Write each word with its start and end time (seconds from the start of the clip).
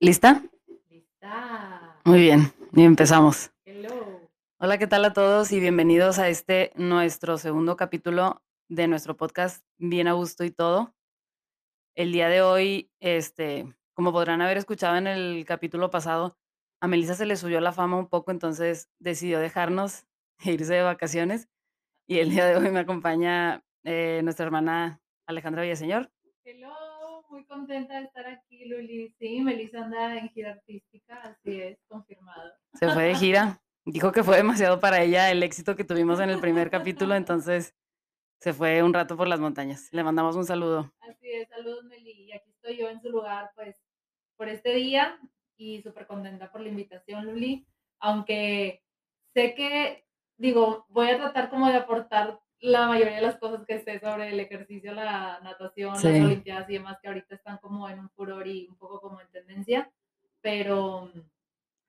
¿Lista? 0.00 0.44
Lista. 0.88 2.00
Muy 2.04 2.20
bien, 2.20 2.52
y 2.72 2.84
empezamos. 2.84 3.50
Hello. 3.64 4.28
Hola, 4.60 4.78
¿qué 4.78 4.86
tal 4.86 5.04
a 5.04 5.12
todos? 5.12 5.50
Y 5.50 5.58
bienvenidos 5.58 6.20
a 6.20 6.28
este 6.28 6.70
nuestro 6.76 7.36
segundo 7.36 7.76
capítulo 7.76 8.40
de 8.68 8.86
nuestro 8.86 9.16
podcast 9.16 9.64
Bien 9.76 10.06
a 10.06 10.12
gusto 10.12 10.44
y 10.44 10.52
todo. 10.52 10.94
El 11.96 12.12
día 12.12 12.28
de 12.28 12.42
hoy, 12.42 12.92
este, 13.00 13.74
como 13.92 14.12
podrán 14.12 14.40
haber 14.40 14.58
escuchado 14.58 14.96
en 14.96 15.08
el 15.08 15.44
capítulo 15.44 15.90
pasado, 15.90 16.38
a 16.80 16.86
Melissa 16.86 17.14
se 17.14 17.26
le 17.26 17.34
subió 17.34 17.60
la 17.60 17.72
fama 17.72 17.98
un 17.98 18.06
poco, 18.06 18.30
entonces 18.30 18.88
decidió 19.00 19.40
dejarnos 19.40 20.06
e 20.44 20.52
irse 20.52 20.74
de 20.74 20.82
vacaciones. 20.82 21.48
Y 22.06 22.20
el 22.20 22.30
día 22.30 22.46
de 22.46 22.56
hoy 22.56 22.70
me 22.70 22.78
acompaña 22.78 23.64
eh, 23.82 24.20
nuestra 24.22 24.46
hermana 24.46 25.00
Alejandra 25.26 25.62
Villaseñor. 25.62 26.08
Hello. 26.44 26.87
Muy 27.28 27.44
contenta 27.44 27.98
de 27.98 28.06
estar 28.06 28.26
aquí, 28.26 28.64
Luli. 28.64 29.14
Sí, 29.18 29.40
Melissa 29.40 29.84
anda 29.84 30.16
en 30.16 30.30
gira 30.30 30.52
artística, 30.52 31.20
así 31.22 31.60
es, 31.60 31.78
confirmado. 31.86 32.52
Se 32.72 32.88
fue 32.90 33.04
de 33.04 33.14
gira. 33.14 33.60
Dijo 33.84 34.12
que 34.12 34.22
fue 34.22 34.38
demasiado 34.38 34.80
para 34.80 35.02
ella 35.02 35.30
el 35.30 35.42
éxito 35.42 35.76
que 35.76 35.84
tuvimos 35.84 36.20
en 36.20 36.30
el 36.30 36.40
primer 36.40 36.70
capítulo, 36.70 37.14
entonces 37.16 37.74
se 38.40 38.54
fue 38.54 38.82
un 38.82 38.94
rato 38.94 39.16
por 39.16 39.28
las 39.28 39.40
montañas. 39.40 39.88
Le 39.92 40.02
mandamos 40.02 40.36
un 40.36 40.46
saludo. 40.46 40.92
Así 41.00 41.30
es, 41.30 41.48
saludos, 41.48 41.84
Meli. 41.84 42.12
Y 42.12 42.32
aquí 42.32 42.50
estoy 42.50 42.78
yo 42.78 42.88
en 42.88 43.00
su 43.02 43.10
lugar, 43.10 43.50
pues, 43.54 43.76
por 44.36 44.48
este 44.48 44.74
día 44.74 45.18
y 45.58 45.82
súper 45.82 46.06
contenta 46.06 46.50
por 46.50 46.62
la 46.62 46.68
invitación, 46.68 47.26
Luli. 47.26 47.66
Aunque 47.98 48.82
sé 49.34 49.54
que, 49.54 50.06
digo, 50.38 50.86
voy 50.88 51.10
a 51.10 51.18
tratar 51.18 51.50
como 51.50 51.68
de 51.68 51.76
aportar 51.76 52.40
la 52.60 52.86
mayoría 52.88 53.16
de 53.16 53.22
las 53.22 53.36
cosas 53.36 53.64
que 53.66 53.78
sé 53.80 54.00
sobre 54.00 54.30
el 54.30 54.40
ejercicio, 54.40 54.92
la 54.92 55.38
natación, 55.42 55.96
Sí. 55.96 56.10
las 56.10 56.24
olimpiadas 56.26 56.68
y 56.70 56.74
demás, 56.74 56.98
que 57.00 57.08
ahorita 57.08 57.34
están 57.34 57.58
como 57.58 57.88
en 57.88 58.00
un 58.00 58.10
furor 58.10 58.46
y 58.46 58.66
un 58.68 58.76
poco 58.76 59.00
como 59.00 59.20
en 59.20 59.28
tendencia. 59.28 59.90
Pero, 60.40 61.10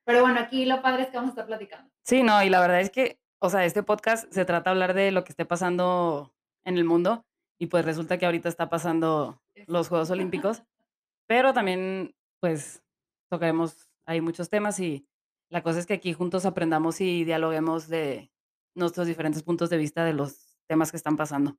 pero 0.03 0.21
bueno, 0.21 0.39
aquí 0.39 0.65
lo 0.65 0.81
padre 0.81 1.03
es 1.03 1.09
que 1.09 1.17
vamos 1.17 1.29
a 1.29 1.33
estar 1.33 1.45
platicando. 1.47 1.89
Sí, 2.03 2.23
no, 2.23 2.41
y 2.43 2.49
la 2.49 2.59
verdad 2.61 2.81
es 2.81 2.89
que, 2.89 3.19
o 3.39 3.49
sea, 3.49 3.65
este 3.65 3.83
podcast 3.83 4.31
se 4.31 4.45
trata 4.45 4.69
de 4.69 4.73
hablar 4.73 4.93
de 4.93 5.11
lo 5.11 5.23
que 5.23 5.31
esté 5.31 5.45
pasando 5.45 6.33
en 6.65 6.77
el 6.77 6.83
mundo 6.83 7.25
y 7.59 7.67
pues 7.67 7.85
resulta 7.85 8.17
que 8.17 8.25
ahorita 8.25 8.49
está 8.49 8.69
pasando 8.69 9.41
los 9.67 9.89
Juegos 9.89 10.09
Olímpicos, 10.09 10.63
pero 11.27 11.53
también 11.53 12.15
pues 12.39 12.81
tocaremos 13.29 13.89
ahí 14.05 14.21
muchos 14.21 14.49
temas 14.49 14.79
y 14.79 15.05
la 15.49 15.61
cosa 15.61 15.79
es 15.79 15.85
que 15.85 15.93
aquí 15.95 16.13
juntos 16.13 16.45
aprendamos 16.45 17.01
y 17.01 17.23
dialoguemos 17.23 17.87
de 17.87 18.31
nuestros 18.75 19.07
diferentes 19.07 19.43
puntos 19.43 19.69
de 19.69 19.77
vista 19.77 20.03
de 20.05 20.13
los 20.13 20.48
temas 20.69 20.91
que 20.91 20.97
están 20.97 21.17
pasando. 21.17 21.57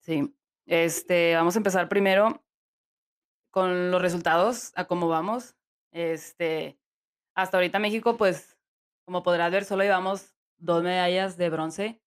Sí, 0.00 0.34
este, 0.64 1.34
vamos 1.34 1.54
a 1.54 1.58
empezar 1.58 1.88
primero 1.88 2.42
con 3.50 3.90
los 3.90 4.00
resultados, 4.00 4.72
a 4.74 4.86
cómo 4.86 5.08
vamos. 5.08 5.56
Este, 5.92 6.80
hasta 7.34 7.58
ahorita 7.58 7.78
México, 7.78 8.16
pues, 8.16 8.58
como 9.04 9.22
podrás 9.22 9.52
ver, 9.52 9.64
solo 9.64 9.82
llevamos 9.82 10.34
dos 10.56 10.82
medallas 10.82 11.36
de 11.36 11.50
bronce, 11.50 12.02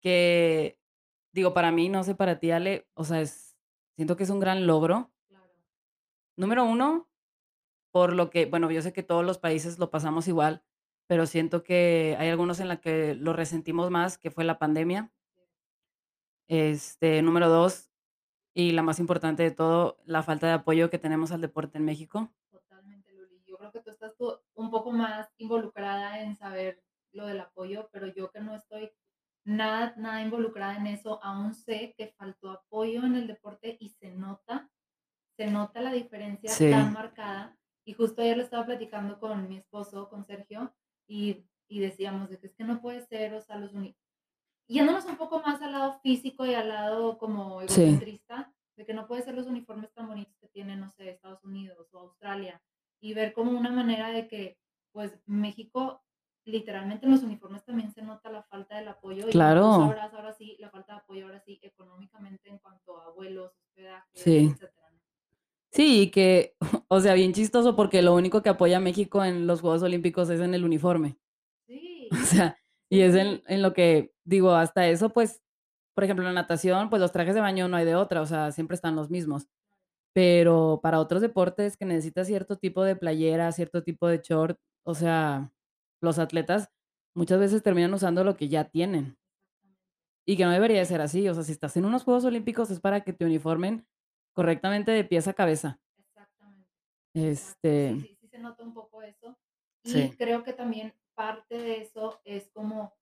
que 0.00 0.80
digo, 1.32 1.52
para 1.52 1.70
mí, 1.70 1.88
no 1.90 2.02
sé, 2.02 2.14
para 2.14 2.38
ti, 2.38 2.50
Ale, 2.50 2.88
o 2.94 3.04
sea, 3.04 3.20
es, 3.20 3.56
siento 3.96 4.16
que 4.16 4.24
es 4.24 4.30
un 4.30 4.40
gran 4.40 4.66
logro. 4.66 5.12
Claro. 5.28 5.52
Número 6.36 6.64
uno, 6.64 7.10
por 7.90 8.14
lo 8.14 8.30
que, 8.30 8.46
bueno, 8.46 8.70
yo 8.70 8.80
sé 8.80 8.94
que 8.94 9.02
todos 9.02 9.24
los 9.24 9.38
países 9.38 9.78
lo 9.78 9.90
pasamos 9.90 10.28
igual, 10.28 10.64
pero 11.06 11.26
siento 11.26 11.62
que 11.62 12.16
hay 12.18 12.28
algunos 12.28 12.60
en 12.60 12.68
la 12.68 12.80
que 12.80 13.14
lo 13.14 13.32
resentimos 13.32 13.90
más, 13.90 14.18
que 14.18 14.30
fue 14.30 14.44
la 14.44 14.58
pandemia. 14.58 15.10
Este, 16.48 17.22
número 17.22 17.48
dos, 17.48 17.90
y 18.54 18.72
la 18.72 18.82
más 18.82 19.00
importante 19.00 19.42
de 19.42 19.50
todo, 19.50 19.98
la 20.04 20.22
falta 20.22 20.46
de 20.46 20.52
apoyo 20.52 20.90
que 20.90 20.98
tenemos 20.98 21.32
al 21.32 21.40
deporte 21.40 21.78
en 21.78 21.84
México. 21.84 22.30
Totalmente, 22.50 23.12
Luli. 23.12 23.42
Yo 23.46 23.56
creo 23.56 23.72
que 23.72 23.80
tú 23.80 23.90
estás 23.90 24.14
tú 24.16 24.38
un 24.54 24.70
poco 24.70 24.92
más 24.92 25.28
involucrada 25.38 26.20
en 26.20 26.36
saber 26.36 26.82
lo 27.12 27.26
del 27.26 27.40
apoyo, 27.40 27.88
pero 27.92 28.06
yo 28.06 28.30
que 28.30 28.40
no 28.40 28.54
estoy 28.54 28.90
nada, 29.44 29.94
nada 29.96 30.22
involucrada 30.22 30.76
en 30.76 30.86
eso, 30.86 31.22
aún 31.22 31.54
sé 31.54 31.94
que 31.96 32.08
faltó 32.16 32.50
apoyo 32.50 33.04
en 33.04 33.14
el 33.16 33.26
deporte 33.26 33.76
y 33.80 33.90
se 33.90 34.10
nota, 34.10 34.70
se 35.36 35.50
nota 35.50 35.80
la 35.80 35.92
diferencia 35.92 36.50
Sí. 36.50 36.70
tan 36.70 36.92
marcada. 36.92 37.58
Y 37.84 37.92
justo 37.92 38.22
ayer 38.22 38.36
lo 38.36 38.42
estaba 38.42 38.64
platicando 38.64 39.18
con 39.18 39.48
mi 39.48 39.58
esposo, 39.58 40.08
con 40.08 40.24
Sergio, 40.24 40.72
y, 41.06 41.44
y 41.68 41.80
decíamos 41.80 42.30
de 42.30 42.38
que 42.38 42.46
es 42.48 42.54
que 42.54 42.64
no 42.64 42.80
puede 42.80 43.04
ser, 43.06 43.34
o 43.34 43.40
sea, 43.40 43.56
los 43.56 43.72
uni- 43.72 43.96
Yéndonos 44.66 45.04
un 45.04 45.16
poco 45.18 45.40
más 45.40 45.60
al 45.60 45.72
lado 45.72 46.00
físico 46.00 46.46
y 46.46 46.54
al 46.54 46.68
lado 46.70 47.18
como 47.18 47.60
Sí. 47.62 47.82
egocentrista, 47.82 48.50
de 48.76 48.86
que 48.86 48.94
no 48.94 49.06
puede 49.06 49.22
ser 49.22 49.34
los 49.34 49.46
uniformes 49.46 49.92
tan 49.92 50.08
bonitos 50.08 50.34
que 50.38 50.48
tienen, 50.48 50.80
no 50.80 50.90
sé, 50.90 51.10
Estados 51.10 51.44
Unidos 51.44 51.86
o 51.92 51.98
Australia, 51.98 52.62
y 53.00 53.12
ver 53.12 53.34
como 53.34 53.52
una 53.52 53.70
manera 53.70 54.08
de 54.08 54.26
que, 54.26 54.56
pues, 54.92 55.20
México, 55.26 56.02
literalmente 56.46 57.04
en 57.04 57.12
los 57.12 57.22
uniformes 57.22 57.62
también 57.64 57.92
se 57.92 58.00
nota 58.02 58.30
la 58.30 58.42
falta 58.42 58.76
del 58.76 58.88
apoyo. 58.88 59.28
Y 59.28 59.32
Claro. 59.32 59.74
sabrás, 59.76 60.12
ahora 60.14 60.32
sí, 60.32 60.56
la 60.58 60.70
falta 60.70 60.94
de 60.94 60.98
apoyo, 61.00 61.26
ahora 61.26 61.40
sí, 61.40 61.58
económicamente 61.62 62.48
en 62.48 62.58
cuanto 62.58 63.00
a 63.00 63.10
vuelos, 63.10 63.52
hospedaje, 63.60 64.08
Sí. 64.14 64.46
etcétera. 64.50 64.72
Sí, 65.74 66.02
y 66.02 66.10
que, 66.10 66.54
o 66.88 67.00
sea, 67.00 67.14
bien 67.14 67.32
chistoso 67.32 67.74
porque 67.74 68.02
lo 68.02 68.14
único 68.14 68.42
que 68.42 68.48
apoya 68.48 68.76
a 68.76 68.80
México 68.80 69.24
en 69.24 69.46
los 69.46 69.60
Juegos 69.60 69.82
Olímpicos 69.82 70.30
es 70.30 70.40
en 70.40 70.54
el 70.54 70.64
uniforme. 70.64 71.18
Sí, 71.66 72.08
O 72.12 72.16
sea, 72.16 72.58
y 72.90 73.00
es 73.00 73.14
en, 73.14 73.42
en 73.46 73.62
lo 73.62 73.72
que, 73.72 74.12
digo, 74.24 74.52
hasta 74.54 74.86
eso, 74.88 75.10
pues, 75.10 75.42
por 75.94 76.04
ejemplo, 76.04 76.26
en 76.28 76.34
la 76.34 76.42
natación, 76.42 76.90
pues 76.90 77.00
los 77.00 77.12
trajes 77.12 77.34
de 77.34 77.40
baño 77.40 77.68
no 77.68 77.76
hay 77.76 77.84
de 77.86 77.96
otra, 77.96 78.20
o 78.22 78.26
sea, 78.26 78.52
siempre 78.52 78.74
están 78.74 78.96
los 78.96 79.10
mismos. 79.10 79.48
Pero 80.14 80.80
para 80.82 81.00
otros 81.00 81.22
deportes 81.22 81.76
que 81.76 81.86
necesitas 81.86 82.26
cierto 82.28 82.58
tipo 82.58 82.84
de 82.84 82.96
playera, 82.96 83.52
cierto 83.52 83.82
tipo 83.84 84.08
de 84.08 84.20
short, 84.22 84.58
o 84.84 84.94
sea, 84.94 85.52
los 86.02 86.18
atletas 86.20 86.70
muchas 87.14 87.40
veces 87.40 87.62
terminan 87.62 87.94
usando 87.94 88.24
lo 88.24 88.36
que 88.36 88.48
ya 88.48 88.64
tienen. 88.64 89.16
Y 90.26 90.36
que 90.36 90.44
no 90.44 90.50
debería 90.50 90.78
de 90.78 90.84
ser 90.86 91.00
así. 91.00 91.28
O 91.28 91.34
sea, 91.34 91.42
si 91.42 91.52
estás 91.52 91.76
en 91.76 91.84
unos 91.84 92.04
Juegos 92.04 92.24
Olímpicos 92.24 92.70
es 92.70 92.80
para 92.80 93.02
que 93.02 93.12
te 93.12 93.24
uniformen 93.24 93.86
correctamente 94.34 94.90
de 94.92 95.04
pies 95.04 95.26
a 95.28 95.32
cabeza. 95.32 95.78
Exactamente. 95.96 96.68
Sí, 97.14 97.26
Este, 97.26 97.94
sí, 98.00 98.18
sí 98.20 98.28
se 98.28 98.38
nota 98.38 98.62
un 98.62 98.74
poco 98.74 99.02
eso. 99.02 99.38
Y 99.84 99.90
sí, 99.90 100.14
creo 100.18 100.42
que 100.44 100.52
también 100.52 100.94
parte 101.14 101.56
de 101.56 101.80
eso 101.82 102.20
es 102.24 102.50
como 102.50 102.94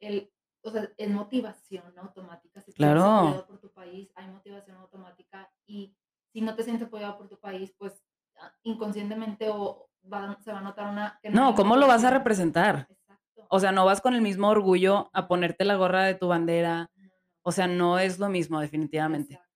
el, 0.00 0.32
o 0.62 0.70
sea, 0.70 0.88
es 0.96 1.10
motivación 1.10 1.92
automática. 1.98 2.60
Si 2.60 2.70
te 2.72 2.76
claro. 2.76 3.02
apoyado 3.02 3.46
por 3.46 3.58
tu 3.60 3.72
país, 3.72 4.10
hay 4.14 4.28
motivación 4.28 4.76
automática. 4.78 5.50
Y 5.66 5.94
si 6.32 6.40
no 6.40 6.54
te 6.54 6.62
sientes 6.62 6.86
apoyado 6.86 7.18
por 7.18 7.28
tu 7.28 7.38
país, 7.38 7.74
pues 7.76 8.02
ah, 8.38 8.52
inconscientemente 8.62 9.48
o 9.50 9.90
va- 10.10 10.38
se 10.40 10.52
va 10.52 10.58
a 10.58 10.62
notar 10.62 10.90
una... 10.90 11.18
que 11.22 11.30
no 11.30 11.54
¿cómo 11.54 11.76
lo 11.76 11.86
vas 11.86 12.04
a 12.04 12.10
representar? 12.10 12.86
Exacto. 12.88 13.46
O 13.48 13.58
sea, 13.58 13.72
no 13.72 13.84
vas 13.84 14.00
con 14.00 14.14
el 14.14 14.22
mismo 14.22 14.48
orgullo 14.48 15.10
a 15.12 15.26
ponerte 15.26 15.64
la 15.64 15.74
gorra 15.74 16.04
de 16.04 16.14
tu 16.14 16.28
bandera. 16.28 16.90
No, 16.94 17.10
O 17.42 17.52
sea, 17.52 17.66
no 17.66 17.98
es 17.98 18.18
lo 18.18 18.28
mismo, 18.28 18.60
definitivamente. 18.60 19.34
exacto. 19.34 19.49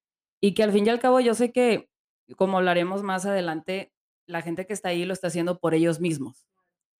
Y 0.45 0.53
que 0.53 0.63
al 0.63 0.73
fin 0.73 0.87
y 0.87 0.91
al 0.91 1.01
cabo 1.01 1.21
yo 1.21 1.33
sé 1.33 1.53
que, 1.53 1.89
como 2.37 2.59
hablaremos 2.59 3.03
más 3.03 3.25
adelante, 3.25 3.95
la 4.27 4.43
gente 4.43 4.67
que 4.67 4.75
está 4.75 4.91
ahí 4.91 5.07
lo 5.07 5.15
está 5.15 5.29
haciendo 5.29 5.59
por 5.59 5.73
ellos 5.73 6.01
mismos, 6.01 6.47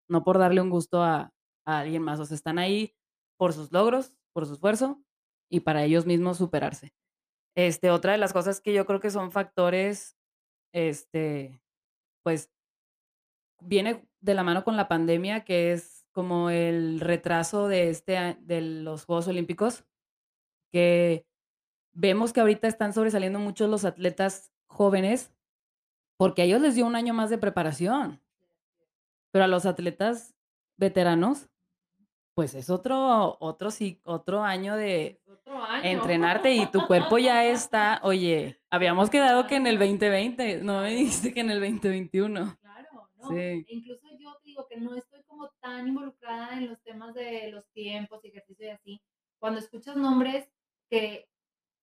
no 0.09 0.25
por 0.25 0.39
darle 0.39 0.63
un 0.63 0.71
gusto 0.71 1.03
a, 1.03 1.31
alguien 1.67 2.01
más. 2.01 2.19
O 2.21 2.25
sea, 2.25 2.37
están 2.37 2.59
ahí 2.59 2.97
por 3.37 3.53
sus 3.53 3.71
logros, 3.71 4.17
por 4.33 4.47
su 4.47 4.55
esfuerzo 4.55 4.99
y 5.51 5.61
para 5.61 5.85
ellos 5.85 6.07
mismos 6.07 6.39
superarse. 6.39 6.95
Este, 7.55 7.91
otra 7.91 8.13
de 8.13 8.19
las 8.19 8.33
cosas 8.33 8.63
que 8.63 8.73
yo 8.73 8.87
creo 8.87 9.01
que 9.01 9.11
son 9.11 9.31
factores, 9.31 10.17
este, 10.73 11.61
pues 12.23 12.51
viene 13.61 14.09
de 14.23 14.33
la 14.33 14.43
mano 14.43 14.65
con 14.65 14.79
la 14.79 14.89
pandemia, 14.89 15.45
que 15.45 15.73
es 15.73 16.07
como 16.13 16.49
el 16.49 16.99
retraso 16.99 17.69
de 17.69 17.91
este 17.91 18.39
de 18.41 18.63
los 18.63 19.05
Juegos 19.05 19.29
Olímpicos, 19.29 19.85
que 20.73 21.27
vemos 21.95 22.33
que 22.33 22.41
ahorita 22.41 22.69
están 22.69 22.93
sobresaliendo 22.93 23.39
mucho 23.39 23.67
los 23.67 23.85
atletas 23.85 24.53
jóvenes 24.67 25.33
porque 26.17 26.43
a 26.43 26.45
ellos 26.45 26.61
les 26.61 26.75
dio 26.75 26.87
un 26.87 26.97
año 26.97 27.15
más 27.15 27.31
de 27.31 27.39
preparación, 27.39 28.21
pero 29.31 29.45
a 29.45 29.49
los 29.49 29.67
atletas 29.67 30.35
veteranos, 30.77 31.49
pues 32.35 32.55
es 32.55 32.71
otro, 32.71 33.37
otro, 33.41 33.71
sí, 33.71 34.01
otro 34.05 34.43
año 34.43 34.77
de 34.77 35.21
otro 35.27 35.63
año. 35.63 35.85
entrenarte 35.85 36.55
y 36.55 36.67
tu 36.67 36.87
cuerpo 36.87 37.19
ya 37.19 37.45
está, 37.45 38.01
oye, 38.03 38.61
habíamos 38.71 39.11
quedado 39.11 39.47
que 39.47 39.57
en 39.57 39.67
el 39.67 39.79
2020, 39.79 40.63
no 40.63 40.83
me 40.83 40.95
dijiste 40.95 41.33
que 41.33 41.41
en 41.41 41.51
el 41.51 41.61
2021. 41.61 42.59
Claro, 42.61 42.89
no. 43.17 43.29
Sí. 43.29 43.37
e 43.37 43.65
Incluso 43.69 44.09
yo 44.19 44.35
te 44.37 44.49
digo 44.49 44.67
que 44.69 44.77
no 44.79 44.95
estoy 44.95 45.23
como 45.25 45.49
tan 45.61 45.89
involucrada 45.89 46.57
en 46.59 46.69
los 46.69 46.81
temas 46.83 47.15
de 47.15 47.51
los 47.53 47.67
tiempos 47.73 48.25
y 48.25 48.29
ejercicio 48.29 48.67
y 48.67 48.71
así. 48.71 49.03
Cuando 49.39 49.61
escuchas 49.61 49.97
nombres 49.97 50.49
que 50.89 51.29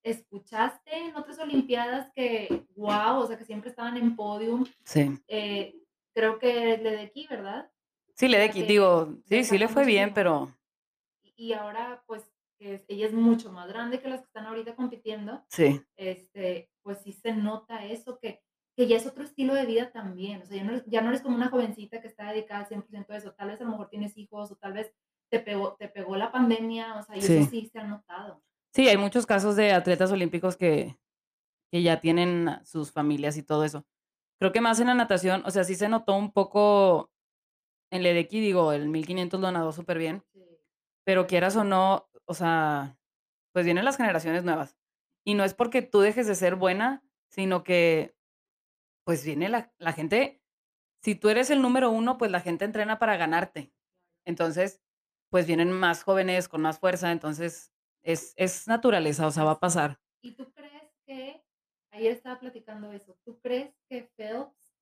escuchaste 0.04 0.96
en 0.98 1.16
otras 1.16 1.40
Olimpiadas 1.40 2.12
que, 2.16 2.66
wow, 2.76 3.20
o 3.20 3.28
sea, 3.28 3.38
que 3.38 3.46
siempre 3.46 3.70
estaban 3.70 3.98
en 3.98 4.16
podium, 4.16 4.66
Sí. 4.84 5.12
eh, 5.28 5.76
creo 6.14 6.40
que 6.40 6.74
es 6.74 6.82
Ledecky, 6.82 7.28
¿verdad? 7.28 7.70
Sí, 8.16 8.28
le 8.28 8.38
de 8.40 8.50
digo, 8.50 9.16
sí, 9.26 9.44
sí 9.44 9.58
le 9.58 9.68
fue 9.68 9.86
bien, 9.86 10.14
pero 10.14 10.50
Y, 11.36 11.54
ahora, 11.54 12.04
pues, 12.06 12.24
es- 12.60 12.86
ella 12.88 13.08
es 13.08 13.14
mucho 13.14 13.52
más 13.52 13.68
grande 13.68 14.00
que 14.00 14.08
las 14.10 14.20
que 14.22 14.28
están 14.28 14.46
ahorita 14.46 14.76
compitiendo 14.76 15.44
sí, 15.50 15.82
este, 15.98 16.70
pues 16.84 17.00
sí 17.00 17.14
se 17.14 17.34
nota 17.34 17.84
eso, 17.86 18.20
que, 18.20 18.42
que 18.76 18.86
ya 18.88 18.98
es 18.98 19.08
otro 19.08 19.24
estilo 19.24 19.56
de 19.56 19.66
vida 19.66 19.92
también, 19.92 20.42
o 20.42 20.46
sea, 20.46 20.58
ya 20.58 20.64
no 20.64 20.72
eres 20.74 20.84
ya 20.86 21.02
no 21.02 21.10
eres 21.10 21.22
como 21.22 21.36
una 21.36 21.50
jovencita 21.50 22.00
que 22.02 22.08
está 22.08 22.32
dedicada 22.32 22.60
al 22.62 22.68
100% 22.68 23.10
a 23.14 23.18
eso, 23.18 23.34
tal 23.34 23.50
vez 23.50 23.60
a 23.60 23.64
lo 23.64 23.72
mejor 23.72 23.90
tienes 23.90 24.16
hijos 24.18 24.52
o 24.52 24.56
tal 24.56 24.74
vez 24.74 24.94
te 25.32 25.40
pegó 25.40 25.76
te 25.80 25.88
pegó 25.88 26.16
la 26.16 26.32
pandemia, 26.32 26.96
o 26.96 27.04
sea, 27.04 27.16
y 27.16 27.20
eso 27.20 27.28
Sí. 27.28 27.44
sí 27.46 27.70
se 27.72 27.80
ha 27.80 27.84
notado. 27.86 28.44
Sí, 28.74 28.88
hay 28.88 28.96
muchos 28.98 29.26
casos 29.26 29.58
de 29.58 29.74
atletas 29.74 30.12
olímpicos 30.12 30.56
que 30.58 30.98
que 31.72 31.84
ya 31.84 32.02
tienen 32.02 32.50
sus 32.66 32.92
familias 32.92 33.38
y 33.38 33.44
todo 33.44 33.66
eso. 33.66 33.86
Creo 34.40 34.52
que 34.54 34.62
más 34.62 34.80
en 34.80 34.88
la 34.88 34.96
natación, 34.96 35.44
o 35.46 35.52
sea, 35.52 35.64
sí 35.66 35.76
se 35.76 35.90
notó 35.90 36.16
un 36.16 36.32
poco 36.34 37.12
en 37.92 38.04
Ledecky, 38.04 38.42
digo, 38.42 38.74
el 38.74 38.90
1500 38.90 39.40
lo 39.42 39.52
nadó 39.52 39.72
superbién, 39.74 40.24
Sí. 40.34 40.42
pero 41.06 41.28
quieras 41.28 41.56
o 41.58 41.64
no, 41.66 42.10
o 42.26 42.34
sea, 42.36 42.98
pues 43.54 43.66
vienen 43.66 43.86
las 43.86 43.98
generaciones 43.98 44.44
nuevas. 44.46 44.78
Y 45.26 45.36
no 45.36 45.44
es 45.46 45.54
porque 45.56 45.82
tú 45.84 46.02
dejes 46.02 46.28
de 46.28 46.36
ser 46.36 46.56
buena, 46.56 47.04
sino 47.30 47.64
que, 47.64 48.16
pues 49.06 49.26
viene 49.26 49.50
la 49.50 49.74
la 49.80 49.94
gente 49.94 50.42
si 51.04 51.16
tú 51.16 51.30
eres 51.30 51.50
el 51.52 51.62
número 51.64 51.92
1, 51.92 52.18
pues 52.20 52.32
la 52.32 52.42
gente 52.42 52.66
entrena 52.66 53.00
para 53.00 53.18
ganarte. 53.18 53.74
Entonces, 54.26 54.82
pues 55.32 55.48
vienen 55.48 55.72
más 55.72 56.04
jóvenes 56.04 56.50
con 56.50 56.62
más 56.62 56.80
fuerza, 56.80 57.12
entonces 57.14 57.72
es 58.04 58.34
es 58.38 58.68
naturaleza, 58.68 59.28
o 59.28 59.32
sea, 59.32 59.44
va 59.44 59.52
a 59.52 59.60
pasar. 59.60 60.00
¿Y 60.24 60.36
tú 60.36 60.52
crees 60.54 60.92
que? 61.06 61.44
Ayer 61.94 62.12
estaba 62.14 62.40
platicando 62.40 62.92
eso, 62.94 63.18
¿tú 63.26 63.40
crees 63.42 63.76
que 63.90 64.04
Phelps 64.16 64.74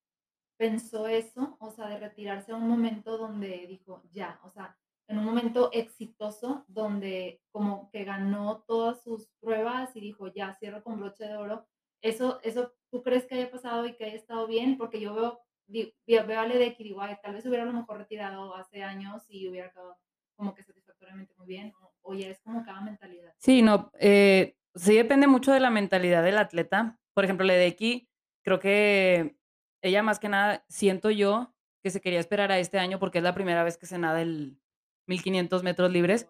pensó 0.58 1.08
eso? 1.08 1.58
O 1.60 1.72
sea, 1.72 1.88
de 1.90 2.00
retirarse 2.00 2.52
a 2.52 2.56
un 2.58 2.68
momento 2.68 3.18
donde 3.18 3.68
dijo: 3.68 4.04
"Ya", 4.12 4.40
o 4.44 4.52
sea, 4.52 4.78
en 5.08 5.18
un 5.20 5.26
momento 5.26 5.72
exitoso 5.74 6.66
donde 6.68 7.42
como 7.52 7.90
que 7.92 8.04
ganó 8.06 8.64
todas 8.68 9.02
sus 9.04 9.30
pruebas 9.42 9.96
y 9.96 10.02
dijo: 10.02 10.28
"Ya, 10.30 10.56
cierro 10.60 10.84
con 10.84 11.00
broche 11.00 11.26
de 11.26 11.38
oro", 11.38 11.68
¿eso 12.02 12.40
eso 12.44 12.74
tú 12.92 13.04
crees 13.04 13.26
que 13.28 13.36
haya 13.36 13.52
pasado 13.52 13.86
y 13.88 13.96
que 13.96 14.06
haya 14.06 14.16
estado 14.18 14.48
bien? 14.48 14.78
Porque 14.78 15.00
yo 15.02 15.14
veo 15.16 15.42
di 15.68 15.96
veo 16.08 16.40
a 16.42 16.48
Ledecky 16.48 16.84
y 16.84 16.88
digo: 16.90 17.02
"Ay, 17.02 17.18
tal 17.24 17.36
vez 17.36 17.46
hubiera 17.46 17.64
a 17.64 17.68
lo 17.68 17.74
mejor 17.74 17.98
retirado 18.00 18.56
hace 18.56 18.84
años 18.84 19.26
y 19.30 19.50
hubiera 19.50 19.68
acabado 19.70 19.98
como 20.38 20.54
que 20.56 20.64
satisfactoriamente 20.64 21.34
muy 21.38 21.48
bien", 21.48 21.74
o 22.02 22.14
ya 22.14 22.28
es 22.28 22.40
como 22.40 22.64
cada 22.64 22.82
mentalidad. 22.82 23.34
Sí, 23.38 23.62
no, 23.62 23.92
eh, 24.00 24.56
sí 24.76 24.96
depende 24.96 25.28
mucho 25.28 25.52
de 25.52 25.60
la 25.60 25.70
mentalidad 25.70 26.24
del 26.24 26.38
atleta. 26.38 27.00
Por 27.14 27.26
ejemplo, 27.26 27.46
Ledecky, 27.46 28.10
creo 28.44 28.60
que 28.60 29.38
ella 29.82 30.04
más 30.04 30.20
que 30.20 30.30
nada, 30.30 30.66
siento 30.70 31.10
yo, 31.10 31.54
que 31.82 31.90
se 31.90 32.02
quería 32.02 32.20
esperar 32.20 32.52
a 32.52 32.60
este 32.60 32.80
año, 32.80 33.00
porque 33.00 33.20
es 33.20 33.24
la 33.24 33.34
primera 33.34 33.64
vez 33.64 33.78
que 33.78 33.86
se 33.86 33.98
nada 33.98 34.22
el 34.22 34.60
1500 35.08 35.64
metros 35.64 35.92
libres. 35.92 36.28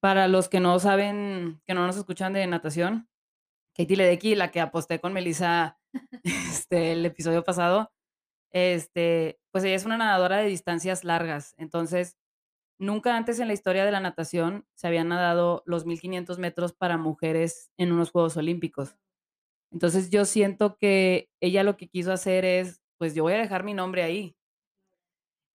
Para 0.00 0.28
los 0.28 0.48
que 0.48 0.60
no 0.60 0.78
saben, 0.78 1.62
que 1.64 1.72
no 1.74 1.86
nos 1.86 1.96
escuchan 1.96 2.34
de 2.34 2.46
natación, 2.46 3.08
Katie 3.74 3.96
Ledecky, 3.96 4.34
la 4.34 4.50
que 4.50 4.60
aposté 4.60 5.00
con 5.00 5.12
Melissa, 5.12 5.78
este, 6.22 6.92
el 6.92 7.06
episodio 7.06 7.42
pasado, 7.42 7.90
este, 8.50 9.40
pues 9.50 9.64
ella 9.64 9.74
es 9.74 9.84
una 9.84 9.96
nadadora 9.96 10.38
de 10.38 10.46
distancias 10.46 11.04
largas. 11.04 11.54
Entonces, 11.58 12.16
nunca 12.78 13.16
antes 13.16 13.40
en 13.40 13.48
la 13.48 13.54
historia 13.54 13.84
de 13.84 13.92
la 13.92 14.00
natación 14.00 14.66
se 14.74 14.86
habían 14.88 15.08
nadado 15.08 15.62
los 15.66 15.86
1500 15.86 16.38
metros 16.38 16.72
para 16.74 16.98
mujeres 16.98 17.70
en 17.78 17.92
unos 17.92 18.10
Juegos 18.10 18.36
Olímpicos. 18.36 18.96
Entonces, 19.72 20.10
yo 20.10 20.24
siento 20.26 20.78
que 20.78 21.30
ella 21.40 21.64
lo 21.64 21.76
que 21.76 21.88
quiso 21.88 22.12
hacer 22.12 22.44
es, 22.44 22.82
pues 22.98 23.14
yo 23.14 23.24
voy 23.24 23.34
a 23.34 23.38
dejar 23.38 23.64
mi 23.64 23.74
nombre 23.74 24.02
ahí. 24.04 24.36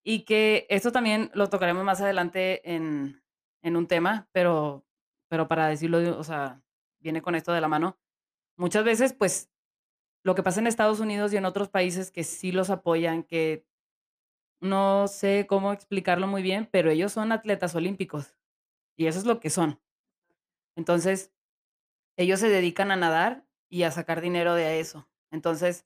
Y 0.05 0.23
que 0.25 0.65
esto 0.69 0.91
también 0.91 1.29
lo 1.33 1.49
tocaremos 1.49 1.83
más 1.83 2.01
adelante 2.01 2.61
en 2.73 3.21
en 3.61 3.75
un 3.75 3.87
tema, 3.87 4.29
pero 4.31 4.85
pero 5.27 5.47
para 5.49 5.67
decirlo 5.67 5.99
de 5.99 6.11
o 6.11 6.23
sea, 6.23 6.63
viene 6.99 7.21
con 7.21 7.35
esto 7.35 7.51
de 7.51 7.61
la 7.61 7.67
mano. 7.67 7.99
Muchas 8.57 8.83
veces, 8.85 9.13
pues, 9.13 9.51
lo 10.23 10.35
que 10.35 10.43
pasa 10.43 10.59
en 10.61 10.67
Estados 10.67 10.99
Unidos 11.01 11.33
y 11.33 11.37
en 11.37 11.45
otros 11.45 11.69
países 11.69 12.11
que 12.11 12.23
sí 12.25 12.51
los 12.53 12.69
apoyan, 12.71 13.23
que 13.23 13.65
no 14.61 15.07
sé 15.07 15.45
cómo 15.47 15.73
explicarlo 15.73 16.27
muy 16.27 16.41
bien, 16.43 16.67
pero 16.71 16.91
ellos 16.91 17.11
son 17.13 17.31
atletas 17.31 17.75
olímpicos, 17.75 18.35
y 18.97 19.07
eso 19.07 19.19
es 19.19 19.25
lo 19.25 19.39
que 19.39 19.49
son. 19.51 19.81
Entonces, 20.77 21.33
ellos 22.17 22.39
se 22.39 22.49
dedican 22.49 22.91
a 22.91 22.97
nadar 22.97 23.45
y 23.69 23.83
a 23.83 23.91
sacar 23.91 24.21
dinero 24.21 24.55
de 24.55 24.79
eso. 24.79 25.09
Entonces, 25.31 25.85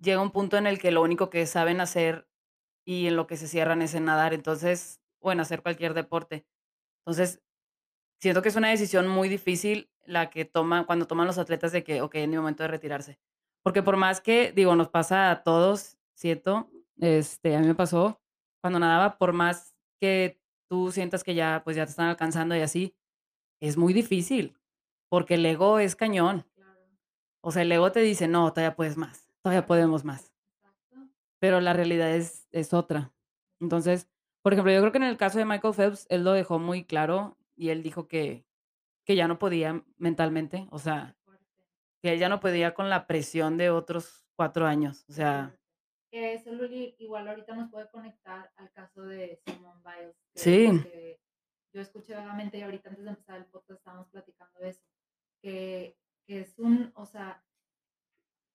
llega 0.00 0.22
un 0.22 0.32
punto 0.32 0.56
en 0.58 0.66
el 0.66 0.78
que 0.80 0.92
lo 0.92 1.02
único 1.02 1.30
que 1.30 1.46
saben 1.46 1.80
hacer 1.80 2.28
y 2.86 3.08
en 3.08 3.16
lo 3.16 3.26
que 3.28 3.36
se 3.38 3.48
cierran 3.48 3.82
es 3.82 3.94
en 3.94 4.06
nadar, 4.06 4.34
entonces, 4.34 5.02
o 5.20 5.32
en 5.32 5.40
hacer 5.40 5.62
cualquier 5.62 5.94
deporte. 5.94 6.46
Entonces, 7.06 7.42
siento 8.20 8.42
que 8.42 8.50
es 8.50 8.56
una 8.56 8.70
decisión 8.70 9.08
muy 9.08 9.28
difícil 9.28 9.90
la 10.06 10.30
que 10.30 10.44
toman 10.44 10.84
cuando 10.84 11.06
toman 11.06 11.26
los 11.26 11.38
atletas 11.38 11.72
de 11.72 11.84
que: 11.84 12.02
"Okey, 12.02 12.22
es 12.24 12.28
mi 12.28 12.36
momento 12.36 12.62
de 12.64 12.68
retirarse". 12.68 13.18
Porque 13.64 13.82
por 13.82 13.96
más 13.98 14.20
que, 14.20 14.52
digo, 14.52 14.76
nos 14.76 14.88
pasa 14.90 15.30
a 15.30 15.42
todos, 15.44 15.98
siento, 16.14 16.70
este, 16.98 17.56
a 17.56 17.60
mí 17.60 17.66
me 17.66 17.74
pasó 17.74 18.20
cuando 18.62 18.78
nadaba, 18.78 19.18
por 19.18 19.32
más 19.32 19.74
que 20.00 20.40
tú 20.70 20.92
sientas 20.92 21.24
que 21.24 21.34
ya, 21.34 21.62
pues, 21.64 21.76
ya 21.76 21.84
te 21.86 21.90
están 21.90 22.08
alcanzando 22.08 22.56
y 22.56 22.60
así, 22.60 22.94
es 23.60 23.76
muy 23.78 23.92
difícil, 23.94 24.56
porque 25.10 25.34
el 25.34 25.46
ego 25.46 25.78
es 25.80 25.96
cañón. 25.96 26.46
O 27.44 27.50
sea, 27.52 27.62
el 27.62 27.72
ego 27.72 27.92
te 27.92 28.00
dice: 28.00 28.28
"No, 28.28 28.52
todavía 28.52 28.76
puedes 28.76 28.96
más, 28.96 29.28
todavía 29.42 29.66
podemos 29.66 30.04
más". 30.04 30.32
Pero 31.42 31.60
la 31.60 31.72
realidad 31.72 32.14
es 32.14 32.46
es 32.52 32.72
otra. 32.72 33.12
Entonces, 33.60 34.08
por 34.42 34.52
ejemplo, 34.52 34.72
yo 34.72 34.78
creo 34.80 34.92
que 34.92 34.98
en 34.98 35.04
el 35.04 35.16
caso 35.16 35.38
de 35.38 35.44
Michael 35.44 35.74
Phelps, 35.74 36.06
él 36.08 36.22
lo 36.22 36.32
dejó 36.32 36.60
muy 36.60 36.84
claro, 36.84 37.36
y 37.56 37.70
él 37.70 37.82
dijo 37.82 38.06
que 38.08 38.44
que 39.06 39.16
ya 39.16 39.28
no 39.28 39.38
podía 39.38 39.84
mentalmente, 39.98 40.68
o 40.70 40.78
sea, 40.78 41.16
que 42.02 42.12
él 42.14 42.20
ya 42.20 42.28
no 42.30 42.40
podía 42.40 42.74
con 42.74 42.90
la 42.90 43.06
presión 43.06 43.56
de 43.58 43.70
otros 43.70 44.26
4 44.36 44.66
años, 44.66 45.06
o 45.08 45.12
sea. 45.14 45.56
Que 46.12 46.34
eso, 46.34 46.52
Luli, 46.52 46.94
igual 46.98 47.26
ahorita 47.26 47.54
nos 47.56 47.70
puede 47.70 47.88
conectar 47.88 48.52
al 48.56 48.70
caso 48.72 49.00
de 49.06 49.40
Simone 49.46 49.80
Biles, 49.82 50.14
Sí. 50.34 50.68
que 50.82 51.18
yo 51.72 51.80
escuché 51.80 52.14
vagamente, 52.14 52.58
y 52.58 52.62
ahorita 52.62 52.90
antes 52.90 53.04
de 53.04 53.10
empezar 53.12 53.38
el 53.38 53.46
podcast 53.46 53.78
estábamos 53.78 54.08
platicando 54.10 54.60
de 54.60 54.68
eso, 54.68 54.82
que 55.42 55.96
que 56.28 56.40
es 56.42 56.56
un 56.58 56.92
o 56.94 57.04
sea 57.06 57.42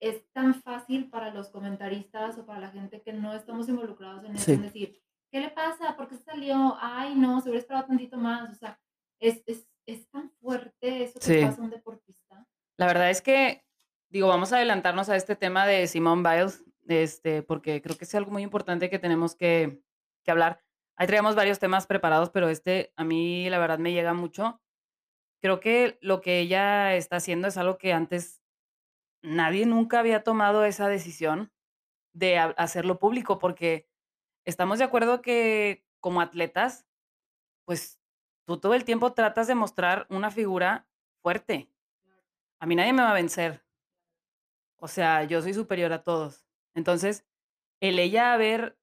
es 0.01 0.31
tan 0.31 0.53
fácil 0.61 1.09
para 1.09 1.33
los 1.33 1.49
comentaristas, 1.49 2.37
o 2.37 2.45
para 2.45 2.59
la 2.59 2.69
gente 2.69 3.01
que 3.01 3.13
no 3.13 3.33
estamos 3.33 3.67
involucrados 3.67 4.23
en 4.25 4.35
eso, 4.35 4.51
en 4.51 4.57
Sí. 4.57 4.63
decir: 4.63 5.01
"¿Qué 5.31 5.39
le 5.39 5.49
pasa? 5.49 5.95
¿Por 5.97 6.07
qué 6.07 6.15
salió? 6.17 6.77
Ay, 6.79 7.15
no, 7.15 7.41
se 7.41 7.49
hubiera 7.49 7.59
esperado 7.61 7.87
tantito 7.87 8.17
más", 8.17 8.51
o 8.51 8.53
sea, 8.55 8.79
es 9.19 9.41
es 9.47 9.67
es 9.87 10.07
tan 10.09 10.29
fuerte 10.41 11.03
eso 11.03 11.17
que 11.19 11.25
Sí. 11.25 11.41
pasa 11.41 11.61
a 11.61 11.63
un 11.63 11.69
deportista. 11.71 12.45
La 12.77 12.85
verdad 12.87 13.09
es 13.09 13.21
que, 13.21 13.63
digo, 14.09 14.27
vamos 14.27 14.51
a 14.53 14.57
adelantarnos 14.57 15.07
a 15.09 15.15
este 15.15 15.35
tema 15.37 15.65
de 15.65 15.87
Simone 15.87 16.21
Biles, 16.29 16.63
este, 16.87 17.43
porque 17.43 17.81
creo 17.81 17.97
que 17.97 18.05
es 18.05 18.15
algo 18.15 18.31
muy 18.31 18.43
importante 18.43 18.89
que 18.89 18.99
tenemos 18.99 19.35
que 19.35 19.81
que 20.27 20.31
hablar. 20.31 20.61
Ahí 20.97 21.07
traíamos 21.07 21.35
varios 21.35 21.57
temas 21.57 21.87
preparados, 21.87 22.29
pero 22.29 22.49
este 22.49 22.93
a 22.97 23.05
mí, 23.05 23.49
la 23.49 23.59
verdad, 23.59 23.79
me 23.79 23.93
llega 23.93 24.13
mucho. 24.13 24.61
Creo 25.41 25.59
que 25.61 25.97
lo 26.01 26.19
que 26.21 26.39
ella 26.39 26.95
está 26.95 27.15
haciendo 27.15 27.47
es 27.47 27.57
algo 27.57 27.77
que 27.77 27.93
antes 27.93 28.43
nadie 29.23 29.65
nunca 29.65 29.99
había 29.99 30.23
tomado 30.23 30.65
esa 30.65 30.89
decisión 30.89 31.53
de 32.13 32.37
ha 32.39 32.45
hacerlo 32.57 32.99
público, 32.99 33.39
porque 33.39 33.87
estamos 34.45 34.79
de 34.79 34.85
acuerdo 34.85 35.21
que 35.21 35.85
como 36.01 36.19
atletas, 36.19 36.85
pues, 37.65 38.01
tú 38.45 38.59
todo 38.59 38.73
el 38.73 38.83
tiempo 38.83 39.13
tratas 39.13 39.47
de 39.47 39.55
mostrar 39.55 40.07
una 40.09 40.31
figura 40.31 40.87
fuerte. 41.21 41.71
A 42.59 42.65
mí 42.65 42.75
nadie 42.75 42.93
me 42.93 43.03
va 43.03 43.11
a 43.11 43.13
vencer. 43.13 43.63
O 44.77 44.87
sea, 44.87 45.23
yo 45.23 45.41
soy 45.41 45.53
superior 45.53 45.93
a 45.93 46.03
todos. 46.03 46.46
Entonces, 46.77 47.25
el 47.81 47.99
ella 47.99 48.33
haber, 48.33 48.79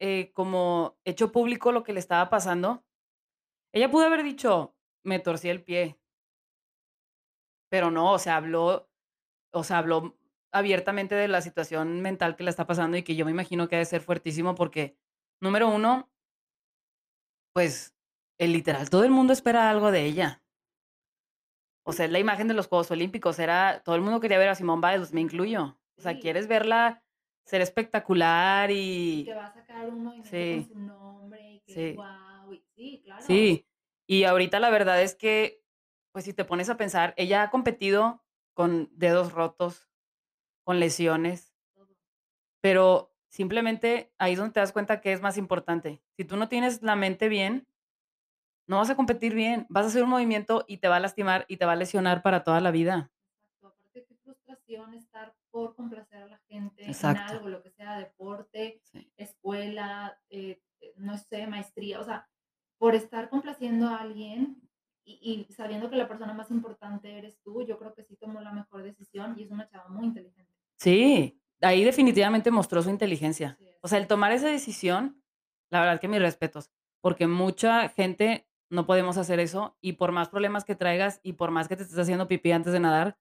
eh, 0.00 0.32
como 0.34 0.98
hecho 1.04 1.32
público 1.32 1.72
lo 1.72 1.84
que 1.84 1.92
le 1.94 2.00
estaba 2.00 2.30
pasando, 2.30 2.84
ella 3.72 3.90
pudo 3.90 4.06
haber 4.06 4.24
dicho: 4.24 4.76
"Me 5.04 5.20
torcí 5.20 5.48
el 5.50 5.64
pie". 5.64 5.98
Pero 7.72 7.90
no, 7.90 8.12
o 8.12 8.18
sea, 8.18 8.36
habló 8.36 8.88
o 9.52 9.64
sea, 9.64 9.78
habló 9.78 10.18
abiertamente 10.52 11.14
de 11.16 11.28
la 11.28 11.42
situación 11.42 12.02
mental 12.02 12.36
que 12.36 12.44
le 12.44 12.50
está 12.50 12.66
pasando, 12.66 12.96
y 12.98 13.04
que 13.04 13.16
yo 13.16 13.24
me 13.26 13.32
imagino 13.32 13.68
que 13.68 13.76
ha 13.76 13.80
de 13.80 13.84
ser 13.86 14.02
fuertísimo, 14.02 14.54
porque, 14.54 14.98
número 15.40 15.68
1 15.68 16.08
pues, 17.56 17.94
eh, 18.38 18.48
literal, 18.48 18.90
todo 18.90 19.04
el 19.04 19.10
mundo 19.10 19.32
espera 19.32 19.70
algo 19.70 19.90
de 19.90 20.04
ella. 20.04 20.42
O 21.86 21.92
sea, 21.92 22.06
es 22.06 22.12
la 22.12 22.18
imagen 22.18 22.48
de 22.48 22.54
los 22.54 22.66
Juegos 22.68 22.90
Olímpicos, 22.90 23.38
era 23.38 23.82
todo 23.84 23.94
el 23.94 24.02
mundo 24.02 24.20
quería 24.20 24.38
ver 24.38 24.48
a 24.48 24.54
Simone 24.54 24.86
Biles, 24.86 25.12
me 25.12 25.20
incluyo. 25.20 25.78
O 25.96 26.00
sea, 26.02 26.12
Sí. 26.12 26.18
quieres 26.18 26.46
verla 26.48 27.02
ser 27.48 27.60
espectacular 27.62 28.70
Y 28.70 29.24
que 29.26 29.34
va 29.34 29.46
a 29.46 29.52
sacar 29.52 29.90
un 29.90 30.04
movimiento 30.04 30.46
con 30.48 30.62
Sí. 30.62 30.68
su 30.68 30.78
nombre, 30.78 31.54
y 31.54 31.60
que 31.60 31.72
Sí. 31.72 31.98
y 32.00 32.64
sí, 32.74 33.00
claro. 33.04 33.22
Sí, 33.22 33.66
y 34.06 34.24
ahorita 34.24 34.60
la 34.60 34.70
verdad 34.70 35.02
es 35.02 35.14
que, 35.14 35.62
pues, 36.12 36.24
si 36.24 36.32
te 36.32 36.44
pones 36.44 36.68
a 36.70 36.76
pensar, 36.76 37.14
ella 37.16 37.42
ha 37.42 37.50
competido 37.50 38.24
con 38.54 38.90
dedos 38.94 39.32
rotos, 39.32 39.88
con 40.64 40.80
lesiones 40.80 41.50
pero 42.64 43.14
simplemente 43.28 44.12
ahí 44.18 44.32
es 44.32 44.38
donde 44.38 44.52
te 44.54 44.60
das 44.60 44.72
cuenta 44.72 45.00
qué 45.00 45.12
es 45.12 45.20
más 45.22 45.38
importante. 45.38 46.02
Si 46.16 46.24
tú 46.24 46.36
no 46.36 46.48
tienes 46.48 46.82
la 46.82 46.96
mente 46.96 47.28
bien 47.28 47.66
no 48.68 48.76
vas 48.76 48.90
a 48.90 48.96
competir 48.96 49.34
bien, 49.34 49.66
vas 49.70 49.86
a 49.86 49.88
hacer 49.88 50.02
un 50.02 50.10
movimiento 50.10 50.64
y 50.68 50.76
te 50.76 50.88
va 50.88 50.96
a 50.96 51.00
lastimar, 51.00 51.46
y 51.48 51.56
te 51.56 51.64
va 51.64 51.72
a 51.72 51.76
lesionar 51.76 52.22
para 52.22 52.44
toda 52.44 52.60
la 52.60 52.70
vida. 52.70 53.10
Exacto, 53.60 53.66
aparte 53.68 54.04
qué 54.06 54.14
frustración 54.16 54.94
estar 54.94 55.34
por 55.50 55.74
complacer 55.74 56.22
a 56.22 56.26
la 56.26 56.38
gente, 56.48 56.84
en 56.84 56.90
Exacto. 56.90 57.34
algo, 57.34 57.48
lo 57.48 57.62
que 57.62 57.70
sea, 57.70 57.98
deporte, 57.98 58.80
Sí. 58.84 59.10
escuela, 59.16 60.18
eh, 60.30 60.60
eh, 60.80 60.92
no 60.96 61.16
sé, 61.18 61.46
maestría, 61.46 62.00
o 62.00 62.04
sea, 62.04 62.28
por 62.78 62.94
estar 62.94 63.28
complaciendo 63.30 63.88
a 63.88 63.96
alguien 64.00 64.62
y 65.04 65.46
y 65.48 65.52
sabiendo 65.54 65.88
que 65.88 65.96
la 65.96 66.06
persona 66.06 66.34
más 66.34 66.50
importante 66.50 67.16
eres 67.16 67.40
tú, 67.42 67.62
yo 67.66 67.78
creo 67.78 67.94
que 67.94 68.04
sí 68.04 68.16
tomó 68.16 68.40
la 68.42 68.52
mejor 68.52 68.82
decisión 68.82 69.34
y 69.38 69.44
es 69.44 69.50
una 69.50 69.66
chava 69.66 69.88
muy 69.88 70.04
inteligente. 70.06 70.52
Sí, 70.78 71.40
ahí 71.62 71.82
definitivamente 71.82 72.50
mostró 72.50 72.82
su 72.82 72.90
inteligencia. 72.90 73.56
Sí, 73.58 73.70
O 73.82 73.88
sea, 73.88 73.98
el 73.98 74.06
tomar 74.06 74.32
esa 74.32 74.48
decisión, 74.48 75.22
la 75.70 75.80
verdad 75.80 75.98
que 76.00 76.08
mis 76.08 76.20
respetos, 76.20 76.70
porque 77.00 77.26
mucha 77.26 77.88
gente 77.88 78.46
no 78.70 78.84
podemos 78.84 79.16
hacer 79.16 79.40
eso 79.40 79.78
y 79.80 79.94
por 79.94 80.12
más 80.12 80.28
problemas 80.28 80.64
que 80.66 80.74
traigas 80.74 81.20
y 81.22 81.32
por 81.34 81.50
más 81.50 81.68
que 81.68 81.76
te 81.76 81.84
estés 81.84 81.98
haciendo 81.98 82.28
pipí 82.28 82.52
antes 82.52 82.72
de 82.74 82.80
nadar, 82.80 83.18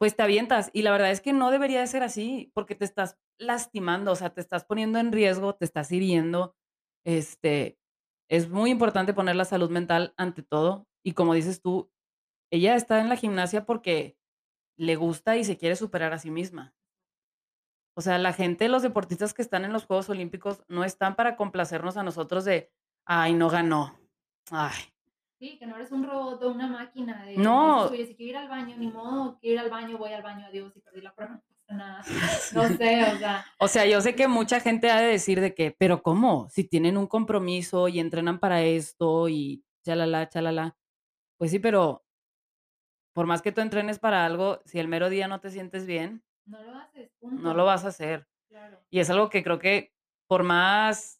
pues 0.00 0.16
te 0.16 0.22
avientas. 0.22 0.70
Y 0.72 0.80
la 0.80 0.92
verdad 0.92 1.10
es 1.10 1.20
que 1.20 1.34
no 1.34 1.50
debería 1.50 1.80
de 1.80 1.86
ser 1.86 2.02
así, 2.02 2.50
porque 2.54 2.74
te 2.74 2.86
estás 2.86 3.18
lastimando, 3.38 4.12
o 4.12 4.16
sea, 4.16 4.30
te 4.30 4.40
estás 4.40 4.64
poniendo 4.64 4.98
en 4.98 5.12
riesgo, 5.12 5.54
te 5.56 5.66
estás 5.66 5.92
hiriendo. 5.92 6.56
Este, 7.04 7.78
es 8.30 8.48
muy 8.48 8.70
importante 8.70 9.12
poner 9.12 9.36
la 9.36 9.44
salud 9.44 9.68
mental 9.70 10.14
ante 10.16 10.42
todo. 10.42 10.88
Y 11.04 11.12
como 11.12 11.34
dices 11.34 11.60
tú, 11.60 11.92
ella 12.50 12.76
está 12.76 13.00
en 13.00 13.10
la 13.10 13.16
gimnasia 13.16 13.66
porque 13.66 14.16
le 14.78 14.96
gusta 14.96 15.36
y 15.36 15.44
se 15.44 15.58
quiere 15.58 15.76
superar 15.76 16.14
a 16.14 16.18
sí 16.18 16.30
misma. 16.30 16.74
O 17.96 18.00
sea, 18.00 18.18
la 18.18 18.32
gente, 18.32 18.68
los 18.68 18.82
deportistas 18.82 19.34
que 19.34 19.42
están 19.42 19.64
en 19.64 19.72
los 19.72 19.84
Juegos 19.84 20.08
Olímpicos 20.08 20.64
no 20.68 20.84
están 20.84 21.16
para 21.16 21.36
complacernos 21.36 21.96
a 21.96 22.02
nosotros 22.02 22.44
de: 22.44 22.72
"Ay, 23.04 23.34
no 23.34 23.50
ganó. 23.50 23.98
Ay". 24.50 24.74
Sí, 25.40 25.58
que 25.58 25.66
no 25.66 25.76
eres 25.76 25.90
un 25.90 26.04
robot 26.04 26.42
o 26.42 26.50
una 26.52 26.66
máquina 26.68 27.24
de 27.24 27.36
No. 27.38 27.88
"Oye, 27.88 28.06
si 28.06 28.14
quiero 28.14 28.32
ir 28.32 28.36
al 28.36 28.48
baño, 28.50 28.76
ni 28.76 28.88
modo, 28.88 29.38
quiero 29.40 29.54
ir 29.54 29.60
al 29.60 29.70
baño, 29.70 29.96
voy 29.96 30.12
al 30.12 30.22
baño, 30.22 30.44
adiós, 30.46 30.74
si 30.74 30.80
perdí 30.80 31.00
la 31.00 31.14
prueba, 31.14 31.42
nada". 31.70 32.02
No 32.54 32.68
sé, 32.68 33.04
o 33.14 33.18
sea, 33.18 33.46
O 33.58 33.68
sea, 33.68 33.86
yo 33.86 34.00
sé 34.02 34.14
que 34.14 34.28
mucha 34.28 34.60
gente 34.60 34.90
ha 34.90 35.00
de 35.00 35.06
decir 35.08 35.40
de 35.40 35.54
que: 35.54 35.70
"¿Pero 35.78 36.02
cómo? 36.02 36.48
Si 36.50 36.64
tienen 36.64 36.98
un 36.98 37.06
compromiso 37.06 37.88
y 37.88 38.00
entrenan 38.00 38.38
para 38.38 38.62
esto 38.62 39.28
y 39.30 39.64
chalala, 39.82 40.28
chalala". 40.28 40.76
Pues 41.38 41.50
sí, 41.52 41.58
pero 41.58 42.04
por 43.12 43.26
más 43.26 43.42
que 43.42 43.52
tú 43.52 43.60
entrenes 43.60 43.98
para 43.98 44.24
algo, 44.24 44.60
si 44.64 44.78
el 44.78 44.88
mero 44.88 45.10
día 45.10 45.28
no 45.28 45.40
te 45.40 45.50
sientes 45.50 45.86
bien, 45.86 46.22
no 46.46 46.62
lo 46.62 46.74
haces, 46.74 47.10
no 47.20 47.54
lo 47.54 47.64
vas 47.64 47.84
a 47.84 47.88
hacer. 47.88 48.28
Claro. 48.48 48.80
Y 48.90 49.00
es 49.00 49.10
algo 49.10 49.30
que 49.30 49.42
creo 49.42 49.58
que 49.58 49.92
por 50.28 50.42
más 50.42 51.19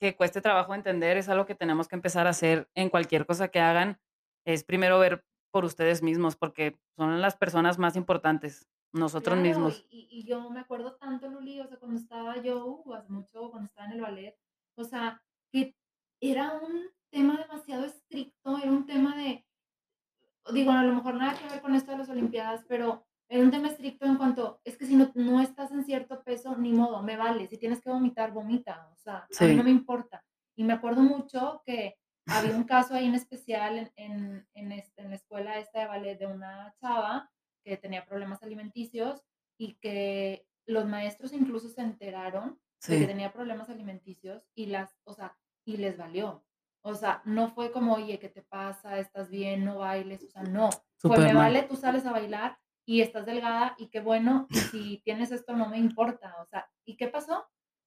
que 0.00 0.16
cueste 0.16 0.40
trabajo 0.40 0.74
entender, 0.74 1.16
es 1.16 1.28
algo 1.28 1.46
que 1.46 1.54
tenemos 1.54 1.86
que 1.86 1.94
empezar 1.96 2.26
a 2.26 2.30
hacer 2.30 2.70
en 2.74 2.88
cualquier 2.88 3.26
cosa 3.26 3.48
que 3.48 3.60
hagan, 3.60 4.00
es 4.46 4.64
primero 4.64 4.98
ver 4.98 5.24
por 5.52 5.64
ustedes 5.64 6.02
mismos, 6.02 6.36
porque 6.36 6.78
son 6.96 7.20
las 7.20 7.36
personas 7.36 7.78
más 7.78 7.96
importantes, 7.96 8.66
nosotros 8.92 9.34
Claro, 9.34 9.48
mismos. 9.48 9.86
y 9.90 10.08
y 10.10 10.24
yo 10.24 10.50
me 10.50 10.60
acuerdo 10.60 10.96
tanto, 10.96 11.28
Luli, 11.28 11.60
o 11.60 11.66
sea, 11.66 11.78
cuando 11.78 11.98
estaba 12.00 12.38
yo, 12.38 12.82
uh, 12.84 12.94
hace 12.94 13.12
mucho, 13.12 13.50
cuando 13.50 13.66
estaba 13.66 13.86
en 13.88 13.92
el 13.92 14.00
ballet, 14.00 14.36
o 14.76 14.84
sea, 14.84 15.22
que 15.52 15.76
era 16.20 16.54
un 16.54 16.88
tema 17.10 17.36
demasiado 17.38 17.84
estricto, 17.84 18.58
era 18.58 18.70
un 18.70 18.86
tema 18.86 19.16
de 19.16 19.44
digo, 20.52 20.72
a 20.72 20.82
lo 20.82 20.94
mejor 20.94 21.14
nada 21.14 21.38
que 21.38 21.46
ver 21.48 21.60
con 21.60 21.74
esto 21.74 21.92
de 21.92 21.98
las 21.98 22.08
olimpiadas, 22.08 22.64
pero 22.66 23.06
era 23.30 23.44
un 23.44 23.50
tema 23.52 23.68
estricto 23.68 24.06
en 24.06 24.16
cuanto, 24.16 24.60
es 24.64 24.76
que 24.76 24.86
si 24.86 24.96
no 24.96 25.12
no 25.14 25.40
estás 25.40 25.70
en 25.72 25.84
cierto 25.84 26.22
peso, 26.24 26.56
ni 26.56 26.72
modo, 26.72 27.02
me 27.02 27.16
vale, 27.16 27.46
si 27.48 27.58
tienes 27.58 27.80
que 27.80 27.90
vomitar, 27.90 28.32
vomita, 28.32 28.90
o 28.92 28.96
sea, 28.98 29.30
a 29.36 29.46
mí 29.46 29.54
no 29.54 29.64
Sí, 29.64 29.64
me 29.64 29.70
importa. 29.70 30.24
Y 30.56 30.64
me 30.64 30.74
acuerdo 30.74 31.02
mucho 31.02 31.62
que 31.64 31.96
había 32.28 32.54
un 32.56 32.64
caso 32.64 32.94
ahí 32.94 33.06
en 33.06 33.14
especial 33.14 33.78
en 33.78 33.92
en 33.96 34.48
en, 34.54 34.72
este, 34.72 35.02
en 35.02 35.10
la 35.10 35.16
escuela 35.16 35.58
esta 35.58 35.80
de 35.80 35.86
ballet 35.86 36.18
de 36.18 36.26
una 36.26 36.74
chava 36.80 37.30
que 37.64 37.76
tenía 37.76 38.04
problemas 38.06 38.42
alimenticios 38.42 39.24
y 39.58 39.74
que 39.80 40.46
los 40.66 40.86
maestros 40.86 41.32
incluso 41.32 41.68
se 41.68 41.82
enteraron 41.82 42.60
de 42.86 42.98
que 42.98 43.06
sí, 43.06 43.06
tenía 43.06 43.32
problemas 43.32 43.70
alimenticios 43.70 44.48
y 44.54 44.66
las 44.66 44.98
o 45.04 45.14
sea, 45.14 45.38
y 45.64 45.76
les 45.76 45.96
valió. 45.96 46.46
O 46.82 46.94
sea, 46.94 47.22
no 47.24 47.48
fue 47.48 47.72
como: 47.72 47.94
"Oye, 47.94 48.18
¿qué 48.18 48.28
te 48.28 48.42
pasa? 48.42 48.98
¿Estás 48.98 49.30
bien? 49.30 49.64
No 49.64 49.78
bailes". 49.78 50.24
O 50.24 50.30
sea, 50.30 50.42
no, 50.44 50.84
fue: 51.06 51.18
Súper 51.18 51.20
"Me 51.20 51.34
mal. 51.34 51.50
vale, 51.50 51.62
tú 51.64 51.76
sales 51.76 52.06
a 52.06 52.12
bailar 52.12 52.58
y 52.90 53.02
estás 53.02 53.26
delgada 53.26 53.74
y 53.78 53.88
qué 53.90 54.00
bueno, 54.00 54.48
y 54.52 54.64
si 54.64 55.00
tienes 55.04 55.30
esto 55.32 55.54
no 55.56 55.68
me 55.68 55.78
importa". 55.78 56.36
O 56.42 56.46
sea, 56.46 56.70
¿y 56.84 56.96
qué 56.96 57.08
pasó? 57.08 57.46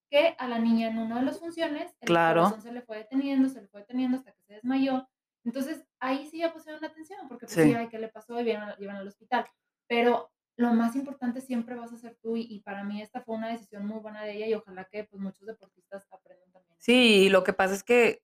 Que 0.10 0.36
a 0.38 0.48
la 0.48 0.60
niña 0.60 0.88
en 0.90 0.98
una 1.00 1.20
de 1.20 1.26
las 1.26 1.40
funciones 1.40 1.96
el 2.02 2.22
corazón 2.24 2.62
Claro, 2.62 2.62
se 2.62 2.72
le 2.72 2.82
fue 2.84 2.98
deteniendo, 2.98 3.50
se 3.50 3.62
le 3.62 3.68
fue 3.68 3.82
deteniendo 3.82 4.18
hasta 4.18 4.32
que 4.34 4.44
se 4.44 4.54
desmayó. 4.56 5.08
Entonces, 5.46 5.86
ahí 6.00 6.28
sí 6.28 6.40
ya 6.40 6.54
pusieron 6.54 6.84
atención, 6.86 7.28
porque, 7.28 7.48
pues 7.48 7.62
sí, 7.62 7.74
sí. 7.74 7.74
ay, 7.74 7.90
¿qué 7.90 8.00
le 8.00 8.10
pasó? 8.10 8.40
Y 8.40 8.44
vieron 8.46 8.70
llevan 8.80 8.98
al 8.98 9.08
hospital. 9.08 9.46
Pero 9.88 10.32
lo 10.58 10.74
más 10.74 10.96
importante 10.96 11.42
siempre 11.42 11.76
vas 11.76 11.92
a 11.94 11.98
ser 11.98 12.18
tú, 12.22 12.38
y 12.38 12.44
y 12.50 12.62
para 12.62 12.84
mí 12.86 13.02
esta 13.02 13.22
fue 13.24 13.36
una 13.36 13.50
decisión 13.50 13.86
muy 13.88 14.00
buena 14.00 14.24
de 14.24 14.36
ella, 14.36 14.48
y 14.48 14.54
ojalá 14.54 14.86
que, 14.92 15.04
pues, 15.06 15.22
muchos 15.22 15.48
deportistas 15.48 16.08
aprendan 16.12 16.52
también. 16.54 16.80
Sí, 16.80 17.26
y 17.26 17.30
lo 17.30 17.44
que 17.44 17.54
pasa 17.54 17.74
es 17.74 17.84
que, 17.84 18.24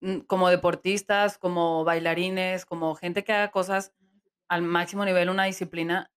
mm, 0.00 0.20
como 0.22 0.48
deportistas, 0.50 1.38
como 1.38 1.84
bailarines, 1.84 2.66
como 2.66 2.94
gente 2.96 3.24
que 3.24 3.32
haga 3.32 3.50
cosas 3.50 3.94
al 4.48 4.62
máximo 4.62 5.04
nivel, 5.04 5.30
una 5.30 5.44
disciplina, 5.44 6.12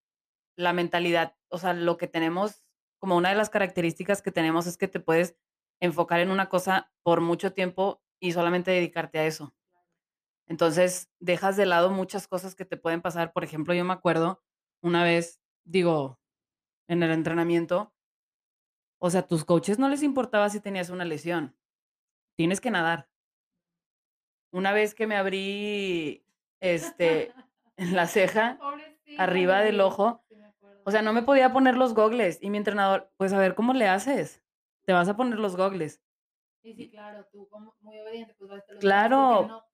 la 0.60 0.74
mentalidad, 0.74 1.38
o 1.48 1.58
sea, 1.58 1.74
lo 1.74 1.96
que 1.96 2.08
tenemos, 2.08 2.66
como 3.00 3.16
una 3.16 3.30
de 3.30 3.36
las 3.36 3.50
características 3.50 4.22
que 4.22 4.34
tenemos 4.34 4.68
es 4.68 4.76
que 4.76 4.90
te 4.90 5.00
puedes 5.00 5.38
enfocar 5.80 6.20
en 6.20 6.32
una 6.32 6.50
cosa 6.50 6.92
por 7.02 7.22
mucho 7.22 7.54
tiempo 7.54 8.04
y 8.20 8.34
solamente 8.34 8.70
dedicarte 8.70 9.20
a 9.20 9.26
eso. 9.26 9.56
Entonces, 10.48 11.10
dejas 11.20 11.56
de 11.56 11.66
lado 11.66 11.92
muchas 11.92 12.28
cosas 12.28 12.56
que 12.56 12.66
te 12.66 12.76
pueden 12.76 13.02
pasar. 13.02 13.32
Por 13.32 13.46
ejemplo, 13.46 13.74
yo 13.74 13.86
me 13.86 13.94
acuerdo 13.94 14.44
una 14.82 15.02
vez, 15.02 15.40
digo, 15.64 16.20
en 16.90 17.04
el 17.04 17.12
entrenamiento, 17.12 17.94
o 19.00 19.10
sea, 19.10 19.26
tus 19.26 19.46
coaches 19.46 19.80
no 19.80 19.88
les 19.88 20.04
importaba 20.04 20.50
si 20.50 20.60
tenías 20.60 20.90
una 20.90 21.06
lesión, 21.06 21.56
tienes 22.36 22.60
que 22.60 22.70
nadar. 22.72 23.08
Una 24.52 24.74
vez 24.74 24.94
que 24.94 25.08
me 25.08 25.16
abrí, 25.16 26.26
este, 26.60 27.32
en 27.78 27.96
la 27.96 28.08
ceja, 28.08 28.58
Pobrecita 28.60 29.00
arriba 29.18 29.60
del 29.60 29.82
ojo, 29.82 30.24
o 30.90 30.92
sea, 30.92 31.02
no 31.04 31.14
me 31.14 31.24
podía 31.24 31.54
poner 31.54 31.78
los 31.78 31.94
gogles, 31.94 32.40
y 32.42 32.50
mi 32.50 32.58
entrenador: 32.58 33.12
"Pues, 33.18 33.34
a 33.34 33.40
ver, 33.40 33.56
¿cómo 33.56 33.74
le 33.74 33.88
haces? 33.88 34.44
Te 34.86 34.94
vas 34.94 35.08
a 35.10 35.16
poner 35.18 35.40
los 35.40 35.56
gogles". 35.56 36.02
Sí, 36.62 36.74
sí, 36.76 36.90
claro, 36.90 37.26
tú 37.32 37.48
como 37.50 37.76
muy 37.82 38.00
obediente, 38.00 38.36
pues, 38.38 38.50
vas, 38.50 38.66
te 38.66 38.74
los 38.74 38.80
claro, 38.82 39.48
no 39.48 39.66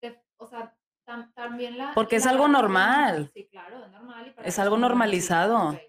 te 0.00 0.22
o 0.38 0.46
sea, 0.48 0.76
tam 1.06 1.32
también 1.34 1.78
la 1.78 1.92
porque 1.94 2.16
es 2.16 2.24
la 2.24 2.30
algo 2.30 2.48
normal, 2.48 3.32
sí, 3.34 3.48
claro, 3.50 3.84
es 3.84 3.90
normal 3.92 4.26
y 4.28 4.32
para 4.32 4.50
es 4.50 4.58
algo 4.58 4.76
normalizado. 4.76 5.84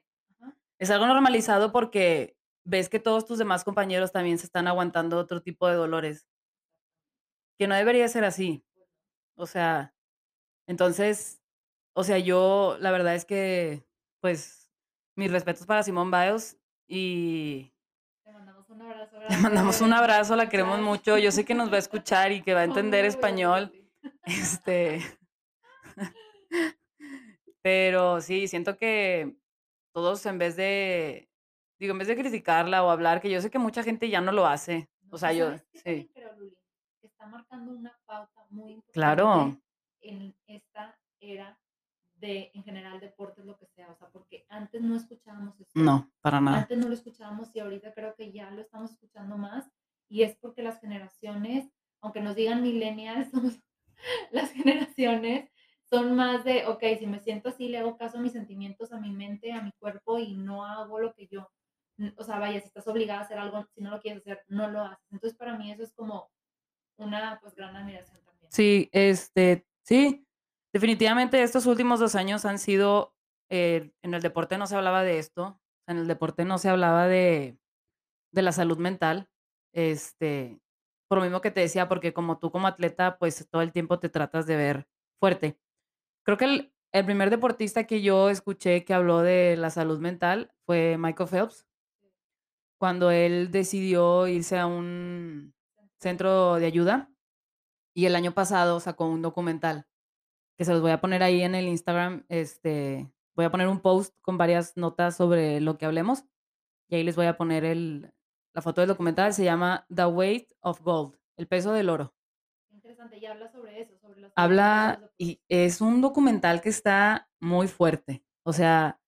Es 0.80 0.92
algo 0.92 1.08
normalizado 1.08 1.72
porque 1.72 2.38
ves 2.66 2.90
que 2.90 3.00
todos 3.00 3.26
tus 3.26 3.40
demás 3.40 3.64
compañeros 3.64 4.12
también 4.12 4.38
se 4.40 4.46
están 4.48 4.68
aguantando 4.68 5.18
otro 5.20 5.42
tipo 5.42 5.68
de 5.68 5.76
dolores, 5.76 6.28
que 7.58 7.68
no 7.68 7.76
debería 7.76 8.08
ser 8.08 8.24
así. 8.26 8.64
O 9.38 9.46
sea, 9.48 9.96
entonces, 10.68 11.42
o 11.96 12.04
sea, 12.04 12.20
yo 12.20 12.78
la 12.80 12.92
verdad 12.92 13.16
es 13.16 13.26
que, 13.26 13.86
pues, 14.22 14.63
mis 15.16 15.32
respetos 15.32 15.66
para 15.66 15.84
Simone 15.84 16.12
Biles 16.12 16.58
y 16.88 17.72
Te 18.24 18.32
mandamos 18.32 18.70
un 18.70 18.82
abrazo 18.82 19.20
le 19.30 19.38
mandamos 19.38 19.82
un 19.82 19.94
abrazo, 19.94 20.36
la 20.36 20.50
queremos 20.50 20.80
mucho. 20.80 21.18
Yo 21.18 21.32
sé 21.32 21.46
que 21.46 21.54
nos 21.54 21.72
va 21.72 21.76
a 21.76 21.80
escuchar 21.80 22.32
y 22.32 22.42
que 22.42 22.54
va 22.54 22.62
a 22.62 22.66
entender 22.66 23.06
español, 23.06 23.72
este, 24.26 25.02
pero 27.62 28.22
sí, 28.22 28.48
siento 28.48 28.78
que 28.78 29.36
todos 29.94 30.26
en 30.26 30.38
vez 30.38 30.56
de, 30.56 31.30
digo, 31.80 31.94
en 31.94 32.00
vez 32.00 32.08
de 32.08 32.18
criticarla 32.18 32.84
o 32.84 32.90
hablar, 32.90 33.22
que 33.22 33.30
yo 33.30 33.42
sé 33.42 33.50
que 33.50 33.60
mucha 33.60 33.84
gente 33.84 34.10
ya 34.10 34.22
no 34.22 34.32
lo 34.32 34.46
hace. 34.46 34.90
O 35.10 35.18
sea, 35.18 35.32
¿y 35.32 35.38
yo 35.38 35.56
sí, 35.74 36.10
Luli? 36.38 36.58
Que 37.00 37.08
está 37.08 37.28
marcando 37.28 37.72
una 37.72 37.98
pauta 38.06 38.46
muy 38.50 38.82
claro. 38.92 39.26
importante 39.26 39.64
en 40.04 40.36
esta 40.48 41.00
era 41.20 41.58
de, 42.24 42.52
en 42.54 42.64
general, 42.64 43.02
deportes, 43.02 43.46
lo 43.46 43.58
que 43.58 43.68
sea, 43.68 43.92
o 43.92 43.96
sea, 43.96 44.08
porque 44.10 44.46
antes 44.48 44.82
no 44.82 44.96
escuchábamos 44.96 45.60
esto, 45.60 45.80
No, 45.80 46.10
para 46.22 46.40
nada. 46.40 46.60
antes 46.60 46.78
no 46.78 46.88
lo 46.88 46.94
escuchábamos 46.94 47.54
y 47.54 47.60
ahorita 47.60 47.94
creo 47.94 48.16
que 48.16 48.32
ya 48.32 48.50
lo 48.52 48.62
estamos 48.62 48.92
escuchando 48.92 49.38
más 49.38 49.70
y 50.10 50.24
es 50.24 50.38
porque 50.38 50.64
las 50.64 50.80
generaciones, 50.80 51.70
aunque 52.02 52.22
nos 52.22 52.36
digan 52.36 52.62
millennials, 52.62 53.30
somos 53.32 53.60
las 54.32 54.52
generaciones 54.52 55.50
son 55.90 56.16
más 56.16 56.44
de, 56.46 56.66
okey, 56.66 56.98
si 56.98 57.08
me 57.08 57.20
siento 57.20 57.50
así, 57.50 57.68
le 57.68 57.78
hago 57.78 57.98
caso 57.98 58.18
a 58.18 58.22
mis 58.22 58.32
sentimientos, 58.32 58.94
a 58.94 59.00
mi 59.00 59.12
mente, 59.12 59.52
a 59.52 59.62
mi 59.62 59.72
cuerpo 59.74 60.18
y 60.18 60.34
no 60.34 60.66
hago 60.66 61.00
lo 61.00 61.14
que 61.14 61.28
yo 61.28 61.50
o 62.18 62.24
sea, 62.24 62.40
vaya, 62.40 62.60
si 62.60 62.68
estás 62.68 62.88
obligada 62.88 63.20
a 63.20 63.24
hacer 63.24 63.38
algo, 63.38 63.68
si 63.76 63.82
no 63.82 63.92
lo 63.92 64.02
quieres 64.02 64.22
hacer, 64.22 64.42
no 64.48 64.68
lo 64.70 64.82
haces. 64.82 65.06
Entonces, 65.12 65.38
para 65.38 65.58
mí 65.58 65.72
eso 65.72 65.84
es 65.84 65.94
como 65.94 66.32
una, 66.98 67.40
pues, 67.40 67.54
gran 67.56 67.76
admiración 67.76 68.20
también. 68.26 68.52
Sí, 68.52 68.90
este, 68.92 69.68
sí, 69.84 70.26
definitivamente 70.74 71.44
estos 71.44 71.66
últimos 71.66 72.00
2 72.00 72.16
años 72.16 72.46
han 72.46 72.60
sido, 72.60 73.16
eh, 73.50 73.92
en 74.04 74.14
el 74.14 74.22
deporte 74.22 74.58
no 74.58 74.68
se 74.68 74.76
hablaba 74.76 75.04
de 75.04 75.20
esto, 75.20 75.60
en 75.88 75.98
el 75.98 76.08
deporte 76.08 76.46
no 76.46 76.58
se 76.58 76.70
hablaba 76.70 77.08
de 77.08 77.58
de 78.34 78.42
la 78.44 78.52
salud 78.52 78.78
mental, 78.80 79.30
este, 79.74 80.60
por 81.10 81.20
lo 81.20 81.24
mismo 81.26 81.42
que 81.42 81.52
te 81.52 81.62
decía, 81.62 81.88
porque 81.90 82.14
como 82.14 82.40
tú 82.40 82.52
como 82.52 82.68
atleta, 82.68 83.18
pues, 83.20 83.48
todo 83.50 83.62
el 83.62 83.72
tiempo 83.72 84.00
te 84.00 84.10
tratas 84.10 84.48
de 84.48 84.58
ver 84.58 84.88
fuerte. 85.20 85.60
Creo 86.26 86.38
que 86.38 86.46
el 86.46 86.74
el 86.94 87.06
primer 87.06 87.30
deportista 87.32 87.86
que 87.86 88.02
yo 88.04 88.30
escuché 88.30 88.86
que 88.86 88.94
habló 88.94 89.22
de 89.22 89.58
la 89.58 89.70
salud 89.72 90.00
mental 90.00 90.52
fue 90.66 90.98
Michael 91.00 91.30
Phelps. 91.30 91.66
cuando 92.80 93.12
él 93.12 93.52
decidió 93.52 94.28
irse 94.28 94.60
a 94.60 94.68
un 94.68 95.54
centro 96.00 96.56
de 96.56 96.66
ayuda 96.66 97.12
y 97.96 98.06
el 98.06 98.16
año 98.16 98.34
pasado 98.34 98.80
sacó 98.80 99.08
un 99.08 99.22
documental 99.22 99.88
que 100.58 100.66
se 100.66 100.72
los 100.72 100.82
voy 100.82 100.92
a 100.92 101.02
poner 101.02 101.24
ahí 101.24 101.42
en 101.42 101.56
el 101.56 101.68
Instagram. 101.68 102.26
Este, 102.30 103.12
voy 103.36 103.46
a 103.46 103.52
poner 103.52 103.68
un 103.68 103.80
post 103.80 104.16
con 104.22 104.38
varias 104.38 104.78
notas 104.78 105.16
sobre 105.16 105.60
lo 105.62 105.78
que 105.78 105.86
hablemos 105.86 106.26
y 106.88 106.96
ahí 106.96 107.04
les 107.04 107.16
voy 107.16 107.26
a 107.26 107.38
poner 107.38 107.66
el, 107.66 108.14
la 108.54 108.62
foto 108.62 108.82
del 108.82 108.88
documental. 108.88 109.34
Se 109.34 109.44
llama 109.44 109.86
The 109.94 110.06
Weight 110.06 110.52
of 110.62 110.82
Gold, 110.82 111.18
el 111.38 111.48
peso 111.48 111.74
del 111.74 111.90
oro. 111.90 112.14
Interesante, 112.72 113.18
y 113.18 113.26
habla 113.26 113.52
sobre 113.52 113.82
eso, 113.82 113.98
sobre 113.98 114.32
Habla 114.36 115.12
y 115.18 115.42
es 115.48 115.82
un 115.82 116.02
documental 116.02 116.62
que 116.62 116.70
está 116.70 117.30
muy 117.40 117.68
fuerte. 117.68 118.24
O 118.44 118.54
sea, 118.54 119.00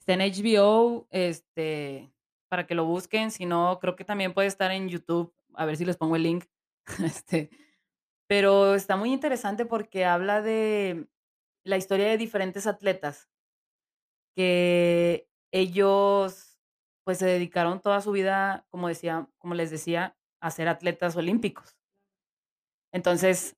está 0.00 0.14
en 0.14 0.20
HBO, 0.20 1.06
este, 1.10 2.12
para 2.48 2.66
que 2.66 2.74
lo 2.74 2.84
busquen. 2.86 3.30
Si 3.30 3.46
no, 3.46 3.78
creo 3.80 3.96
que 3.96 4.04
también 4.04 4.34
puede 4.34 4.48
estar 4.48 4.70
en 4.70 4.88
YouTube. 4.88 5.32
A 5.54 5.66
ver 5.66 5.76
si 5.76 5.84
les 5.84 5.96
pongo 5.96 6.16
el 6.16 6.22
link. 6.22 6.44
Este, 7.04 7.50
pero 8.28 8.74
está 8.74 8.96
muy 8.96 9.12
interesante 9.12 9.64
porque 9.64 10.04
habla 10.04 10.42
de 10.42 11.08
la 11.64 11.78
historia 11.78 12.08
de 12.08 12.18
diferentes 12.18 12.66
atletas 12.66 13.28
que 14.36 15.28
ellos 15.50 16.60
pues 17.04 17.18
se 17.18 17.26
dedicaron 17.26 17.80
toda 17.80 18.02
su 18.02 18.12
vida, 18.12 18.66
como 18.68 18.88
decía, 18.88 19.28
como 19.38 19.54
les 19.54 19.70
decía, 19.70 20.16
a 20.40 20.50
ser 20.50 20.68
atletas 20.68 21.16
olímpicos. 21.16 21.78
Entonces, 22.92 23.56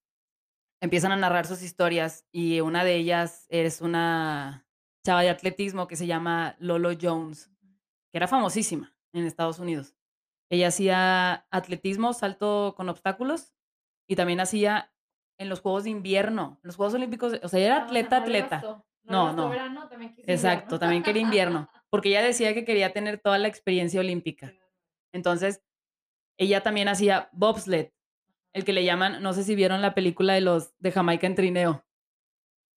empiezan 0.80 1.10
a 1.10 1.16
narrar 1.16 1.46
sus 1.46 1.62
historias 1.62 2.24
y 2.30 2.60
una 2.60 2.84
de 2.84 2.94
ellas 2.94 3.46
es 3.48 3.80
una 3.80 4.66
chava 5.04 5.22
de 5.22 5.30
atletismo 5.30 5.88
que 5.88 5.96
se 5.96 6.06
llama 6.06 6.54
Lolo 6.60 6.90
Jones, 7.00 7.50
que 8.12 8.18
era 8.18 8.28
famosísima 8.28 8.94
en 9.12 9.24
Estados 9.26 9.58
Unidos. 9.58 9.96
Ella 10.48 10.68
hacía 10.68 11.46
atletismo, 11.50 12.12
salto 12.12 12.74
con 12.76 12.88
obstáculos 12.88 13.52
y 14.10 14.16
también 14.16 14.40
hacía 14.40 14.92
en 15.38 15.48
los 15.48 15.60
Juegos 15.60 15.84
de 15.84 15.90
Invierno, 15.90 16.58
en 16.64 16.66
los 16.66 16.74
Juegos 16.74 16.94
Olímpicos, 16.94 17.38
o 17.44 17.48
sea, 17.48 17.60
era 17.60 17.76
Ah, 17.76 17.84
atleta, 17.84 18.18
no 18.18 18.26
le 18.26 18.38
atleta. 18.40 18.84
No, 19.04 19.32
No, 19.32 19.48
verano, 19.48 19.88
también 19.88 20.14
Exacto, 20.26 20.62
invierno. 20.64 20.78
también 20.80 21.02
quería 21.04 21.22
invierno, 21.22 21.70
porque 21.90 22.08
ella 22.08 22.20
decía 22.22 22.52
que 22.52 22.64
quería 22.64 22.92
tener 22.92 23.20
toda 23.20 23.38
la 23.38 23.46
experiencia 23.46 24.00
olímpica. 24.00 24.52
Entonces, 25.12 25.62
ella 26.36 26.64
también 26.64 26.88
hacía 26.88 27.28
bobsled, 27.30 27.92
el 28.52 28.64
que 28.64 28.72
le 28.72 28.84
llaman, 28.84 29.22
no 29.22 29.32
sé 29.32 29.44
si 29.44 29.54
vieron 29.54 29.80
la 29.80 29.94
película 29.94 30.34
de 30.34 30.40
los 30.40 30.76
de 30.80 30.90
Jamaica 30.90 31.28
en 31.28 31.36
trineo, 31.36 31.84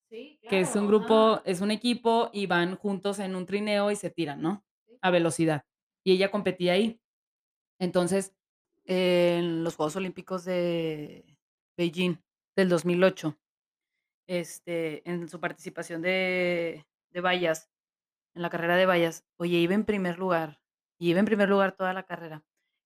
Sí, 0.10 0.40
que 0.48 0.60
es 0.60 0.76
un 0.76 0.86
grupo, 0.86 1.42
es 1.46 1.62
un 1.62 1.72
equipo 1.72 2.30
y 2.32 2.46
van 2.46 2.76
juntos 2.76 3.18
en 3.18 3.36
un 3.36 3.48
trineo 3.48 3.90
y 3.90 3.96
se 3.96 4.12
tiran, 4.12 4.40
¿no? 4.40 4.64
Sí. 4.86 5.00
A 5.02 5.10
velocidad. 5.10 5.66
Y 6.06 6.12
ella 6.12 6.30
competía 6.30 6.74
ahí. 6.74 7.02
Entonces, 7.80 8.36
en 8.86 9.64
los 9.64 9.76
Juegos 9.76 9.96
Olímpicos 9.96 10.46
de 10.46 11.38
Beijing 11.78 12.18
del 12.56 12.70
2008, 12.70 13.38
este, 14.28 15.10
en 15.10 15.28
su 15.30 15.40
participación 15.40 16.02
de, 16.02 16.86
de 17.12 17.22
vallas, 17.22 17.70
en 18.36 18.42
la 18.42 18.50
carrera 18.50 18.76
de 18.76 18.86
vallas, 18.86 19.26
oye, 19.38 19.58
iba 19.58 19.74
en 19.74 19.86
primer 19.86 20.18
lugar, 20.18 20.62
iba 21.00 21.20
en 21.20 21.26
primer 21.26 21.50
lugar 21.50 21.76
toda 21.76 21.94
la 21.94 22.04
carrera. 22.04 22.44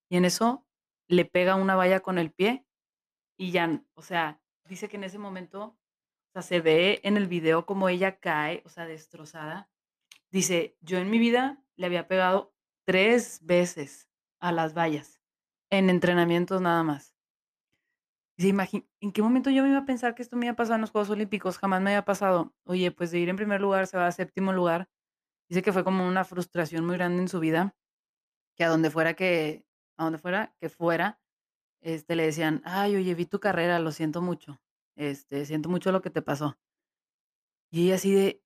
Y 0.10 0.18
en 0.18 0.26
eso 0.26 0.66
le 1.08 1.26
pega 1.26 1.56
una 1.56 1.76
valla 1.76 2.02
con 2.02 2.18
el 2.18 2.32
pie 2.32 2.66
y 3.38 3.52
ya, 3.52 3.84
o 3.94 4.02
sea, 4.02 4.42
dice 4.66 4.90
que 4.90 4.98
en 4.98 5.04
ese 5.04 5.20
momento, 5.20 5.64
o 5.64 6.32
sea, 6.34 6.42
se 6.42 6.60
ve 6.60 7.00
en 7.04 7.18
el 7.18 7.28
video 7.28 7.66
como 7.66 7.88
ella 7.90 8.20
cae, 8.20 8.64
o 8.66 8.70
sea, 8.70 8.86
destrozada. 8.86 9.70
Dice, 10.32 10.76
yo 10.82 10.98
en 10.98 11.10
mi 11.10 11.20
vida 11.20 11.64
le 11.76 11.86
había 11.86 12.08
pegado 12.08 12.54
tres 12.86 13.40
veces 13.44 14.10
a 14.40 14.52
las 14.52 14.74
vallas, 14.74 15.17
en 15.70 15.90
entrenamientos 15.90 16.62
nada 16.62 16.84
más. 16.84 17.14
Dice, 18.38 18.50
"Imagi- 18.50 18.88
¿en 19.02 19.12
qué 19.12 19.22
momento 19.22 19.50
yo 19.50 19.64
me 19.64 19.70
iba 19.70 19.80
a 19.80 19.86
pensar 19.86 20.14
que 20.14 20.22
esto 20.22 20.36
me 20.38 20.46
iba 20.46 20.54
a 20.54 20.56
pasar 20.56 20.76
en 20.76 20.82
los 20.82 20.92
Juegos 20.92 21.10
Olímpicos? 21.10 21.58
Jamás 21.58 21.82
me 21.82 21.90
había 21.92 22.06
pasado. 22.06 22.54
Oye, 22.66 22.92
pues 22.92 23.10
de 23.12 23.20
ir 23.20 23.30
en 23.30 23.36
primer 23.36 23.62
lugar 23.62 23.88
se 23.88 23.98
va 23.98 24.06
a 24.08 24.12
séptimo 24.12 24.54
lugar. 24.54 24.90
Dice 25.50 25.62
que 25.64 25.74
fue 25.74 25.84
como 25.84 26.08
una 26.08 26.26
frustración 26.26 26.86
muy 26.86 26.98
grande 26.98 27.22
en 27.24 27.30
su 27.30 27.40
vida, 27.40 27.76
que 28.58 28.64
a 28.66 28.70
donde 28.70 28.92
fuera 28.92 29.16
que, 29.16 29.66
a 29.98 30.06
donde 30.06 30.20
fuera 30.20 30.56
que 30.62 30.70
fuera, 30.70 31.22
este, 31.82 32.16
le 32.16 32.26
decían, 32.26 32.62
ay, 32.66 32.96
oye, 32.98 33.16
vi 33.16 33.26
tu 33.28 33.40
carrera, 33.40 33.80
lo 33.80 33.92
siento 33.92 34.22
mucho, 34.22 34.62
este, 34.96 35.46
siento 35.46 35.70
mucho 35.70 35.92
lo 35.92 36.02
que 36.02 36.12
te 36.12 36.22
pasó. 36.24 36.58
Y 37.72 37.86
ella 37.86 37.96
así 37.96 38.14
de, 38.14 38.44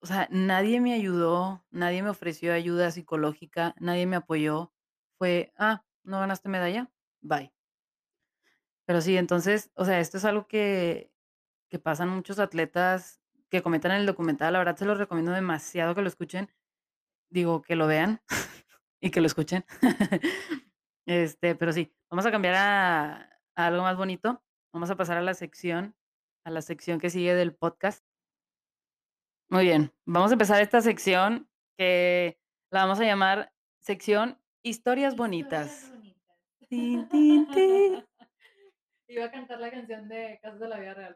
o 0.00 0.06
sea, 0.06 0.28
nadie 0.32 0.80
me 0.80 0.94
ayudó, 0.94 1.64
nadie 1.70 2.02
me 2.02 2.10
ofreció 2.10 2.52
ayuda 2.54 2.90
psicológica, 2.90 3.74
nadie 3.80 4.06
me 4.06 4.16
apoyó. 4.16 4.74
Fue, 5.18 5.52
ah, 5.58 5.84
¿no 6.06 6.20
ganaste 6.20 6.48
medalla? 6.48 6.90
Bye. 7.20 7.52
Pero 8.86 9.00
sí, 9.00 9.16
entonces, 9.16 9.70
o 9.74 9.84
sea, 9.84 10.00
esto 10.00 10.16
es 10.16 10.24
algo 10.24 10.46
que, 10.46 11.12
que 11.68 11.78
pasan 11.78 12.08
muchos 12.08 12.38
atletas 12.38 13.20
que 13.50 13.62
comentan 13.62 13.92
en 13.92 13.98
el 13.98 14.06
documental. 14.06 14.52
La 14.52 14.58
verdad, 14.58 14.76
se 14.76 14.86
los 14.86 14.98
recomiendo 14.98 15.32
demasiado 15.32 15.94
que 15.94 16.02
lo 16.02 16.08
escuchen. 16.08 16.52
Digo, 17.30 17.62
que 17.62 17.76
lo 17.76 17.86
vean 17.86 18.22
y 19.00 19.10
que 19.10 19.20
lo 19.20 19.26
escuchen. 19.26 19.64
Este, 21.08 21.54
pero 21.54 21.72
sí, 21.72 21.94
vamos 22.10 22.26
a 22.26 22.32
cambiar 22.32 22.56
a, 22.56 23.14
a 23.54 23.66
algo 23.66 23.82
más 23.84 23.96
bonito. 23.96 24.42
Vamos 24.72 24.90
a 24.90 24.96
pasar 24.96 25.16
a 25.18 25.22
la 25.22 25.34
sección, 25.34 25.94
a 26.44 26.50
la 26.50 26.62
sección 26.62 26.98
que 26.98 27.10
sigue 27.10 27.32
del 27.36 27.54
podcast. 27.54 28.04
Muy 29.48 29.62
bien, 29.62 29.92
vamos 30.04 30.32
a 30.32 30.34
empezar 30.34 30.60
esta 30.60 30.80
sección 30.80 31.48
que 31.78 32.40
la 32.72 32.80
vamos 32.80 32.98
a 32.98 33.04
llamar 33.04 33.54
sección 33.78 34.40
Historias 34.64 35.14
Bonitas. 35.14 35.95
Tin, 36.68 37.08
tin, 37.08 37.46
tin. 37.50 38.04
Iba 39.08 39.26
a 39.26 39.30
cantar 39.30 39.60
la 39.60 39.70
canción 39.70 40.08
de 40.08 40.40
Casos 40.42 40.58
de 40.58 40.68
la 40.68 40.80
Vida 40.80 40.94
Real. 40.94 41.14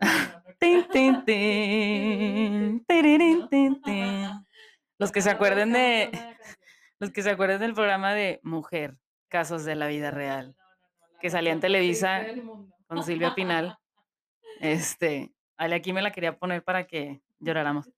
Los 4.99 5.11
que 5.11 5.23
se 5.23 5.31
acuerden 5.31 5.73
de, 5.73 6.11
los 7.01 7.11
que 7.11 7.23
se 7.23 7.31
acuerden 7.31 7.59
del 7.61 7.75
programa 7.75 8.15
de 8.15 8.39
Mujer, 8.45 8.97
Casos 9.29 9.65
de 9.65 9.75
la 9.75 9.89
Vida 9.89 10.13
Real, 10.13 10.55
que 11.21 11.31
salía 11.31 11.53
en 11.53 11.61
Televisa 11.61 12.25
con 12.87 13.03
Silvia 13.03 13.35
Pinal. 13.35 13.77
Este, 14.61 15.33
Ale 15.57 15.75
aquí 15.75 15.93
me 15.93 16.03
la 16.03 16.13
quería 16.13 16.39
poner 16.39 16.63
para 16.63 16.87
que 16.87 17.21
lloráramos. 17.41 17.91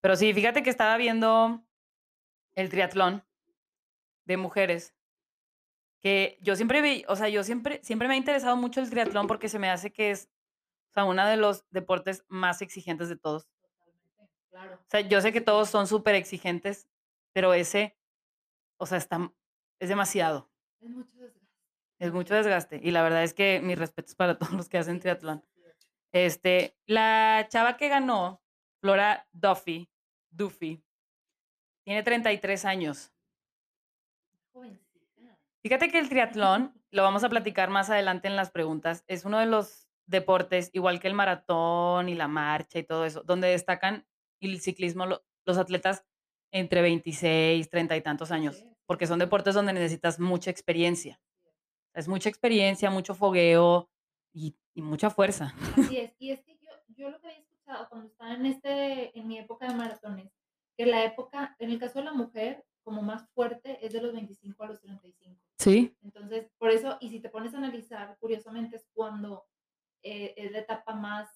Pero 0.00 0.16
sí, 0.16 0.32
fíjate 0.32 0.62
que 0.62 0.70
estaba 0.70 0.96
viendo 0.96 1.62
el 2.54 2.70
triatlón 2.70 3.24
de 4.24 4.36
mujeres, 4.38 4.94
que 6.00 6.38
yo 6.40 6.56
siempre 6.56 6.80
vi, 6.82 7.04
o 7.08 7.16
sea, 7.16 7.28
yo 7.28 7.42
siempre, 7.44 7.80
siempre 7.82 8.08
me 8.08 8.14
ha 8.14 8.16
interesado 8.16 8.56
mucho 8.56 8.80
el 8.80 8.90
triatlón 8.90 9.26
porque 9.26 9.48
se 9.48 9.58
me 9.58 9.70
hace 9.70 9.92
que 9.92 10.10
es, 10.10 10.30
o 10.90 10.94
sea, 10.94 11.04
uno 11.04 11.26
de 11.26 11.36
los 11.36 11.64
deportes 11.70 12.24
más 12.28 12.62
exigentes 12.62 13.08
de 13.08 13.16
todos. 13.16 13.48
Totalmente, 13.60 14.30
claro. 14.50 14.76
O 14.76 14.90
sea, 14.90 15.00
yo 15.00 15.20
sé 15.20 15.32
que 15.32 15.40
todos 15.40 15.68
son 15.68 15.86
súper 15.86 16.14
exigentes, 16.14 16.88
pero 17.32 17.52
ese, 17.52 17.96
o 18.76 18.86
sea, 18.86 18.98
está, 18.98 19.32
es 19.80 19.88
demasiado, 19.88 20.50
Es 20.80 20.90
mucho 20.90 21.16
desgaste. 21.16 21.46
es 21.98 22.12
mucho 22.12 22.34
desgaste. 22.34 22.80
Y 22.82 22.90
la 22.90 23.02
verdad 23.02 23.24
es 23.24 23.34
que 23.34 23.60
mis 23.62 23.78
respetos 23.78 24.14
para 24.14 24.38
todos 24.38 24.52
los 24.52 24.68
que 24.68 24.78
hacen 24.78 25.00
triatlón. 25.00 25.44
Este, 26.12 26.76
la 26.86 27.46
chava 27.50 27.76
que 27.76 27.88
ganó, 27.88 28.42
Flora 28.80 29.28
Duffy, 29.32 29.90
Duffy, 30.30 30.82
tiene 31.84 32.02
33 32.02 32.64
años. 32.64 33.12
Fíjate 35.62 35.88
que 35.90 35.98
el 35.98 36.08
triatlón, 36.08 36.72
lo 36.90 37.02
vamos 37.02 37.24
a 37.24 37.28
platicar 37.28 37.68
más 37.70 37.90
adelante 37.90 38.28
en 38.28 38.36
las 38.36 38.50
preguntas, 38.50 39.04
es 39.06 39.24
uno 39.24 39.38
de 39.38 39.46
los 39.46 39.88
deportes, 40.06 40.70
igual 40.72 41.00
que 41.00 41.08
el 41.08 41.14
maratón 41.14 42.08
y 42.08 42.14
la 42.14 42.28
marcha 42.28 42.78
y 42.78 42.84
todo 42.84 43.04
eso, 43.04 43.22
donde 43.24 43.48
destacan 43.48 44.06
y 44.40 44.50
el 44.50 44.60
ciclismo 44.60 45.04
lo- 45.06 45.22
los 45.44 45.58
atletas 45.58 46.04
entre 46.52 46.80
26, 46.80 47.68
30 47.68 47.96
y 47.96 48.00
tantos 48.00 48.30
años, 48.30 48.64
porque 48.86 49.06
son 49.06 49.18
deportes 49.18 49.54
donde 49.54 49.72
necesitas 49.74 50.18
mucha 50.18 50.50
experiencia. 50.50 51.20
Es. 51.92 52.04
Es 52.04 52.08
mucha 52.08 52.28
experiencia, 52.30 52.88
mucho 52.90 53.14
fogueo 53.14 53.90
y, 54.32 54.56
y 54.74 54.80
mucha 54.82 55.10
fuerza. 55.10 55.54
Así 55.76 55.98
es. 55.98 56.14
Y 56.18 56.30
es 56.30 56.40
que 56.42 56.56
yo, 56.56 56.70
yo 56.96 57.10
lo 57.10 57.20
que 57.20 57.26
había 57.26 57.40
escuchado 57.40 57.88
cuando 57.90 58.06
estaba 58.06 58.32
en, 58.34 58.46
este, 58.46 59.18
en 59.18 59.26
mi 59.28 59.38
época 59.38 59.66
de 59.68 59.74
maratones, 59.74 60.30
que 60.76 60.86
la 60.86 61.04
época, 61.04 61.54
en 61.58 61.70
el 61.70 61.78
caso 61.78 61.98
de 61.98 62.04
la 62.06 62.12
mujer, 62.14 62.64
como 62.82 63.02
más 63.02 63.28
fuerte, 63.34 63.84
es 63.84 63.92
de 63.92 64.00
los 64.00 64.12
25 64.14 64.62
a 64.64 64.68
los 64.68 64.80
35. 64.80 65.17
Sí, 65.72 65.96
Entonces, 66.02 66.50
por 66.58 66.70
eso, 66.70 66.96
y 67.00 67.10
si 67.10 67.20
te 67.20 67.28
pones 67.28 67.54
a 67.54 67.58
analizar, 67.58 68.16
curiosamente 68.20 68.76
es 68.76 68.86
cuando 68.94 69.46
eh, 70.02 70.34
es 70.36 70.52
la 70.52 70.60
etapa 70.60 70.94
más 70.94 71.28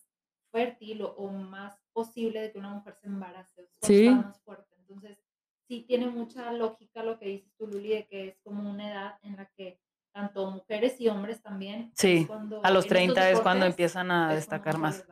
fértil 0.51 1.03
o, 1.03 1.11
o 1.13 1.31
más 1.31 1.79
posible 1.93 2.41
de 2.41 2.53
que 2.53 2.59
una 2.59 2.71
mujer 2.71 2.95
se 3.01 3.07
embarace, 3.07 3.69
cuando 3.79 3.87
Sí. 3.87 4.07
está 4.07 4.17
más 4.29 4.41
fuerte. 4.43 4.75
Entonces, 4.79 5.19
sí 5.67 5.85
tiene 5.87 6.07
mucha 6.07 6.53
lógica 6.53 7.03
lo 7.03 7.19
que 7.19 7.27
dices 7.27 7.53
tú, 7.57 7.67
Luli, 7.67 7.91
de 7.91 8.07
que 8.07 8.29
es 8.29 8.39
como 8.43 8.69
una 8.71 8.91
edad 8.91 9.19
en 9.23 9.37
la 9.37 9.47
que 9.57 9.81
tanto 10.13 10.51
mujeres 10.51 11.01
y 11.01 11.09
hombres 11.09 11.41
también. 11.43 11.91
Sí, 11.95 12.27
cuando, 12.27 12.61
a 12.63 12.71
los 12.71 12.85
en 12.85 12.97
estos 12.97 13.15
30 13.15 13.31
es 13.31 13.41
cuando 13.41 13.67
empiezan 13.67 14.11
a 14.11 14.35
destacar 14.35 14.79
más. 14.79 15.07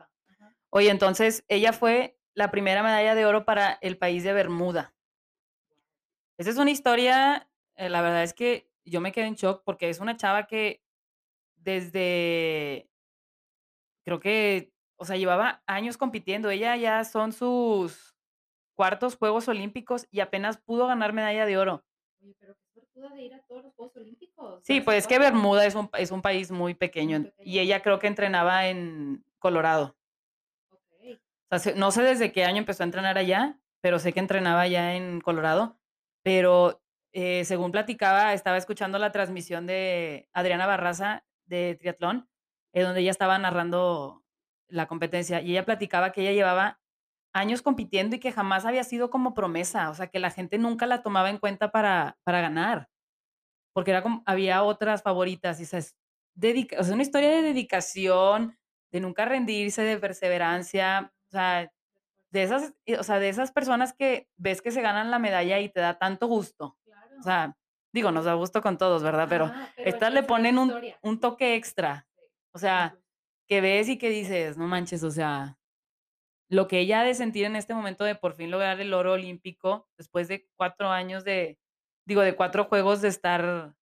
Oye, 0.69 0.89
entonces 0.89 1.43
ella 1.47 1.73
fue 1.73 2.17
la 2.33 2.51
primera 2.51 2.83
medalla 2.83 3.15
de 3.15 3.25
oro 3.25 3.43
para 3.45 3.79
el 3.81 3.97
país 3.97 4.23
de 4.23 4.31
Bermuda. 4.33 4.93
Esa 6.37 6.51
es 6.51 6.57
una 6.57 6.71
historia 6.71 7.47
eh, 7.81 7.89
la 7.89 8.01
verdad 8.01 8.23
es 8.23 8.33
que 8.33 8.70
yo 8.85 9.01
me 9.01 9.11
quedé 9.11 9.25
en 9.25 9.35
shock 9.35 9.63
porque 9.63 9.89
es 9.89 9.99
una 9.99 10.17
chava 10.17 10.47
que 10.47 10.81
desde 11.55 12.89
creo 14.03 14.19
que, 14.19 14.73
o 14.95 15.05
sea, 15.05 15.17
llevaba 15.17 15.63
años 15.65 15.97
compitiendo. 15.97 16.49
Ella 16.49 16.75
ya 16.75 17.03
son 17.03 17.31
sus 17.33 18.15
cuartos 18.75 19.15
Juegos 19.15 19.47
Olímpicos 19.47 20.07
y 20.11 20.21
apenas 20.21 20.57
pudo 20.57 20.87
ganar 20.87 21.13
medalla 21.13 21.45
de 21.45 21.57
oro. 21.57 21.85
Oye, 22.21 22.35
pero 22.39 22.55
qué 22.73 22.81
de 23.09 23.21
ir 23.23 23.33
a 23.33 23.41
todos 23.43 23.63
los 23.63 23.73
Juegos 23.73 23.95
Olímpicos. 23.95 24.61
Sí, 24.63 24.81
pues 24.81 24.99
es 24.99 25.07
que. 25.07 25.19
Bermuda 25.19 25.65
es 25.65 25.75
un, 25.75 25.89
es 25.97 26.11
un 26.11 26.21
país 26.21 26.51
muy 26.51 26.73
pequeño 26.73 27.19
Muy 27.19 27.33
y 27.39 27.59
ella 27.59 27.81
creo 27.81 27.99
que 27.99 28.07
entrenaba 28.07 28.67
en 28.67 29.23
Colorado. 29.39 29.95
O 31.49 31.59
sea, 31.59 31.75
no 31.75 31.91
sé 31.91 32.01
desde 32.01 32.31
qué 32.31 32.45
año 32.45 32.59
empezó 32.59 32.83
a 32.83 32.85
entrenar 32.85 33.17
allá, 33.17 33.59
pero 33.81 33.99
sé 33.99 34.13
que 34.13 34.19
entrenaba 34.21 34.61
allá 34.61 34.95
en 34.95 35.19
Colorado. 35.19 35.77
Pero 36.23 36.80
eh, 37.13 37.43
según 37.45 37.71
platicaba, 37.71 38.33
estaba 38.33 38.57
escuchando 38.57 38.97
la 38.97 39.11
transmisión 39.11 39.67
de 39.67 40.29
Adriana 40.33 40.65
Barraza 40.65 41.25
de 41.45 41.75
triatlón, 41.75 42.29
eh, 42.73 42.81
donde 42.83 43.01
ella 43.01 43.11
estaba 43.11 43.37
narrando 43.37 44.23
la 44.67 44.87
competencia 44.87 45.41
y 45.41 45.51
ella 45.51 45.65
platicaba 45.65 46.11
que 46.11 46.21
ella 46.21 46.31
llevaba 46.31 46.79
años 47.33 47.61
compitiendo 47.61 48.15
y 48.15 48.19
que 48.19 48.31
jamás 48.31 48.65
había 48.65 48.83
sido 48.83 49.09
como 49.09 49.33
promesa, 49.33 49.89
o 49.89 49.93
sea, 49.93 50.07
que 50.07 50.19
la 50.19 50.31
gente 50.31 50.57
nunca 50.57 50.85
la 50.85 51.03
tomaba 51.03 51.29
en 51.29 51.37
cuenta 51.37 51.71
para, 51.71 52.17
para 52.23 52.41
ganar, 52.41 52.89
porque 53.73 53.91
era 53.91 54.01
como, 54.03 54.23
había 54.25 54.63
otras 54.63 55.03
favoritas 55.03 55.59
y 55.59 55.63
es 55.75 55.95
dedica, 56.33 56.77
o 56.79 56.83
sea, 56.83 56.93
una 56.93 57.03
historia 57.03 57.29
de 57.29 57.41
dedicación, 57.41 58.57
de 58.91 58.99
nunca 58.99 59.25
rendirse, 59.25 59.81
de 59.83 59.97
perseverancia, 59.97 61.13
o 61.29 61.31
sea, 61.31 61.71
de 62.31 62.43
esas, 62.43 62.73
eh, 62.85 62.97
o 62.97 63.03
sea, 63.03 63.19
de 63.19 63.29
esas 63.29 63.51
personas 63.51 63.93
que 63.93 64.29
ves 64.37 64.61
que 64.61 64.71
se 64.71 64.81
ganan 64.81 65.11
la 65.11 65.19
medalla 65.19 65.59
y 65.59 65.69
te 65.69 65.81
da 65.81 65.97
tanto 65.97 66.27
gusto. 66.27 66.77
O 67.21 67.23
sea, 67.23 67.55
digo, 67.93 68.11
nos 68.11 68.25
da 68.25 68.33
gusto 68.33 68.61
con 68.61 68.77
todos, 68.77 69.03
¿verdad? 69.03 69.27
Pero 69.29 69.51
pero 69.75 69.89
estas 69.89 70.11
le 70.11 70.23
ponen 70.23 70.57
un, 70.57 71.19
toque 71.19 71.55
extra. 71.55 72.07
O 72.51 72.57
sea, 72.57 72.97
que 73.47 73.61
ves 73.61 73.89
y 73.89 73.97
que 73.97 74.09
dices, 74.09 74.57
no 74.57 74.67
manches, 74.67 75.03
o 75.03 75.11
sea, 75.11 75.59
lo 76.49 76.67
que 76.67 76.79
ella 76.79 77.01
ha 77.01 77.03
de 77.03 77.13
sentir 77.13 77.45
en 77.45 77.55
este 77.55 77.73
momento 77.73 78.03
de 78.03 78.15
por 78.15 78.33
fin 78.33 78.51
lograr 78.51 78.81
el 78.81 78.93
oro 78.93 79.13
olímpico 79.13 79.87
después 79.97 80.27
de 80.27 80.49
cuatro 80.57 80.89
años 80.89 81.23
de, 81.23 81.59
digo, 82.05 82.21
de 82.21 82.35
cuatro 82.35 82.65
juegos 82.65 83.01
de 83.01 83.07
estar, 83.07 83.75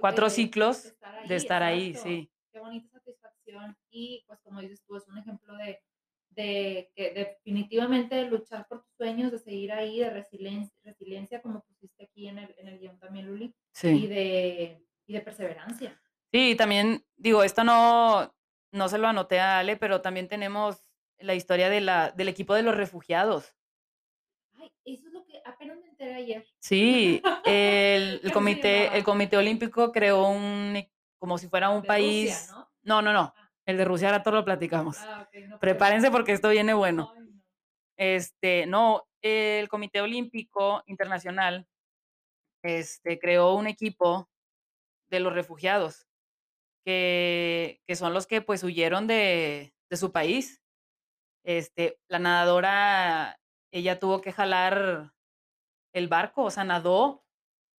cuatro 0.00 0.28
ciclos 0.28 0.82
de 0.82 0.88
estar 0.90 1.14
ahí, 1.14 1.28
de 1.28 1.36
estar 1.36 1.62
ahí, 1.62 1.94
sí. 1.94 2.30
Qué 2.52 2.58
bonita 2.58 2.90
satisfacción. 2.90 3.76
Y 3.90 4.24
pues 4.26 4.40
como 4.40 4.60
dices 4.60 4.82
tú, 4.84 4.96
es 4.96 5.06
un 5.08 5.18
ejemplo 5.18 5.56
de, 5.56 5.80
de 6.36 6.92
que 6.94 7.10
definitivamente 7.12 8.22
luchar 8.26 8.68
por 8.68 8.82
tus 8.84 8.94
sueños, 8.96 9.32
de 9.32 9.38
seguir 9.38 9.72
ahí, 9.72 10.00
de 10.00 10.10
resiliencia, 10.10 10.76
resiliencia 10.84 11.40
como 11.40 11.64
pusiste 11.64 12.04
aquí 12.04 12.28
en 12.28 12.38
el, 12.38 12.54
en 12.58 12.68
el 12.68 12.78
guion 12.78 12.98
también, 12.98 13.26
Luli, 13.26 13.46
y 13.46 13.52
Sí. 13.72 14.06
de, 14.06 14.84
y 15.06 15.12
de 15.14 15.20
perseverancia. 15.22 16.00
Sí, 16.32 16.50
y 16.50 16.54
también, 16.56 17.04
digo, 17.16 17.42
esto 17.42 17.64
no, 17.64 18.34
no 18.70 18.88
se 18.88 18.98
lo 18.98 19.08
anoté 19.08 19.40
a 19.40 19.58
Ale, 19.60 19.76
pero 19.76 20.02
también 20.02 20.28
tenemos 20.28 20.86
la 21.18 21.34
historia 21.34 21.70
de 21.70 21.80
la, 21.80 22.10
del 22.10 22.28
equipo 22.28 22.54
de 22.54 22.62
los 22.62 22.76
refugiados. 22.76 23.54
Ay, 24.54 24.70
eso 24.84 25.06
es 25.06 25.12
lo 25.14 25.24
que 25.24 25.40
apenas 25.44 25.78
me 25.78 25.88
enteré 25.88 26.14
ayer. 26.14 26.46
Sí, 26.58 27.22
el, 27.46 28.02
el 28.02 28.20
¿Cómo 28.20 28.28
se 28.28 28.32
comité, 28.32 28.96
el 28.96 29.04
comité 29.04 29.36
olímpico 29.38 29.90
creó 29.92 30.28
un, 30.28 30.76
como 31.18 31.38
si 31.38 31.48
fuera 31.48 31.70
un 31.70 31.80
De 31.82 31.88
país. 31.88 32.30
Rusia, 32.50 32.52
¿no? 32.52 32.70
No, 32.82 33.02
no, 33.02 33.12
no. 33.14 33.32
Ah. 33.34 33.45
El 33.66 33.76
de 33.76 33.84
Rusia 33.84 34.08
ahora 34.08 34.22
todo 34.22 34.34
lo 34.36 34.44
platicamos. 34.44 34.98
Ah, 35.00 35.18
no, 35.20 35.28
pero- 35.30 35.58
Prepárense 35.58 36.10
porque 36.10 36.32
esto 36.32 36.48
viene 36.50 36.72
bueno. 36.72 37.12
Ay, 37.14 37.20
no. 37.22 37.42
Este, 37.98 38.66
no, 38.66 39.06
el 39.22 39.68
Comité 39.68 40.00
Olímpico 40.00 40.82
Internacional 40.86 41.66
este, 42.62 43.18
creó 43.18 43.54
un 43.54 43.66
equipo 43.66 44.28
de 45.08 45.20
los 45.20 45.32
refugiados, 45.32 46.06
que, 46.84 47.80
que 47.86 47.96
son 47.96 48.12
los 48.12 48.26
que 48.26 48.40
pues 48.42 48.62
huyeron 48.64 49.06
de, 49.06 49.74
de 49.88 49.96
su 49.96 50.12
país. 50.12 50.62
Este, 51.44 51.98
la 52.08 52.18
nadadora, 52.18 53.40
ella 53.72 53.98
tuvo 53.98 54.20
que 54.20 54.32
jalar 54.32 55.12
el 55.92 56.08
barco, 56.08 56.42
o 56.44 56.50
sea, 56.50 56.64
nadó. 56.64 57.24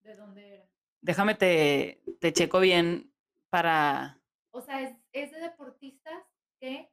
¿De 0.03 0.15
dónde 0.15 0.55
era? 0.55 0.69
Déjame 1.01 1.35
te, 1.35 2.01
te 2.21 2.33
checo 2.33 2.61
bien 2.61 3.13
para... 3.51 4.21
O 4.57 4.63
sea, 4.63 4.81
es, 4.81 4.97
es 5.13 5.31
de 5.33 5.41
deportistas 5.41 6.25
que 6.59 6.91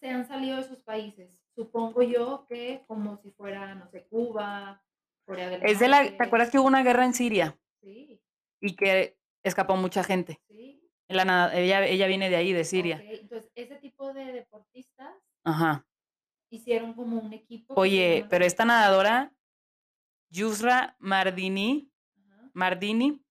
se 0.00 0.08
han 0.08 0.26
salido 0.26 0.56
de 0.56 0.64
sus 0.64 0.82
países. 0.82 1.30
Supongo 1.54 2.02
yo 2.02 2.46
que 2.48 2.82
como 2.88 3.16
si 3.18 3.30
fuera, 3.30 3.76
no 3.76 3.88
sé, 3.90 4.08
Cuba, 4.08 4.82
Corea 5.24 5.50
del 5.50 5.64
Es 5.64 5.78
de 5.78 5.86
la... 5.86 6.16
¿Te 6.16 6.24
acuerdas 6.24 6.50
que 6.50 6.58
hubo 6.58 6.66
una 6.66 6.82
guerra 6.82 7.04
en 7.04 7.14
Siria 7.14 7.56
Sí, 7.80 8.20
y 8.60 8.74
que 8.74 9.16
escapó 9.44 9.76
mucha 9.76 10.02
gente? 10.02 10.40
sí. 10.48 10.78
La 11.06 11.52
ella, 11.56 11.86
ella 11.86 12.06
viene 12.06 12.30
de 12.30 12.36
ahí, 12.36 12.52
de 12.52 12.64
Siria. 12.64 13.00
Entonces, 13.04 13.50
ese 13.56 13.76
tipo 13.76 14.12
de 14.12 14.26
deportistas 14.32 15.12
Ajá. 15.44 15.84
hicieron 16.50 16.94
como 16.94 17.20
un 17.20 17.32
equipo. 17.32 17.74
Oye, 17.74 18.26
pero 18.30 18.44
esta 18.44 18.64
nadadora, 18.64 19.32
Yusra 20.28 20.96
Mardini, 21.00 21.90
Ajá. 22.16 22.50
Mardini, 22.52 23.24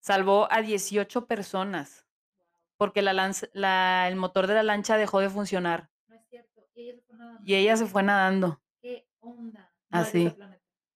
salvó 0.00 0.48
a 0.50 0.62
18 0.62 1.26
personas 1.26 2.09
porque 2.80 3.02
la 3.02 3.12
lanza- 3.12 3.48
la- 3.52 4.08
el 4.08 4.16
motor 4.16 4.46
de 4.46 4.54
la 4.54 4.62
lancha 4.62 4.96
dejó 4.96 5.20
de 5.20 5.28
funcionar 5.28 5.90
No 6.08 6.16
es 6.16 6.22
cierto. 6.30 6.62
Y 6.74 6.84
ella 6.84 6.96
se 6.96 7.04
fue 7.04 7.12
nadando. 7.22 7.42
y 7.44 7.54
ella 7.54 7.76
se 7.76 7.86
fue 7.86 8.02
nadando. 8.02 8.62
¿Qué 8.80 9.06
onda? 9.20 9.70
No 9.90 10.00
es 10.00 10.08
Así. 10.08 10.36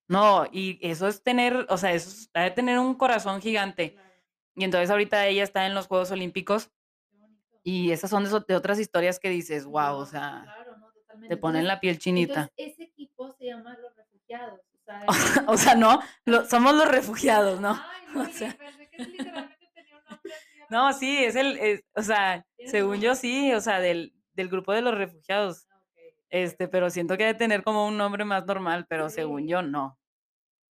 No, 0.09 0.47
y 0.51 0.79
eso 0.81 1.07
es 1.09 1.23
tener, 1.23 1.67
o 1.69 1.77
sea, 1.77 1.93
eso 1.93 2.09
es 2.09 2.31
de 2.33 2.51
tener 2.53 2.79
un 2.79 2.95
corazón 2.95 3.41
gigante. 3.43 3.93
Claro. 3.93 4.11
Y 4.57 4.65
entonces 4.65 4.89
ahorita 4.91 5.27
ella 5.27 5.43
está 5.43 5.67
en 5.67 5.75
los 5.75 5.87
Juegos 5.87 6.11
Olímpicos 6.11 6.71
y 7.63 7.91
esas 7.91 8.09
son 8.11 8.25
de, 8.25 8.55
otras 8.57 8.79
historias 8.79 9.19
que 9.19 9.29
dices, 9.29 9.65
wow, 9.67 9.97
o 9.97 10.07
sea, 10.07 10.41
claro, 10.45 10.77
no, 10.79 10.91
totalmente. 10.93 11.35
te 11.35 11.41
ponen 11.41 11.61
Entonces, 11.63 11.75
la 11.77 11.81
piel 11.81 11.99
chinita. 11.99 12.41
Entonces, 12.57 12.73
ese 12.75 12.83
equipo 12.85 13.31
se 13.33 13.45
llama 13.47 13.77
Los 13.79 13.95
Refugiados. 13.97 14.61
O 14.61 14.85
sea, 14.87 15.07
O 15.49 15.57
sea, 15.57 15.75
no, 15.75 16.01
lo- 16.27 16.45
somos 16.47 16.75
los 16.75 16.89
refugiados, 16.89 17.61
¿no? 17.61 17.71
Ay, 17.71 18.05
O 18.15 18.19
Luli, 18.21 18.33
sea- 18.33 18.57
pensé 18.57 18.89
que 18.91 18.99
literalmente 19.05 19.54
No, 20.71 20.93
sí, 20.93 21.25
es 21.25 21.37
el, 21.37 21.59
es- 21.59 21.85
o 21.95 22.03
sea, 22.03 22.47
según 22.67 23.01
yo 23.01 23.15
sí, 23.15 23.53
o 23.53 23.61
sea, 23.61 23.81
del, 23.81 24.13
del 24.33 24.49
grupo 24.49 24.73
de 24.73 24.83
los 24.83 24.95
refugiados, 24.95 25.67
Ah, 25.71 25.81
este, 26.31 26.67
pero 26.69 26.91
siento 26.91 27.17
que 27.17 27.25
debe 27.25 27.39
tener 27.39 27.63
como 27.63 27.87
un 27.87 27.97
nombre 27.97 28.25
más 28.25 28.45
normal, 28.47 28.87
pero 28.89 29.09
según 29.09 29.47
yo 29.47 29.63
no. 29.63 29.99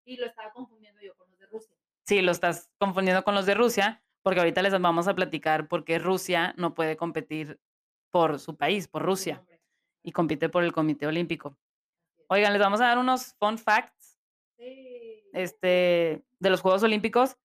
Y 0.05 0.17
lo 0.17 0.25
estaba 0.25 0.51
confundiendo 0.51 0.99
yo 1.01 1.15
con 1.15 1.29
los 1.29 1.39
de 1.39 1.45
Rusia. 1.47 1.75
Sí, 2.05 2.21
lo 2.21 2.31
estás 2.31 2.69
confundiendo 2.77 3.23
con 3.23 3.33
los 3.35 3.45
de 3.45 3.53
Rusia, 3.53 4.03
porque 4.23 4.39
ahorita 4.41 4.61
les 4.61 4.73
vamos 4.81 5.07
a 5.07 5.15
platicar 5.15 5.67
por 5.69 5.85
qué 5.85 5.99
Rusia 5.99 6.53
no 6.57 6.73
puede 6.73 6.97
competir 6.97 7.59
por 8.09 8.39
su 8.39 8.57
país, 8.57 8.87
por 8.89 9.03
Rusia, 9.03 9.43
y 10.03 10.11
compite 10.11 10.49
por 10.49 10.63
el 10.65 10.73
Comité 10.73 11.07
Olímpico. 11.07 11.57
Oigan, 12.27 12.51
les 12.51 12.61
vamos 12.61 12.81
a 12.81 12.87
dar 12.87 12.97
unos 12.97 13.33
fun 13.39 13.57
facts 13.57 14.17
Sí. 14.57 15.23
este, 15.33 16.23
de 16.39 16.49
los 16.49 16.61
Juegos 16.61 16.83
Olímpicos. 16.83 17.37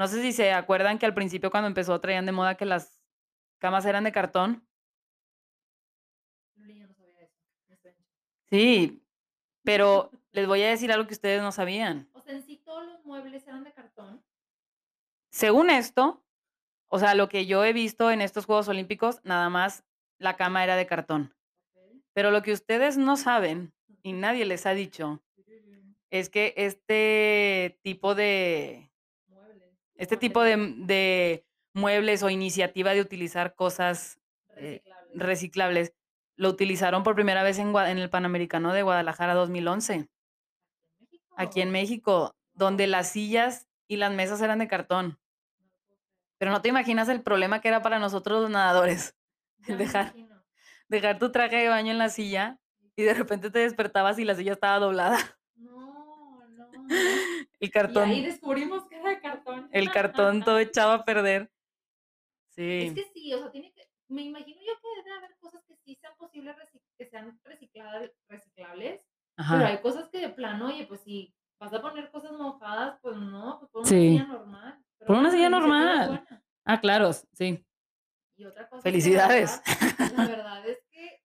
No 0.00 0.08
sé 0.08 0.22
si 0.22 0.32
se 0.32 0.50
acuerdan 0.54 0.98
que 0.98 1.04
al 1.04 1.12
principio 1.12 1.50
cuando 1.50 1.66
empezó 1.66 2.00
traían 2.00 2.24
de 2.24 2.32
moda 2.32 2.54
que 2.54 2.64
las 2.64 3.02
camas 3.58 3.84
eran 3.84 4.02
de 4.02 4.12
cartón. 4.12 4.66
Sí, 8.48 9.04
pero 9.62 10.10
les 10.32 10.46
voy 10.46 10.62
a 10.62 10.70
decir 10.70 10.90
algo 10.90 11.06
que 11.06 11.12
ustedes 11.12 11.42
no 11.42 11.52
sabían. 11.52 12.08
O 12.14 12.22
sea, 12.22 12.32
en 12.32 12.42
sí 12.42 12.56
todos 12.64 12.86
los 12.86 13.04
muebles 13.04 13.46
eran 13.46 13.62
de 13.62 13.74
cartón. 13.74 14.24
Según 15.30 15.68
esto, 15.68 16.24
o 16.88 16.98
sea, 16.98 17.14
lo 17.14 17.28
que 17.28 17.44
yo 17.44 17.62
he 17.62 17.74
visto 17.74 18.10
en 18.10 18.22
estos 18.22 18.46
Juegos 18.46 18.68
Olímpicos, 18.68 19.20
nada 19.22 19.50
más 19.50 19.84
la 20.16 20.34
cama 20.38 20.64
era 20.64 20.76
de 20.76 20.86
cartón. 20.86 21.34
Pero 22.14 22.30
lo 22.30 22.40
que 22.40 22.54
ustedes 22.54 22.96
no 22.96 23.18
saben 23.18 23.74
y 24.02 24.14
nadie 24.14 24.46
les 24.46 24.64
ha 24.64 24.72
dicho 24.72 25.22
es 26.08 26.30
que 26.30 26.54
este 26.56 27.78
tipo 27.82 28.14
de. 28.14 28.89
Este 30.00 30.16
tipo 30.16 30.42
de, 30.42 30.56
materiales 30.56 30.86
de 30.86 31.46
muebles 31.74 32.22
o 32.22 32.30
iniciativa 32.30 32.94
de 32.94 33.02
utilizar 33.02 33.54
cosas 33.54 34.18
eh, 34.56 34.82
reciclables. 35.14 35.92
lo 36.36 36.48
utilizaron 36.48 37.02
por 37.02 37.14
primera 37.14 37.42
vez 37.42 37.58
en, 37.58 37.76
en 37.76 37.98
el 37.98 38.08
Panamericano 38.08 38.72
de 38.72 38.82
Guadalajara 38.82 39.34
2011, 39.34 40.08
aquí 41.36 41.60
en 41.60 41.70
México, 41.70 42.34
donde 42.54 42.86
las 42.86 43.10
sillas 43.10 43.68
y 43.88 43.96
las 43.96 44.12
mesas 44.12 44.40
eran 44.40 44.58
de 44.58 44.68
cartón. 44.68 45.18
Pero 46.38 46.50
no 46.50 46.62
te 46.62 46.70
imaginas 46.70 47.10
el 47.10 47.22
problema 47.22 47.60
que 47.60 47.68
era 47.68 47.82
para 47.82 47.98
nosotros 47.98 48.40
los 48.40 48.50
nadadores. 48.50 49.14
Dejar-. 49.68 50.14
Dejar 50.88 51.18
tu 51.18 51.30
traje 51.30 51.56
de 51.56 51.68
baño 51.68 51.92
en 51.92 51.98
la 51.98 52.08
silla 52.08 52.58
y 52.96 53.02
de 53.02 53.12
repente 53.12 53.50
te 53.50 53.58
despertabas 53.58 54.18
y 54.18 54.24
la 54.24 54.34
silla 54.34 54.54
estaba 54.54 54.78
doblada. 54.78 55.18
No, 55.56 56.46
no. 56.48 56.88
El 57.60 57.68
Y 57.68 57.70
cartón, 57.70 58.08
ahí 58.08 58.24
descubrimos 58.24 58.88
el 59.72 59.90
cartón 59.92 60.42
todo 60.44 60.58
echado 60.58 60.92
a 60.92 61.04
perder. 61.04 61.50
Es 62.48 62.54
Sí, 62.54 62.94
que 62.94 63.04
sí, 63.14 63.32
o 63.34 63.38
sea, 63.38 63.50
tiene 63.50 63.72
que, 63.72 63.88
me 64.08 64.22
imagino 64.22 64.60
yo 64.60 64.72
que 64.80 65.02
debe 65.02 65.16
haber 65.16 65.36
cosas 65.38 65.62
que 65.66 65.76
sí 65.76 65.94
sean 66.00 66.14
posibles 66.16 66.56
que 66.98 67.06
sean 67.06 67.40
recicladas, 67.44 68.10
reciclables, 68.28 69.02
pero 69.36 69.64
hay 69.66 69.78
cosas 69.80 70.08
que 70.10 70.18
de 70.18 70.28
plano, 70.30 70.66
oye, 70.66 70.84
pues 70.86 71.00
si 71.02 71.34
vas 71.58 71.72
a 71.72 71.80
poner 71.80 72.10
cosas 72.10 72.32
mojadas, 72.32 72.98
pues 73.00 73.16
no, 73.16 73.58
pues 73.58 73.70
pon 73.70 73.86
Sí. 73.86 73.94
silla 74.10 74.24
normal. 74.26 74.84
pero 74.98 75.06
Por 75.08 75.16
una 75.16 75.30
silla 75.30 75.44
es 75.46 75.50
normal. 75.50 76.26
Ah, 76.64 76.80
claro, 76.80 77.12
sí. 77.12 77.64
Y 78.36 78.44
otra 78.44 78.68
cosa 78.68 78.76
es 78.78 78.82
que 78.82 78.90
la 78.90 79.28
Felicidades. 79.28 79.62
verdad- 79.64 80.12
La 80.16 80.26
verdad 80.36 80.68
es 80.68 80.78
que 80.90 81.22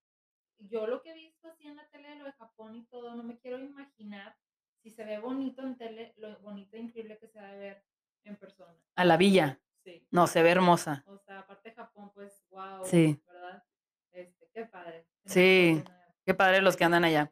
yo 0.60 0.88
lo 0.88 1.02
que 1.02 1.12
he 1.12 1.14
visto 1.16 1.48
así 1.50 1.68
en 1.68 1.76
la 1.76 1.88
tele 1.90 2.10
de 2.10 2.16
lo 2.18 2.26
de 2.26 2.32
Japón 2.34 2.76
y 2.76 2.86
todo, 2.86 3.16
no 3.16 3.24
me 3.24 3.38
quiero 3.40 3.60
imaginar 3.60 4.38
si 4.82 4.92
se 4.92 5.04
ve 5.04 5.20
bonito 5.20 5.62
en 5.64 5.78
tele, 5.78 6.14
lo 6.18 6.40
bonito 6.40 6.78
e 6.78 6.80
increíble 6.82 7.18
que 7.20 7.28
se 7.28 7.42
va 7.42 7.50
a 7.50 7.56
ver 7.56 7.84
en 8.26 8.36
persona. 8.38 8.74
A 8.96 9.06
la 9.06 9.18
villa. 9.18 9.60
Sí. 9.84 10.06
No, 10.12 10.28
se 10.28 10.42
ve 10.44 10.50
hermosa. 10.52 11.04
O 11.08 11.18
sea, 11.20 11.40
aparte 11.40 11.70
de 11.70 11.76
Japón, 11.76 12.12
pues, 12.14 12.44
wow, 12.50 12.84
Sí. 12.86 13.22
¿verdad? 13.28 13.64
Este, 14.12 14.50
qué 14.54 14.66
padre. 14.66 15.06
Sí. 15.26 15.84
Qué 16.26 16.34
padre 16.34 16.62
los 16.62 16.76
que 16.76 16.84
andan 16.86 17.04
allá. 17.06 17.32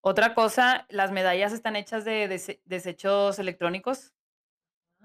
Otra 0.00 0.34
cosa, 0.34 0.84
las 0.90 1.12
medallas 1.12 1.52
están 1.52 1.76
hechas 1.76 2.04
de 2.04 2.28
dese- 2.28 2.60
desechos 2.64 3.38
electrónicos, 3.38 4.12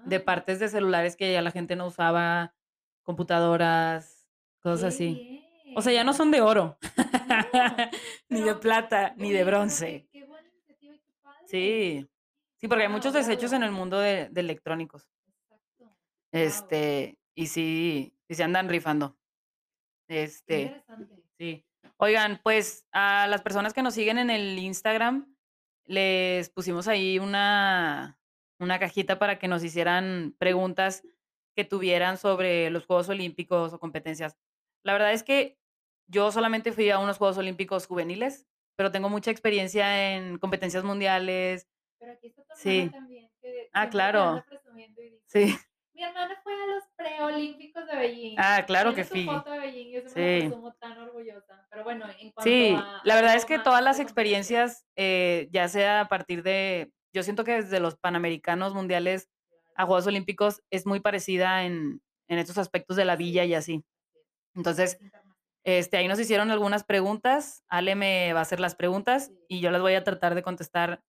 de 0.04 0.16
Ah, 0.16 0.24
partes 0.24 0.58
de 0.58 0.68
celulares 0.68 1.16
que 1.16 1.32
ya 1.32 1.40
la 1.42 1.50
gente 1.52 1.76
no 1.76 1.86
usaba, 1.86 2.54
computadoras, 3.02 4.26
cosas 4.60 4.80
qué 4.96 5.04
así. 5.04 5.44
O 5.76 5.82
sea, 5.82 5.92
ya 5.92 6.02
no 6.04 6.12
son 6.14 6.30
de 6.30 6.40
oro, 6.40 6.78
No, 6.80 7.04
ni 8.28 8.40
de 8.42 8.54
plata, 8.56 9.14
ni 9.16 9.30
de 9.32 9.44
bronce. 9.44 10.08
Qué, 10.12 10.20
qué 10.20 10.24
buena 10.26 10.48
iniciativa 10.48 10.94
y 10.94 10.98
qué 10.98 11.12
padre. 11.22 11.46
Sí, 11.46 12.08
sí, 12.58 12.68
porque 12.68 12.84
hay 12.84 12.88
muchos 12.88 13.12
desechos 13.12 13.52
en 13.52 13.62
el 13.62 13.72
mundo 13.72 13.98
de, 13.98 14.28
de 14.28 14.40
electrónicos. 14.40 15.08
Exacto. 15.26 15.96
Este, 16.32 17.18
y 17.34 17.46
sí, 17.46 18.14
sí 18.28 18.34
se 18.34 18.42
andan 18.42 18.68
rifando. 18.68 19.16
Este, 20.08 20.62
interesante. 20.62 21.22
sí. 21.38 21.64
Oigan, 21.96 22.40
pues 22.42 22.86
a 22.92 23.26
las 23.26 23.42
personas 23.42 23.74
que 23.74 23.82
nos 23.82 23.94
siguen 23.94 24.18
en 24.18 24.30
el 24.30 24.58
Instagram, 24.58 25.34
les 25.84 26.48
pusimos 26.50 26.86
ahí 26.86 27.18
una, 27.18 28.20
una 28.60 28.78
cajita 28.78 29.18
para 29.18 29.38
que 29.38 29.48
nos 29.48 29.64
hicieran 29.64 30.34
preguntas 30.38 31.02
que 31.56 31.64
tuvieran 31.64 32.18
sobre 32.18 32.70
los 32.70 32.86
Juegos 32.86 33.08
Olímpicos 33.08 33.72
o 33.72 33.80
competencias. 33.80 34.36
La 34.84 34.92
verdad 34.92 35.12
es 35.12 35.24
que 35.24 35.58
yo 36.06 36.30
solamente 36.30 36.72
fui 36.72 36.88
a 36.90 36.98
unos 36.98 37.18
Juegos 37.18 37.38
Olímpicos 37.38 37.86
juveniles, 37.86 38.46
pero 38.76 38.92
tengo 38.92 39.08
mucha 39.08 39.30
experiencia 39.30 40.14
en 40.14 40.38
competencias 40.38 40.84
mundiales. 40.84 41.66
Pero 41.98 42.12
aquí 42.12 42.28
está 42.28 42.42
tu 42.42 42.52
hermana 42.52 42.84
Sí. 42.84 42.90
también, 42.90 43.30
que 43.40 43.70
Ah, 43.72 43.88
claro. 43.90 44.44
presumiendo 44.48 45.02
y 45.02 45.10
dice, 45.10 45.24
Sí. 45.46 45.56
mi 45.94 46.02
hermana 46.04 46.40
fue 46.42 46.52
a 46.54 46.66
los 46.66 46.84
preolímpicos 46.96 47.86
de 47.86 47.96
Beijing. 47.96 48.36
Ah, 48.38 48.64
claro 48.66 48.94
que 48.94 49.04
fui. 49.04 49.26
foto 49.26 49.50
de 49.50 49.58
Beijing, 49.58 50.08
Sí. 50.08 50.14
presumo 50.14 50.72
tan 50.74 50.98
orgullosa. 50.98 51.66
Pero 51.70 51.84
bueno, 51.84 52.04
en 52.20 52.30
cuanto 52.32 52.42
Sí, 52.50 52.74
a 52.76 53.00
la 53.04 53.14
verdad 53.16 53.34
es 53.34 53.44
que 53.44 53.58
todas 53.58 53.82
las 53.82 53.98
experiencias, 54.00 54.86
eh, 54.96 55.48
ya 55.52 55.68
sea 55.68 56.02
a 56.02 56.08
partir 56.08 56.42
de, 56.42 56.92
yo 57.12 57.22
siento 57.22 57.44
que 57.44 57.62
desde 57.62 57.80
los 57.80 57.96
Panamericanos 57.96 58.74
mundiales 58.74 59.28
a 59.74 59.86
Juegos 59.86 60.06
Olímpicos 60.06 60.62
es 60.70 60.86
muy 60.86 61.00
parecida 61.00 61.64
en, 61.64 62.00
en 62.28 62.38
estos 62.38 62.58
aspectos 62.58 62.96
de 62.96 63.04
la 63.04 63.16
villa 63.16 63.44
y 63.44 63.54
así. 63.54 63.74
así 63.74 64.18
es. 64.18 64.56
Entonces, 64.56 65.00
este, 65.64 65.96
ahí 65.96 66.08
nos 66.08 66.18
hicieron 66.20 66.50
algunas 66.50 66.84
preguntas. 66.84 67.64
Ale 67.68 67.94
me 67.94 68.32
va 68.32 68.40
a 68.40 68.42
hacer 68.42 68.60
las 68.60 68.74
preguntas 68.74 69.26
Sí. 69.26 69.38
y 69.48 69.60
yo 69.60 69.70
las 69.70 69.80
voy 69.80 69.94
a 69.94 70.04
tratar 70.04 70.34
de 70.34 70.42
contestar 70.42 71.02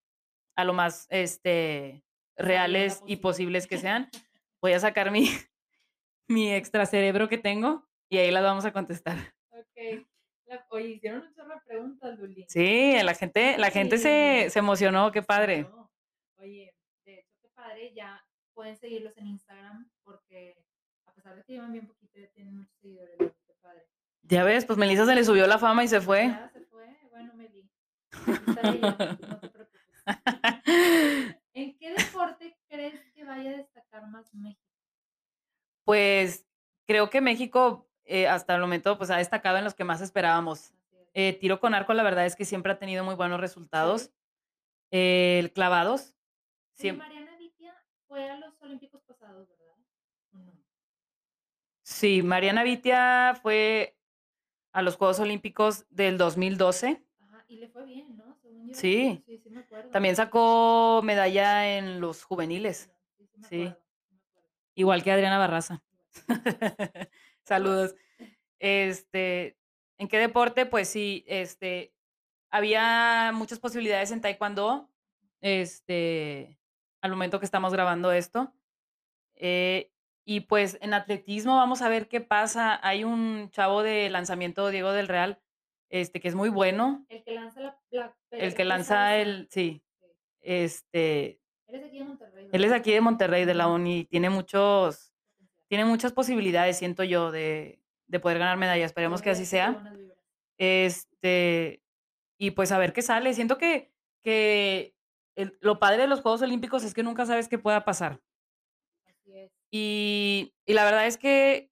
a 0.60 0.64
lo 0.64 0.72
más 0.72 1.06
este, 1.10 2.02
reales 2.36 3.02
y 3.06 3.16
posible. 3.16 3.60
posibles 3.60 3.66
que 3.66 3.78
sean. 3.78 4.10
Voy 4.60 4.72
a 4.72 4.80
sacar 4.80 5.10
mi, 5.10 5.28
mi 6.28 6.52
extra 6.52 6.86
cerebro 6.86 7.28
que 7.28 7.38
tengo 7.38 7.86
y 8.08 8.18
ahí 8.18 8.30
las 8.30 8.42
vamos 8.42 8.64
a 8.64 8.72
contestar. 8.72 9.16
Ok. 9.50 10.06
La- 10.46 10.66
oye, 10.70 10.88
hicieron 10.88 11.22
un 11.22 11.32
chorro 11.34 11.54
de 11.54 11.60
preguntas, 11.66 12.18
Luli. 12.18 12.44
Sí, 12.48 12.94
la 13.02 13.14
gente, 13.14 13.56
la 13.58 13.70
gente 13.70 13.98
se, 13.98 14.42
Sí. 14.44 14.50
se 14.50 14.58
emocionó, 14.58 15.12
qué 15.12 15.22
padre. 15.22 15.62
No. 15.62 15.90
Oye, 16.38 16.74
de 17.04 17.14
hecho, 17.20 17.32
qué 17.40 17.48
padre, 17.54 17.92
ya 17.94 18.24
pueden 18.54 18.76
seguirlos 18.76 19.16
en 19.16 19.28
Instagram 19.28 19.88
porque 20.02 20.56
a 21.06 21.12
pesar 21.12 21.36
de 21.36 21.44
que 21.44 21.52
llevan 21.52 21.72
bien 21.72 21.86
poquito, 21.86 22.18
ya 22.18 22.28
tienen 22.32 22.56
muchos 22.56 22.74
seguidores. 22.80 23.16
Qué 23.18 23.54
padre. 23.60 23.86
Ya 24.22 24.42
ves, 24.44 24.64
pues 24.64 24.78
Melissa 24.78 25.06
se 25.06 25.14
le 25.14 25.24
subió 25.24 25.46
la 25.46 25.58
fama 25.58 25.84
y 25.84 25.88
se 25.88 26.00
fue. 26.00 26.26
Ya 26.28 26.50
se 26.52 26.60
fue. 26.64 26.96
Bueno, 27.10 27.32
Meli. 27.34 27.68
No 28.26 28.54
te. 28.54 29.48
¿En 31.54 31.78
qué 31.78 31.94
deporte 31.96 32.56
crees 32.68 33.00
que 33.12 33.24
vaya 33.24 33.50
a 33.50 33.56
destacar 33.56 34.08
más 34.08 34.32
México? 34.34 34.60
Pues 35.84 36.46
creo 36.86 37.10
que 37.10 37.20
México 37.20 37.88
eh, 38.04 38.28
hasta 38.28 38.54
el 38.54 38.60
momento 38.60 38.98
pues 38.98 39.10
ha 39.10 39.16
destacado 39.16 39.58
en 39.58 39.64
los 39.64 39.74
que 39.74 39.84
más 39.84 40.00
esperábamos. 40.00 40.72
Eh, 41.14 41.32
tiro 41.32 41.60
con 41.60 41.74
arco, 41.74 41.92
la 41.94 42.02
verdad 42.02 42.26
es 42.26 42.36
que 42.36 42.44
siempre 42.44 42.72
ha 42.72 42.78
tenido 42.78 43.04
muy 43.04 43.14
buenos 43.14 43.40
resultados. 43.40 44.02
Sí. 44.02 44.10
El 44.92 45.52
clavados, 45.52 46.14
Sí, 46.80 46.92
Mariana 46.92 47.36
Vitia 47.36 47.74
fue 48.08 48.30
a 48.30 48.36
los 48.38 48.60
Olímpicos 48.62 49.02
pasados, 49.02 49.48
¿verdad? 49.48 50.54
Sí, 51.82 52.22
Mariana 52.22 52.62
Vitia 52.62 53.34
fue 53.42 53.98
a 54.72 54.80
los 54.80 54.96
Juegos 54.96 55.20
Olímpicos 55.20 55.84
del 55.90 56.16
2012. 56.16 57.04
Ajá, 57.18 57.44
y 57.48 57.56
le 57.56 57.68
fue 57.68 57.84
bien, 57.84 58.16
¿no? 58.16 58.29
Sí. 58.72 59.22
Sí, 59.26 59.38
sí 59.38 59.50
me 59.50 59.60
acuerdo. 59.60 59.90
También 59.90 60.16
sacó 60.16 61.00
medalla 61.04 61.76
en 61.78 62.00
los 62.00 62.22
juveniles, 62.24 62.90
Sí, 63.48 63.62
acuerdo. 63.66 63.80
igual 64.74 65.02
que 65.02 65.12
Adriana 65.12 65.38
Barraza. 65.38 65.82
Saludos. 67.44 67.94
Este, 68.62 69.56
¿en 69.96 70.06
qué 70.08 70.18
deporte? 70.18 70.66
Pues 70.66 70.86
sí, 70.88 71.24
este, 71.26 71.94
había 72.50 73.32
muchas 73.34 73.58
posibilidades 73.58 74.10
en 74.10 74.20
taekwondo, 74.20 74.90
este, 75.40 76.58
al 77.00 77.10
momento 77.10 77.38
que 77.40 77.46
estamos 77.46 77.72
grabando 77.72 78.12
esto. 78.12 78.52
Eh, 79.34 79.90
y 80.26 80.40
pues 80.40 80.78
en 80.82 80.94
atletismo 80.94 81.56
vamos 81.56 81.82
a 81.82 81.88
ver 81.88 82.08
qué 82.08 82.20
pasa. 82.20 82.78
Hay 82.86 83.04
un 83.04 83.50
chavo 83.50 83.82
de 83.82 84.10
lanzamiento, 84.10 84.68
Diego 84.70 84.92
del 84.92 85.08
Real, 85.08 85.40
este, 85.90 86.20
que 86.20 86.28
es 86.28 86.34
muy 86.34 86.48
bueno. 86.48 87.04
El 87.08 87.22
que 87.24 87.32
lanza 87.32 87.60
la, 87.60 87.78
la 87.90 88.16
El 88.30 88.54
que 88.54 88.64
lanza 88.64 89.16
el, 89.18 89.48
sí, 89.50 89.82
Sí. 90.00 90.06
este, 90.40 91.40
Él 91.66 91.74
es 91.74 91.84
aquí 91.84 91.98
de 91.98 92.04
Monterrey. 92.04 92.48
él 92.52 92.72
aquí 92.72 92.92
de 92.92 93.00
Monterrey, 93.00 93.44
de 93.44 93.54
la 93.54 93.66
uni, 93.68 94.04
tiene 94.06 94.30
muchos, 94.30 95.12
tiene 95.68 95.84
muchas 95.84 96.12
posibilidades, 96.12 96.78
siento 96.78 97.04
yo, 97.04 97.30
de, 97.30 97.80
de 98.06 98.20
poder 98.20 98.38
ganar 98.38 98.56
medallas. 98.56 98.86
Esperemos 98.86 99.20
que 99.22 99.30
así 99.30 99.44
sea. 99.44 99.82
Este, 100.58 101.82
y 102.38 102.50
pues 102.52 102.72
a 102.72 102.78
ver 102.78 102.92
qué 102.92 103.02
sale. 103.02 103.32
Siento 103.34 103.58
que, 103.58 103.92
que 104.22 104.94
el- 105.36 105.56
lo 105.60 105.78
padre 105.78 106.02
de 106.02 106.06
los 106.08 106.20
Juegos 106.20 106.42
Olímpicos 106.42 106.84
es 106.84 106.94
que 106.94 107.02
nunca 107.02 107.24
sabes 107.26 107.48
qué 107.48 107.58
pueda 107.58 107.84
pasar. 107.84 108.20
Así 109.06 109.32
es. 109.36 109.52
Y, 109.70 110.54
y 110.66 110.72
la 110.74 110.84
verdad 110.84 111.06
es 111.06 111.16
que 111.16 111.69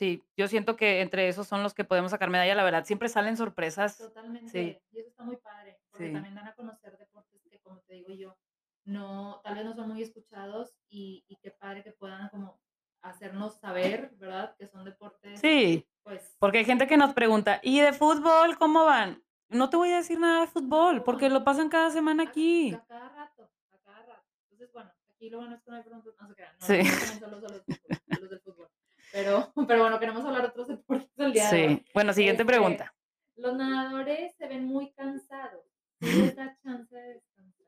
sí, 0.00 0.24
yo 0.34 0.48
siento 0.48 0.76
que 0.76 1.02
entre 1.02 1.28
esos 1.28 1.46
son 1.46 1.62
los 1.62 1.74
que 1.74 1.84
podemos 1.84 2.10
sacar 2.10 2.30
medalla. 2.30 2.54
La 2.54 2.64
verdad, 2.64 2.84
siempre 2.86 3.10
salen 3.10 3.36
sorpresas. 3.36 3.98
Totalmente. 3.98 4.82
Y 4.92 4.98
eso 4.98 5.08
está 5.10 5.24
muy 5.24 5.36
padre. 5.36 5.78
Porque 5.90 6.06
Sí. 6.06 6.12
también 6.14 6.34
dan 6.34 6.48
a 6.48 6.54
conocer 6.54 6.96
deportes 6.96 7.42
que, 7.50 7.58
como 7.60 7.80
te 7.82 7.94
digo 7.94 8.10
yo, 8.14 8.34
no, 8.84 9.40
tal 9.44 9.56
vez 9.56 9.64
no 9.66 9.74
son 9.74 9.88
muy 9.90 10.02
escuchados 10.02 10.74
y, 10.88 11.22
y 11.28 11.36
qué 11.36 11.50
padre 11.50 11.84
que 11.84 11.92
puedan 11.92 12.30
como 12.30 12.58
hacernos 13.02 13.58
saber, 13.60 14.10
¿verdad? 14.16 14.56
Que 14.58 14.66
son 14.68 14.84
deportes, 14.86 15.38
Sí, 15.40 15.86
pues, 16.02 16.34
porque 16.38 16.58
hay 16.58 16.64
gente 16.64 16.86
que 16.86 16.96
nos 16.96 17.12
pregunta, 17.12 17.60
¿y 17.62 17.80
de 17.80 17.92
fútbol 17.92 18.56
cómo 18.58 18.84
van? 18.86 19.22
No 19.50 19.68
te 19.68 19.76
voy 19.76 19.90
a 19.92 19.96
decir 19.98 20.18
nada 20.18 20.40
de 20.42 20.46
fútbol, 20.46 21.02
porque 21.04 21.28
lo 21.28 21.44
pasan 21.44 21.68
cada 21.68 21.90
semana 21.90 22.22
a- 22.22 22.26
aquí. 22.28 22.72
A, 22.74 22.84
cada 22.86 23.08
rato, 23.10 23.50
a 23.70 23.78
cada 23.84 24.02
rato. 24.06 24.24
Entonces, 24.44 24.72
bueno, 24.72 24.90
aquí 25.10 25.28
lo 25.30 25.38
bueno 25.38 25.54
es 25.56 25.62
que 25.62 25.70
no 25.70 25.82
se 25.82 26.34
crean, 26.34 26.56
no, 26.58 26.66
Sí. 26.66 26.78
no 26.82 27.18
solo 27.18 27.36
a 27.36 27.40
los, 27.40 27.62
a 28.10 28.20
los 28.20 28.30
del 28.30 28.40
fútbol. 28.40 28.68
Pero, 29.12 29.52
pero 29.68 29.82
bueno, 29.82 29.98
queremos 29.98 30.24
hablar 30.24 30.42
de 30.42 30.48
otros 30.48 30.68
deportes 30.68 31.10
el 31.18 31.32
día 31.32 31.50
de 31.50 31.66
hoy. 31.66 31.76
Sí. 31.76 31.86
Bueno, 31.94 32.12
siguiente 32.12 32.42
Este, 32.42 32.52
pregunta. 32.52 32.94
Los 33.36 33.56
nadadores 33.56 34.34
se 34.36 34.46
ven 34.48 34.66
muy 34.66 34.92
cansados. 34.92 35.64
¿Sí 36.00 36.34
chance 36.62 36.94
de 36.94 37.14
descansar? 37.14 37.66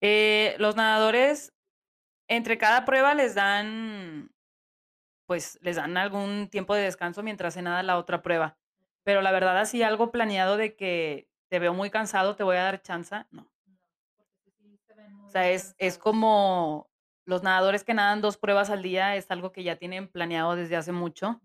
Eh, 0.00 0.56
los 0.58 0.76
nadadores, 0.76 1.52
entre 2.28 2.58
cada 2.58 2.84
prueba 2.84 3.14
les 3.14 3.34
dan, 3.34 4.32
pues 5.26 5.58
les 5.62 5.76
dan 5.76 5.96
algún 5.96 6.48
tiempo 6.48 6.74
de 6.74 6.82
descanso 6.82 7.22
mientras 7.22 7.54
se 7.54 7.62
nada 7.62 7.82
la 7.82 7.98
otra 7.98 8.22
prueba. 8.22 8.58
Pero 9.04 9.22
la 9.22 9.32
verdad, 9.32 9.58
así 9.58 9.82
algo 9.82 10.10
planeado 10.10 10.56
de 10.56 10.74
que 10.74 11.28
te 11.48 11.58
veo 11.58 11.74
muy 11.74 11.90
cansado, 11.90 12.36
te 12.36 12.42
voy 12.44 12.56
a 12.56 12.64
dar 12.64 12.82
chance, 12.82 13.14
no. 13.30 13.50
No, 13.66 13.78
porque 14.16 14.34
sí, 14.40 14.52
sí 14.52 14.78
se 14.86 14.94
ven 14.94 15.12
muy 15.14 15.28
O 15.28 15.30
sea, 15.30 15.50
es, 15.50 15.74
es 15.78 15.98
como 15.98 16.89
los 17.24 17.42
nadadores 17.42 17.84
que 17.84 17.94
nadan 17.94 18.20
dos 18.20 18.36
pruebas 18.38 18.70
al 18.70 18.82
día, 18.82 19.16
es 19.16 19.30
algo 19.30 19.52
que 19.52 19.62
ya 19.62 19.76
tienen 19.76 20.08
planeado 20.08 20.56
desde 20.56 20.76
hace 20.76 20.92
mucho. 20.92 21.40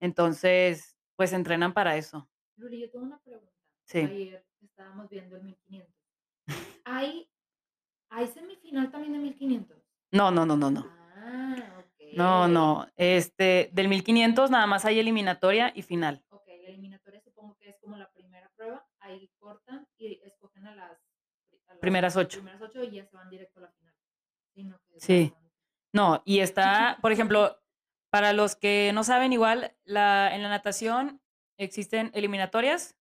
Entonces, 0.00 0.96
pues 1.16 1.32
entrenan 1.32 1.72
para 1.72 1.96
eso. 1.96 2.28
Luli, 2.56 2.80
yo 2.80 2.90
tengo 2.90 3.04
una 3.06 3.18
pregunta. 3.20 3.52
Sí. 3.84 3.98
Ayer 3.98 4.46
estábamos 4.62 5.08
viendo 5.08 5.36
el 5.36 5.42
1500. 5.44 5.94
¿Hay, 6.84 7.30
¿Hay 8.10 8.26
semifinal 8.28 8.90
también 8.90 9.12
de 9.14 9.18
1500? 9.18 9.76
No, 10.12 10.30
no, 10.30 10.46
no, 10.46 10.56
no, 10.56 10.70
no. 10.70 10.86
Ah, 11.16 11.56
ok. 11.78 12.16
No, 12.16 12.48
no. 12.48 12.86
Este, 12.96 13.70
del 13.72 13.88
1500 13.88 14.50
nada 14.50 14.66
más 14.66 14.84
hay 14.84 14.98
eliminatoria 14.98 15.72
y 15.74 15.82
final. 15.82 16.22
Ok, 16.30 16.46
la 16.46 16.68
eliminatoria 16.68 17.20
supongo 17.20 17.56
que 17.58 17.70
es 17.70 17.76
como 17.80 17.96
la 17.96 18.10
primera 18.12 18.50
prueba. 18.56 18.86
Ahí 19.00 19.30
cortan 19.38 19.86
y 19.98 20.20
escogen 20.24 20.66
a 20.66 20.74
las, 20.74 20.92
a 21.66 21.72
las 21.72 21.78
Primeras 21.78 22.16
ocho. 22.16 22.38
primeras 22.38 22.62
ocho 22.62 22.82
y 22.84 22.90
ya 22.92 23.04
se 23.06 23.16
van 23.16 23.28
directo 23.30 23.60
a 23.60 23.64
la 23.64 23.70
final. 23.72 23.87
Sí, 24.58 24.64
no, 24.64 24.78
qué 24.88 24.96
es 24.96 25.02
Sí. 25.04 25.22
bastante. 25.30 25.50
No, 25.92 26.22
y 26.24 26.40
está, 26.40 26.98
por 27.00 27.12
ejemplo, 27.12 27.56
para 28.10 28.32
los 28.32 28.56
que 28.56 28.90
no 28.92 29.04
saben, 29.04 29.32
igual, 29.32 29.76
la 29.84 30.34
en 30.34 30.42
la 30.42 30.48
natación 30.48 31.22
existen 31.58 32.10
eliminatorias 32.14 32.96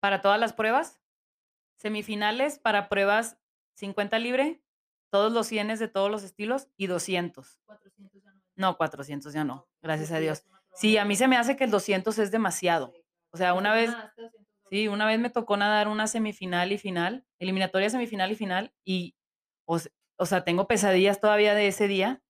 para 0.00 0.20
todas 0.20 0.38
las 0.38 0.52
pruebas, 0.52 1.00
semifinales 1.76 2.58
para 2.58 2.88
pruebas 2.88 3.38
50 3.74 4.18
libre, 4.18 4.62
todos 5.10 5.32
los 5.32 5.46
100 5.46 5.78
de 5.80 5.88
todos 5.88 6.10
los 6.10 6.22
estilos 6.22 6.68
y 6.76 6.86
200. 6.86 7.58
400 7.66 8.22
ya 8.22 8.32
no. 8.32 8.40
No, 8.56 8.76
400 8.76 9.32
ya 9.32 9.44
no, 9.44 9.68
gracias 9.82 10.12
a 10.12 10.18
Dios. 10.18 10.44
Sí, 10.74 10.96
a 10.98 11.04
mí 11.04 11.16
se 11.16 11.28
me 11.28 11.36
hace 11.36 11.56
que 11.56 11.64
el 11.64 11.70
200 11.70 12.18
es 12.18 12.30
demasiado. 12.30 12.92
O 13.32 13.36
sea, 13.36 13.54
una 13.54 13.70
¿Tú 13.70 13.76
vez 13.80 13.90
nadaste 13.90 14.22
200 14.22 14.46
sí, 14.70 14.88
una 14.88 15.06
vez 15.06 15.18
me 15.18 15.30
tocó 15.30 15.56
nadar 15.56 15.88
una 15.88 16.06
semifinal 16.06 16.72
y 16.72 16.78
final, 16.78 17.26
eliminatoria, 17.38 17.90
semifinal 17.90 18.32
y 18.32 18.36
final, 18.36 18.74
y, 18.84 19.16
o 19.66 19.78
se 19.78 19.90
o 20.16 20.26
sea, 20.26 20.44
tengo 20.44 20.66
pesadillas 20.66 21.20
todavía 21.20 21.54
de 21.54 21.68
ese 21.68 21.88
día. 21.88 22.22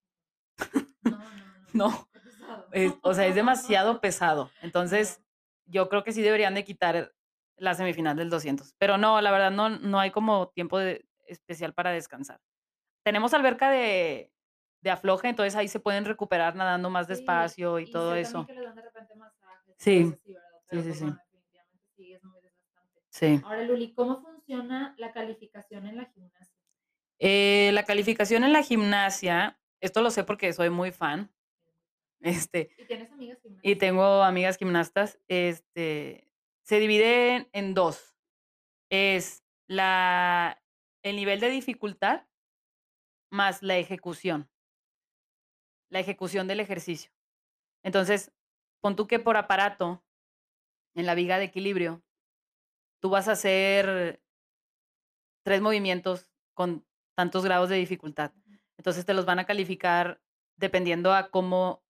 No, 1.02 1.10
no, 1.10 1.18
no. 1.72 1.88
No, 1.92 2.08
Qué 2.12 2.20
pesado. 2.20 2.66
es 2.72 2.94
o 3.02 3.14
sea, 3.14 3.26
es 3.26 3.34
demasiado 3.34 4.00
pesado. 4.00 4.50
Entonces, 4.62 5.22
yo 5.66 5.88
creo 5.88 6.04
que 6.04 6.12
sí 6.12 6.22
deberían 6.22 6.54
de 6.54 6.64
quitar 6.64 7.12
la 7.56 7.74
semifinal 7.74 8.16
del 8.16 8.30
200. 8.30 8.74
Pero 8.78 8.98
no, 8.98 9.20
la 9.20 9.30
verdad 9.30 9.50
no 9.50 9.68
no 9.70 10.00
hay 10.00 10.10
como 10.10 10.48
tiempo 10.48 10.78
de 10.78 11.06
especial 11.26 11.72
para 11.74 11.90
descansar. 11.90 12.40
Tenemos 13.04 13.34
alberca 13.34 13.70
de 13.70 14.30
de 14.82 14.90
afloje, 14.90 15.28
entonces 15.28 15.56
ahí 15.56 15.66
se 15.68 15.80
pueden 15.80 16.04
recuperar 16.04 16.54
nadando 16.56 16.90
más 16.90 17.06
Sí, 17.06 17.14
despacio 17.14 17.78
y 17.78 17.90
todo 17.90 18.14
eso. 18.14 18.44
también 18.44 18.58
que 18.58 18.62
les 18.62 18.64
dan 18.64 18.76
de 18.76 18.82
repente 18.82 19.14
masajes 19.16 19.74
y 19.78 19.82
Sí. 19.82 20.04
Sí, 20.04 20.82
sí, 20.82 20.82
pues, 20.82 20.98
sí. 20.98 21.06
Sí. 23.08 23.40
Ahora, 23.44 23.62
Luli, 23.62 23.94
¿cómo 23.94 24.20
funciona 24.20 24.94
la 24.98 25.12
calificación 25.12 25.86
en 25.86 25.96
la 25.96 26.04
gimnasia? 26.06 26.53
Eh, 27.18 27.70
la 27.72 27.85
calificación 27.85 28.44
en 28.44 28.53
la 28.53 28.62
gimnasia, 28.62 29.61
esto 29.81 30.03
lo 30.03 30.11
sé 30.11 30.24
porque 30.24 30.53
soy 30.53 30.70
muy 30.70 30.90
fan, 30.90 31.33
este, 32.20 32.70
¿Y 32.79 32.85
tienes 32.87 33.11
amigas 33.12 33.38
y 33.38 33.42
gimnastas? 33.48 33.79
tengo 33.79 34.22
amigas 34.22 34.57
gimnastas, 34.59 35.20
este, 35.29 36.29
se 36.62 36.81
divide 36.81 37.37
en- 37.37 37.48
en 37.53 37.74
2. 37.74 38.16
Es 38.90 39.44
la 39.68 40.61
el 41.03 41.16
nivel 41.16 41.40
de 41.40 41.50
dificultad 41.50 42.27
más 43.31 43.62
la 43.62 43.77
ejecución. 43.77 44.48
La 45.90 46.00
ejecución 46.00 46.46
del 46.48 46.61
ejercicio. 46.61 47.11
Entonces, 47.83 48.33
pon 48.81 48.96
tú 48.96 49.07
que 49.07 49.18
por 49.18 49.37
aparato, 49.37 50.03
en 50.94 51.07
la 51.07 51.14
viga 51.14 51.38
de 51.38 51.44
equilibrio, 51.44 52.03
tú 53.03 53.11
vas 53.11 53.29
a 53.29 53.33
hacer 53.33 54.22
3 55.44 55.61
movimientos 55.61 56.31
con 56.55 56.87
tantos 57.14 57.44
grados 57.44 57.68
de 57.68 57.77
dificultad. 57.77 58.33
Entonces, 58.77 59.05
te 59.05 59.14
los 59.14 59.24
van 59.24 59.38
a 59.38 59.44
calificar 59.44 60.20
dependiendo 60.57 61.12
a 61.14 61.31
cómo, 61.31 61.83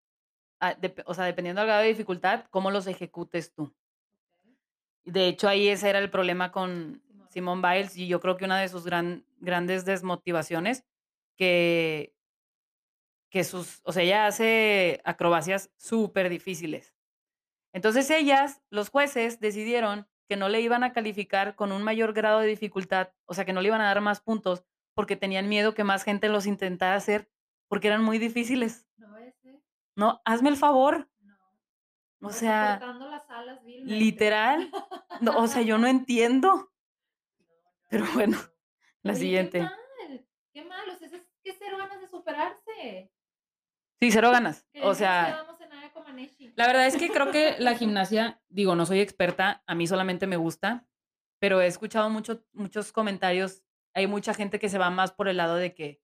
o 1.06 1.14
sea, 1.14 1.24
dependiendo 1.24 1.60
del 1.60 1.68
grado 1.68 1.82
de 1.82 1.88
dificultad, 1.88 2.44
cómo 2.50 2.70
los 2.70 2.86
ejecutes 2.86 3.52
tú. 3.52 3.74
De 5.04 5.28
hecho, 5.28 5.48
ahí 5.48 5.68
ese 5.68 5.90
era 5.90 5.98
el 5.98 6.10
problema 6.10 6.50
con 6.50 7.02
Simone. 7.30 7.62
Biles, 7.62 7.96
y 7.96 8.06
yo 8.06 8.20
creo 8.20 8.36
que 8.36 8.44
una 8.46 8.60
de 8.60 8.68
sus 8.68 8.84
gran 8.84 9.26
grandes 9.38 9.84
desmotivaciones, 9.84 10.84
que 11.36 12.14
que 13.34 13.42
sus 13.42 13.80
o 13.82 13.92
sea, 13.92 14.04
ella 14.04 14.26
hace 14.26 15.00
acrobacias 15.02 15.72
superdifíciles. 15.76 16.94
Entonces, 17.72 18.08
ellas, 18.10 18.62
los 18.70 18.90
jueces, 18.90 19.40
decidieron 19.40 20.06
que 20.28 20.36
no 20.36 20.48
le 20.48 20.60
iban 20.60 20.84
a 20.84 20.92
calificar 20.92 21.56
con 21.56 21.72
un 21.72 21.82
mayor 21.82 22.12
grado 22.12 22.38
de 22.38 22.46
dificultad, 22.46 23.08
o 23.26 23.34
sea, 23.34 23.44
que 23.44 23.52
no 23.52 23.60
le 23.60 23.66
iban 23.66 23.80
a 23.80 23.86
dar 23.86 24.00
más 24.00 24.20
puntos, 24.20 24.64
porque 24.94 25.16
tenían 25.16 25.48
miedo 25.48 25.74
que 25.74 25.84
más 25.84 26.04
gente 26.04 26.28
los 26.28 26.46
intentara 26.46 26.94
hacer, 26.94 27.30
porque 27.68 27.88
eran 27.88 28.02
muy 28.02 28.18
difíciles. 28.18 28.86
No. 28.96 29.14
No, 29.96 30.22
hazme 30.24 30.48
el 30.48 30.56
favor. 30.56 31.08
No. 31.20 31.36
O 32.28 32.30
sea, 32.30 32.80
las 32.80 33.30
alas 33.30 33.60
literal. 33.64 34.70
No, 35.20 35.38
o 35.38 35.46
sea, 35.46 35.62
yo 35.62 35.78
no 35.78 35.86
entiendo. 35.86 36.72
Pero 37.90 38.06
no, 38.06 38.12
bueno, 38.14 38.38
no. 38.38 38.50
la 39.02 39.12
Oye, 39.12 39.20
siguiente. 39.20 39.58
Qué 39.58 39.64
mal, 39.64 40.26
qué 40.52 40.64
mal, 40.64 40.90
o 40.90 40.96
sea, 40.96 41.06
es 41.06 41.12
que 41.42 41.52
cero 41.58 41.76
ganas 41.78 42.00
de 42.00 42.08
superarse. 42.08 43.12
Sí, 44.00 44.10
cero 44.10 44.30
ganas. 44.30 44.66
Que 44.72 44.82
O 44.82 44.94
sea, 44.94 45.46
la 46.56 46.66
verdad 46.66 46.86
es 46.86 46.96
que 46.96 47.10
creo 47.10 47.30
que 47.30 47.56
la 47.58 47.74
gimnasia, 47.78 48.40
digo, 48.48 48.74
no 48.74 48.86
soy 48.86 49.00
experta, 49.00 49.62
a 49.66 49.74
mí 49.74 49.86
solamente 49.86 50.26
me 50.26 50.36
gusta, 50.36 50.86
pero 51.38 51.60
he 51.60 51.66
escuchado 51.66 52.10
mucho 52.10 52.44
muchos 52.52 52.92
comentarios. 52.92 53.63
Hay 53.94 54.06
mucha 54.06 54.34
gente 54.34 54.58
que 54.58 54.68
se 54.68 54.78
va 54.78 54.90
más 54.90 55.12
por 55.12 55.28
el 55.28 55.36
lado 55.36 55.56
de 55.56 55.74
que 55.74 56.00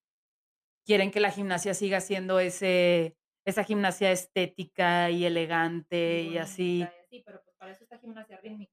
quieren 0.84 1.10
que 1.10 1.20
la 1.20 1.30
gimnasia 1.30 1.74
siga 1.74 2.00
siendo 2.00 2.40
ese 2.40 3.16
esa 3.44 3.64
gimnasia 3.64 4.12
estética 4.12 5.10
y 5.10 5.24
elegante 5.24 6.22
y 6.22 6.38
así. 6.38 6.82
así, 6.82 7.22
pero 7.24 7.42
pues 7.42 7.56
para 7.56 7.72
eso 7.72 7.84
está 7.84 7.98
gimnasia 7.98 8.38
rítmica. 8.38 8.72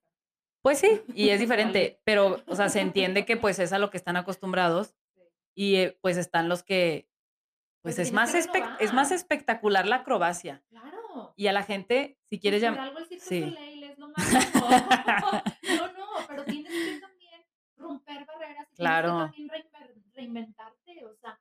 Pues 0.62 0.80
sí, 0.80 1.01
y 1.15 1.30
es 1.30 1.39
diferente, 1.39 2.01
pero, 2.03 2.43
o 2.47 2.56
sea, 2.56 2.69
se 2.69 2.82
entiende 2.82 3.25
que, 3.25 3.38
pues, 3.38 3.60
es 3.60 3.73
a 3.73 3.80
lo 3.80 3.89
que 3.89 3.97
están 3.97 4.17
acostumbrados 4.17 4.95
Sí. 5.15 5.21
y, 5.56 5.75
eh, 5.77 5.97
pues, 6.01 6.17
están 6.17 6.49
los 6.49 6.63
que, 6.63 7.10
Pues 7.82 7.95
pues, 7.95 8.08
es 8.08 8.13
más 8.13 8.36
es 8.36 8.93
más 8.93 9.12
espectacular 9.12 9.88
la 9.88 9.97
acrobacia. 9.97 10.63
Claro. 10.69 11.34
Y 11.36 11.47
a 11.47 11.53
la 11.53 11.63
gente, 11.63 12.17
si 12.30 12.39
quieres 12.39 12.62
por 12.62 12.73
llam 12.73 12.80
algo 12.80 12.99
el 12.99 13.08
Cirque 13.08 13.25
sí. 13.25 13.56
es 13.84 13.97
lo. 13.97 14.08
No, 15.77 15.88
no, 15.93 16.08
pero 16.27 16.43
tienes 16.43 16.71
que 16.71 16.99
también 16.99 17.41
romper 18.08 18.26
barreras 18.26 18.67
y 18.72 18.76
Claro. 18.76 19.32
tienes 19.34 19.63
que 19.63 19.70
también 19.70 20.04
reinventarte, 20.13 21.06
o 21.06 21.15
sea, 21.15 21.39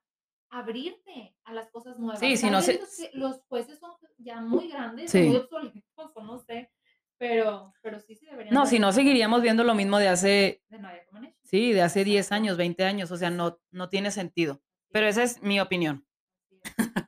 abrirte 0.49 1.35
a 1.43 1.53
las 1.53 1.69
cosas 1.69 1.99
nuevas. 1.99 2.19
Sí, 2.19 2.37
si 2.37 2.49
no 2.49 2.61
se 2.61 2.79
los 3.13 3.41
jueces 3.47 3.79
son 3.79 3.91
ya 4.17 4.41
muy 4.41 4.69
grandes, 4.69 5.11
Sí. 5.11 5.21
muy 5.23 5.35
obsoletos, 5.37 5.83
o 6.15 6.23
no 6.23 6.39
sé, 6.39 6.71
pero 7.17 7.73
pero 7.81 7.99
sí 7.99 8.15
se 8.15 8.27
deberían 8.27 8.53
No, 8.53 8.65
si 8.65 8.79
no 8.79 8.91
seguiríamos 8.91 9.41
viendo 9.41 9.63
lo 9.63 9.75
mismo 9.75 9.97
de 9.99 10.07
hace 10.07 10.63
De 10.69 11.05
Comaneci. 11.09 11.37
sí, 11.43 11.73
de 11.73 11.81
hace 11.81 12.03
10 12.03 12.25
Exacto. 12.27 12.35
años, 12.35 12.57
20 12.57 12.83
años, 12.85 13.11
o 13.11 13.17
sea, 13.17 13.29
no 13.29 13.59
no 13.71 13.89
tiene 13.89 14.11
sentido. 14.11 14.61
Pero 14.91 15.07
es. 15.07 15.17
esa 15.17 15.23
es 15.23 15.41
mi 15.43 15.59
opinión. 15.59 16.05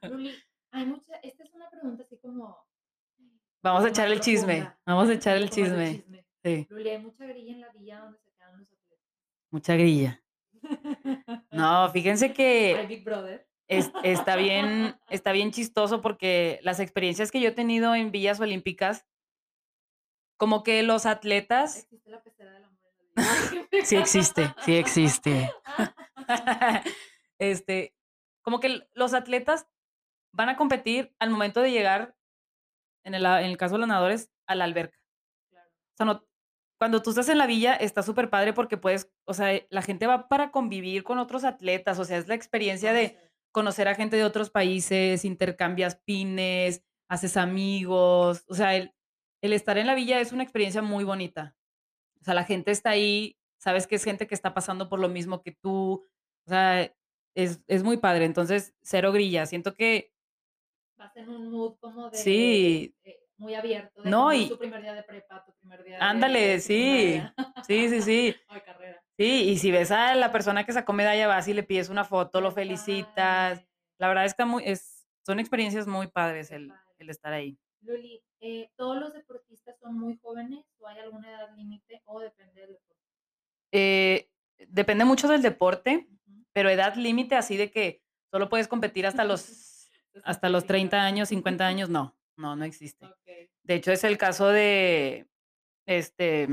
Luli, 0.09 0.33
hay 0.71 0.85
mucha 0.85 1.15
esta 1.23 1.43
es 1.43 1.53
una 1.53 1.69
pregunta 1.69 2.03
así 2.03 2.17
como 2.17 2.57
Vamos 3.61 3.83
a 3.83 3.89
echar 3.89 4.07
el 4.09 4.21
chisme, 4.21 4.71
vamos 4.85 5.09
a 5.09 5.13
echar 5.13 5.35
el 5.35 5.49
chisme. 5.49 5.95
chisme. 5.97 6.25
Sí, 6.43 6.65
Luli, 6.69 6.89
hay 6.89 6.99
mucha 6.99 7.25
grilla 7.25 7.51
en 7.53 7.61
la 7.61 7.69
villa 7.69 7.99
donde 7.99 8.17
se. 8.19 8.28
Mucha 9.51 9.75
grilla. 9.75 10.21
No, 11.51 11.89
fíjense 11.91 12.31
que 12.31 12.85
Big 12.87 13.03
Brother. 13.03 13.47
es 13.67 13.91
está 14.03 14.35
bien 14.35 14.95
está 15.09 15.31
bien 15.31 15.51
chistoso 15.51 16.01
porque 16.01 16.59
las 16.63 16.79
experiencias 16.79 17.31
que 17.31 17.41
yo 17.41 17.49
he 17.49 17.53
tenido 17.53 17.95
en 17.95 18.11
villas 18.11 18.39
olímpicas, 18.39 19.05
como 20.37 20.63
que 20.63 20.83
los 20.83 21.05
atletas 21.05 21.77
Existe 21.77 22.09
la 22.09 22.21
pecera 22.21 22.55
en 22.55 22.61
las 22.61 22.71
villas 23.51 23.87
sí 23.87 23.95
existe, 23.95 24.53
sí 24.65 24.75
existe. 24.75 25.51
Este, 27.41 27.95
como 28.41 28.59
que 28.59 28.89
los 28.93 29.13
atletas 29.13 29.65
van 30.33 30.49
a 30.49 30.57
competir 30.57 31.15
al 31.19 31.29
momento 31.29 31.61
de 31.61 31.71
llegar, 31.71 32.17
en 33.05 33.15
el 33.15 33.25
en 33.25 33.45
el 33.45 33.55
caso 33.55 33.75
de 33.75 33.79
los 33.79 33.87
nadadores, 33.87 34.29
a 34.45 34.55
la 34.55 34.65
alberca. 34.65 34.99
Claro. 35.49 35.69
O 35.69 35.95
sea, 35.95 36.05
no 36.05 36.28
cuando 36.79 37.01
tú 37.03 37.11
estás 37.11 37.29
en 37.29 37.37
la 37.37 37.45
villa, 37.47 37.75
está 37.75 38.03
superpadre 38.03 38.53
porque 38.53 38.77
puedes 38.77 39.11
o 39.25 39.33
sea, 39.33 39.61
la 39.69 39.81
gente 39.81 40.07
va 40.07 40.27
para 40.29 40.51
convivir 40.51 41.03
con 41.03 41.19
otros 41.19 41.43
atletas, 41.43 41.99
o 41.99 42.05
sea, 42.05 42.17
es 42.17 42.27
la 42.27 42.35
experiencia 42.35 42.93
de 42.93 43.17
Conocer. 43.51 43.87
a 43.87 43.95
gente 43.95 44.15
de 44.15 44.23
otros 44.23 44.51
países, 44.51 45.25
intercambias 45.25 45.95
pines, 45.95 46.83
haces 47.09 47.35
amigos, 47.37 48.45
o 48.47 48.55
sea, 48.55 48.75
el 48.75 48.93
el 49.41 49.53
estar 49.53 49.77
en 49.77 49.87
la 49.87 49.95
villa 49.95 50.19
es 50.19 50.33
una 50.33 50.43
experiencia 50.43 50.81
muy 50.81 51.05
bonita. 51.05 51.55
O 52.21 52.23
sea, 52.25 52.33
la 52.33 52.43
gente 52.43 52.71
está 52.71 52.91
ahí, 52.91 53.37
sabes 53.57 53.87
que 53.87 53.95
es 53.95 54.03
gente 54.03 54.27
que 54.27 54.35
está 54.35 54.53
pasando 54.53 54.89
por 54.89 54.99
lo 54.99 55.09
mismo 55.09 55.41
que 55.41 55.51
tú, 55.53 56.05
o 56.45 56.49
sea, 56.49 56.93
es 57.35 57.61
es 57.67 57.83
muy 57.83 57.97
padre. 57.97 58.25
Entonces, 58.25 58.75
cero 58.81 59.11
grilla. 59.11 59.45
Siento 59.45 59.75
que 59.75 60.13
Vas 60.97 61.15
en 61.15 61.29
un 61.29 61.49
mood 61.49 61.77
como 61.79 62.09
de, 62.09 62.17
Sí. 62.17 62.93
Muy 63.39 63.55
abierto, 63.55 64.01
de 64.01 64.09
No, 64.09 64.31
es 64.31 64.41
y 64.41 64.49
tu 64.49 64.57
primer 64.57 64.81
día 64.81 64.93
de 64.93 65.03
prepa, 65.03 65.43
tu 65.45 65.53
primer 65.53 65.83
día 65.83 65.95
de 65.97 66.01
Ándale, 66.03 66.59
sí. 66.59 67.21
secundaria. 67.21 67.63
Sí, 67.65 67.89
sí, 67.89 68.01
sí. 68.01 68.35
O 68.49 68.53
de 68.53 68.63
carrera. 68.63 69.03
Sí, 69.17 69.49
y 69.49 69.57
si 69.57 69.71
ves 69.71 69.91
a 69.91 70.15
la 70.15 70.31
persona 70.31 70.65
que 70.65 70.71
sacó 70.71 70.93
medalla, 70.93 71.27
vas 71.27 71.47
y 71.47 71.53
le 71.53 71.63
pides 71.63 71.89
una 71.89 72.05
foto, 72.05 72.39
lo 72.41 72.51
felicitas. 72.51 73.65
La 73.97 74.07
verdad 74.07 74.25
está 74.25 74.45
muy 74.45 74.63
es 74.65 74.99
son 75.25 75.39
experiencias 75.39 75.85
muy 75.87 76.07
padres 76.07 76.51
el 76.51 76.69
padre. 76.69 76.81
el 76.99 77.09
estar 77.09 77.33
ahí. 77.33 77.57
Luli, 77.81 78.23
eh, 78.39 78.71
¿todos 78.75 78.97
los 78.99 79.13
deportistas 79.13 79.77
son 79.79 79.97
muy 79.99 80.17
jóvenes 80.17 80.65
o 80.79 80.87
hay 80.87 80.99
alguna 80.99 81.29
edad 81.29 81.55
límite 81.55 82.01
o 82.05 82.19
depende 82.19 82.61
del 82.61 82.73
deporte? 82.73 83.03
Eh, 83.71 84.29
depende 84.67 85.05
mucho 85.05 85.27
del 85.27 85.41
deporte, 85.41 86.07
pero 86.53 86.69
edad 86.69 86.95
límite 86.95 87.35
así 87.35 87.57
de 87.57 87.71
que 87.71 88.01
solo 88.31 88.49
puedes 88.49 88.67
competir 88.67 89.05
hasta 89.05 89.23
los 89.23 89.89
hasta 90.23 90.49
los 90.49 90.65
30 90.65 91.01
años, 91.03 91.29
50 91.29 91.65
años, 91.65 91.89
no, 91.89 92.17
no, 92.39 92.55
no 92.55 92.65
existe. 92.65 93.05
Okey. 93.05 93.49
De 93.63 93.75
hecho, 93.75 93.91
es 93.91 94.03
el 94.03 94.17
caso 94.17 94.47
de, 94.47 95.27
este 95.85 96.47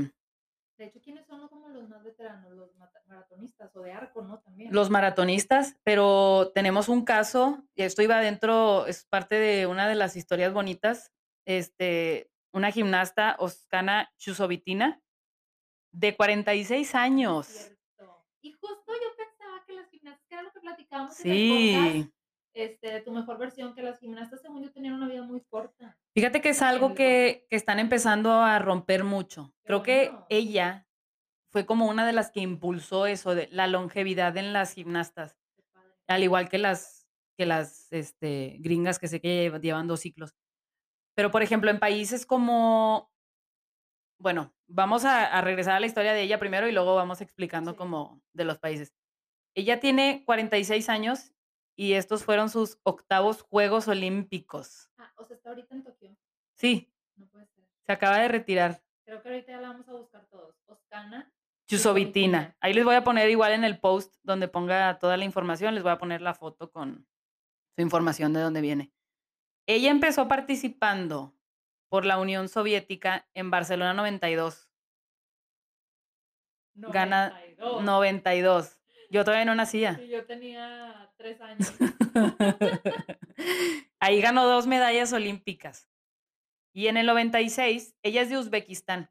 De 0.77 0.85
hecho, 0.85 0.99
¿quiénes 1.01 1.25
son 1.25 1.47
como 1.47 1.69
los 1.69 1.87
más 1.89 2.03
veteranos, 2.03 2.51
los 2.53 2.71
maratonistas 3.07 3.75
o 3.75 3.81
de 3.81 3.91
arco, 3.93 4.21
¿no? 4.21 4.39
También. 4.39 4.71
los 4.71 4.89
maratonistas, 4.89 5.75
pero 5.83 6.51
tenemos 6.53 6.89
un 6.89 7.03
caso, 7.05 7.63
y 7.75 7.83
esto 7.83 8.01
iba 8.01 8.19
dentro, 8.19 8.85
es 8.85 9.05
parte 9.05 9.35
de 9.35 9.65
una 9.65 9.87
de 9.87 9.95
las 9.95 10.15
historias 10.15 10.53
bonitas, 10.53 11.11
este, 11.45 12.29
una 12.53 12.71
gimnasta, 12.71 13.35
Oskana 13.39 14.11
Chusovitina, 14.17 15.01
de 15.91 16.15
46 16.15 16.93
años. 16.95 17.47
Cierto. 17.47 18.25
Y 18.41 18.51
justo 18.51 18.91
yo 18.93 19.15
pensaba 19.17 19.63
que 19.65 19.73
las 19.73 19.89
gimnastas, 19.89 20.27
que 20.27 20.35
era 20.35 20.43
lo 20.43 20.51
que 20.51 20.59
platicábamos 20.59 21.19
en 21.25 21.31
el 21.31 21.37
Sí, 21.37 21.73
podcast, 21.75 22.16
este, 22.63 22.91
de 22.91 23.01
tu 23.01 23.11
mejor 23.11 23.37
versión, 23.37 23.73
que 23.75 23.81
las 23.83 23.99
gimnastas, 23.99 24.41
según 24.41 24.63
yo, 24.63 24.71
tenían 24.71 24.93
una 24.95 25.07
vida 25.07 25.21
muy 25.23 25.41
corta. 25.41 25.97
fíjate 26.15 26.41
que 26.41 26.49
es 26.49 26.61
algo 26.61 26.95
que, 26.95 27.45
que 27.49 27.55
están 27.55 27.79
empezando 27.79 28.31
a 28.33 28.57
romper 28.59 29.03
mucho. 29.03 29.53
Creo 29.63 29.83
que 29.83 30.11
ella 30.29 30.87
fue 31.51 31.65
como 31.65 31.87
una 31.87 32.05
de 32.05 32.13
las 32.13 32.31
que 32.31 32.39
impulsó 32.41 33.05
eso 33.05 33.35
de 33.35 33.47
la 33.51 33.67
longevidad 33.67 34.35
en 34.37 34.53
las 34.53 34.73
gimnastas. 34.73 35.37
Al 36.07 36.23
igual 36.23 36.49
que 36.49 36.57
las, 36.57 37.07
que 37.37 37.45
las 37.45 37.91
este, 37.91 38.57
gringas 38.59 38.97
que 38.99 39.07
sé 39.07 39.21
que 39.21 39.27
lleva- 39.43 39.59
llevan 39.59 39.87
dos 39.87 39.99
ciclos. 40.01 40.35
Pero, 41.15 41.31
por 41.31 41.41
ejemplo, 41.43 41.69
en 41.71 41.79
países 41.79 42.25
como, 42.25 43.11
bueno, 44.19 44.53
vamos 44.67 45.05
a, 45.05 45.25
a 45.25 45.41
regresar 45.41 45.75
a 45.75 45.79
la 45.79 45.85
historia 45.87 46.13
de 46.13 46.21
ella 46.23 46.39
primero 46.39 46.67
y 46.67 46.71
luego 46.71 46.95
vamos 46.95 47.21
explicando 47.21 47.71
Sí. 47.71 47.77
como 47.77 48.21
de 48.33 48.43
los 48.45 48.57
países. 48.59 48.93
Ella 49.55 49.79
tiene 49.79 50.23
46 50.25 50.89
años 50.89 51.33
y 51.77 51.93
estos 51.93 52.25
fueron 52.25 52.49
sus 52.49 52.79
octavos 52.83 53.43
Juegos 53.43 53.87
Olímpicos. 53.87 54.89
Ah, 54.97 55.13
o 55.15 55.23
sea, 55.23 55.37
está 55.37 55.49
ahorita 55.49 55.75
en 55.75 55.83
Tokio. 55.83 56.17
Sí, 56.55 56.91
No 57.15 57.27
puede 57.27 57.45
ser. 57.45 57.63
se 57.85 57.91
acaba 57.91 58.17
de 58.17 58.27
retirar. 58.27 58.83
Creo 59.05 59.21
que 59.21 59.29
ahorita 59.29 59.51
ya 59.53 59.61
la 59.61 59.69
vamos 59.69 59.87
a 59.87 59.93
buscar 59.93 60.25
todos. 60.25 60.55
Oscana. 60.65 61.31
Chusovitina. 61.67 62.57
Ahí 62.59 62.73
les 62.73 62.83
voy 62.83 62.95
a 62.95 63.03
poner 63.03 63.29
igual 63.29 63.51
en 63.51 63.63
el 63.63 63.79
post 63.79 64.15
donde 64.23 64.47
ponga 64.47 64.97
toda 64.99 65.17
la 65.17 65.25
información, 65.25 65.75
les 65.75 65.83
voy 65.83 65.91
a 65.91 65.97
poner 65.97 66.21
la 66.21 66.33
foto 66.33 66.71
con 66.71 67.07
su 67.75 67.81
información 67.81 68.33
de 68.33 68.39
dónde 68.41 68.61
viene. 68.61 68.91
Ella 69.67 69.91
empezó 69.91 70.27
participando 70.27 71.35
por 71.89 72.05
la 72.05 72.17
Unión 72.19 72.49
Soviética 72.49 73.27
en 73.33 73.51
Barcelona 73.51 73.93
92. 73.93 74.69
Gana 76.73 77.39
92. 77.59 78.76
92. 79.09 79.09
Yo 79.09 79.23
todavía 79.23 79.45
no 79.45 79.55
nacía. 79.55 79.99
Y 80.03 80.09
yo 80.09 80.25
tenía 80.25 81.11
tres 81.17 81.41
años. 81.41 81.73
Ahí 83.99 84.21
ganó 84.21 84.45
dos 84.45 84.67
medallas 84.67 85.11
olímpicas. 85.13 85.89
Y 86.73 86.87
en 86.87 86.97
el 86.97 87.07
96, 87.07 87.95
ella 88.03 88.21
es 88.21 88.29
de 88.29 88.37
Uzbekistán, 88.37 89.09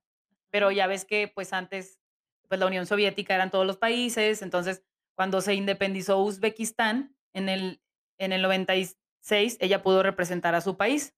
pero 0.51 0.71
ya 0.71 0.87
ves 0.87 1.05
que 1.05 1.27
pues 1.27 1.53
antes, 1.53 2.01
pues 2.49 2.61
la 2.61 2.67
Unión 2.67 2.87
Soviética 2.87 3.35
eran 3.35 3.51
todos 3.51 3.67
los 3.67 3.77
países, 3.77 4.43
entonces 4.43 4.85
cuando 5.17 5.41
se 5.41 5.55
independizó 5.55 6.23
Uzbekistán, 6.23 7.17
en 7.33 7.49
el, 7.49 7.81
en 8.19 8.33
el 8.33 8.43
96, 8.43 9.57
ella 9.61 9.83
pudo 9.83 10.03
representar 10.03 10.55
a 10.55 10.61
su 10.61 10.77
país. 10.77 11.15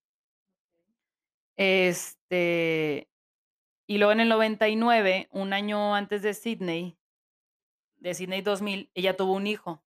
Este, 1.56 3.10
y 3.86 3.98
luego 3.98 4.12
en 4.12 4.20
el 4.20 4.28
99, 4.28 5.28
un 5.32 5.52
año 5.52 5.94
antes 5.94 6.22
de 6.22 6.34
Sydney, 6.34 6.96
de 7.98 8.14
Sydney 8.14 8.42
2000, 8.42 8.90
ella 8.94 9.16
tuvo 9.16 9.34
un 9.34 9.46
hijo 9.46 9.82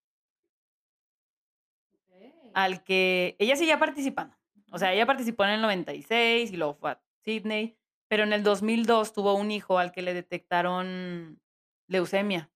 al 2.55 2.85
que 2.85 3.37
ella 3.39 3.57
seguía 3.57 3.79
participando. 3.79 4.37
O 4.71 4.79
sea, 4.79 4.93
ella 4.93 5.07
participó 5.07 5.45
en 5.45 5.51
el 5.51 5.63
96 5.63 6.53
y 6.53 6.57
luego 6.57 6.75
fue 6.75 6.93
a 6.93 7.03
Sydney, 7.25 7.79
pero 8.09 8.25
en 8.25 8.33
el 8.33 8.43
2002 8.43 9.13
tuvo 9.13 9.35
un 9.35 9.51
hijo 9.51 9.79
al 9.79 9.93
que 9.93 10.03
le 10.03 10.15
detectaron 10.15 11.41
leucemia. 11.89 12.51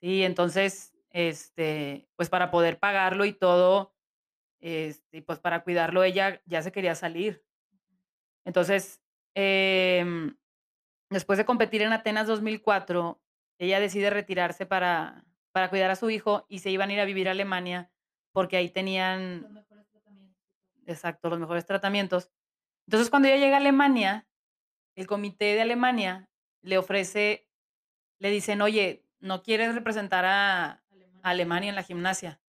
Sí, 0.00 0.22
entonces, 0.24 0.94
este, 1.10 2.08
pues 2.16 2.28
para 2.28 2.50
poder 2.50 2.78
pagarlo 2.78 3.24
y 3.24 3.32
todo, 3.32 3.94
este, 4.60 5.18
y 5.18 5.20
pues 5.22 5.38
para 5.38 5.62
cuidarlo 5.62 6.02
ella 6.02 6.42
ya 6.46 6.62
se 6.62 6.72
quería 6.72 6.94
salir. 6.94 7.44
Entonces, 8.44 9.00
em, 9.34 10.36
después 11.10 11.38
de 11.38 11.44
competir 11.44 11.82
en 11.82 11.92
Atenas 11.92 12.26
2004, 12.26 13.20
ella 13.58 13.80
decide 13.80 14.10
retirarse 14.10 14.66
para, 14.66 15.24
para 15.52 15.70
cuidar 15.70 15.90
a 15.90 15.96
su 15.96 16.10
hijo 16.10 16.46
y 16.48 16.60
se 16.60 16.70
iban 16.70 16.90
a 16.90 16.92
ir 16.94 17.00
a 17.00 17.04
vivir 17.04 17.28
a 17.28 17.32
Alemania 17.32 17.90
porque 18.32 18.56
ahí 18.56 18.68
tenían 18.68 19.42
Los 19.42 19.50
mejores 19.52 19.88
tratamientos. 19.88 20.36
exacto, 20.86 21.30
los 21.30 21.38
mejores 21.38 21.66
tratamientos. 21.66 22.30
Entonces, 22.86 23.10
cuando 23.10 23.28
ella 23.28 23.38
llega 23.38 23.56
a 23.56 23.60
Alemania, 23.60 24.26
el 24.94 25.06
comité 25.06 25.54
de 25.54 25.62
Alemania 25.62 26.28
le 26.62 26.78
ofrece, 26.78 27.48
le 28.18 28.30
dicen, 28.30 28.60
oye, 28.62 29.04
¿no 29.20 29.42
quieres 29.42 29.74
representar 29.74 30.24
a 30.24 30.82
a 31.26 31.30
Alemania 31.30 31.70
en 31.70 31.74
la 31.74 31.82
gimnasia? 31.82 32.40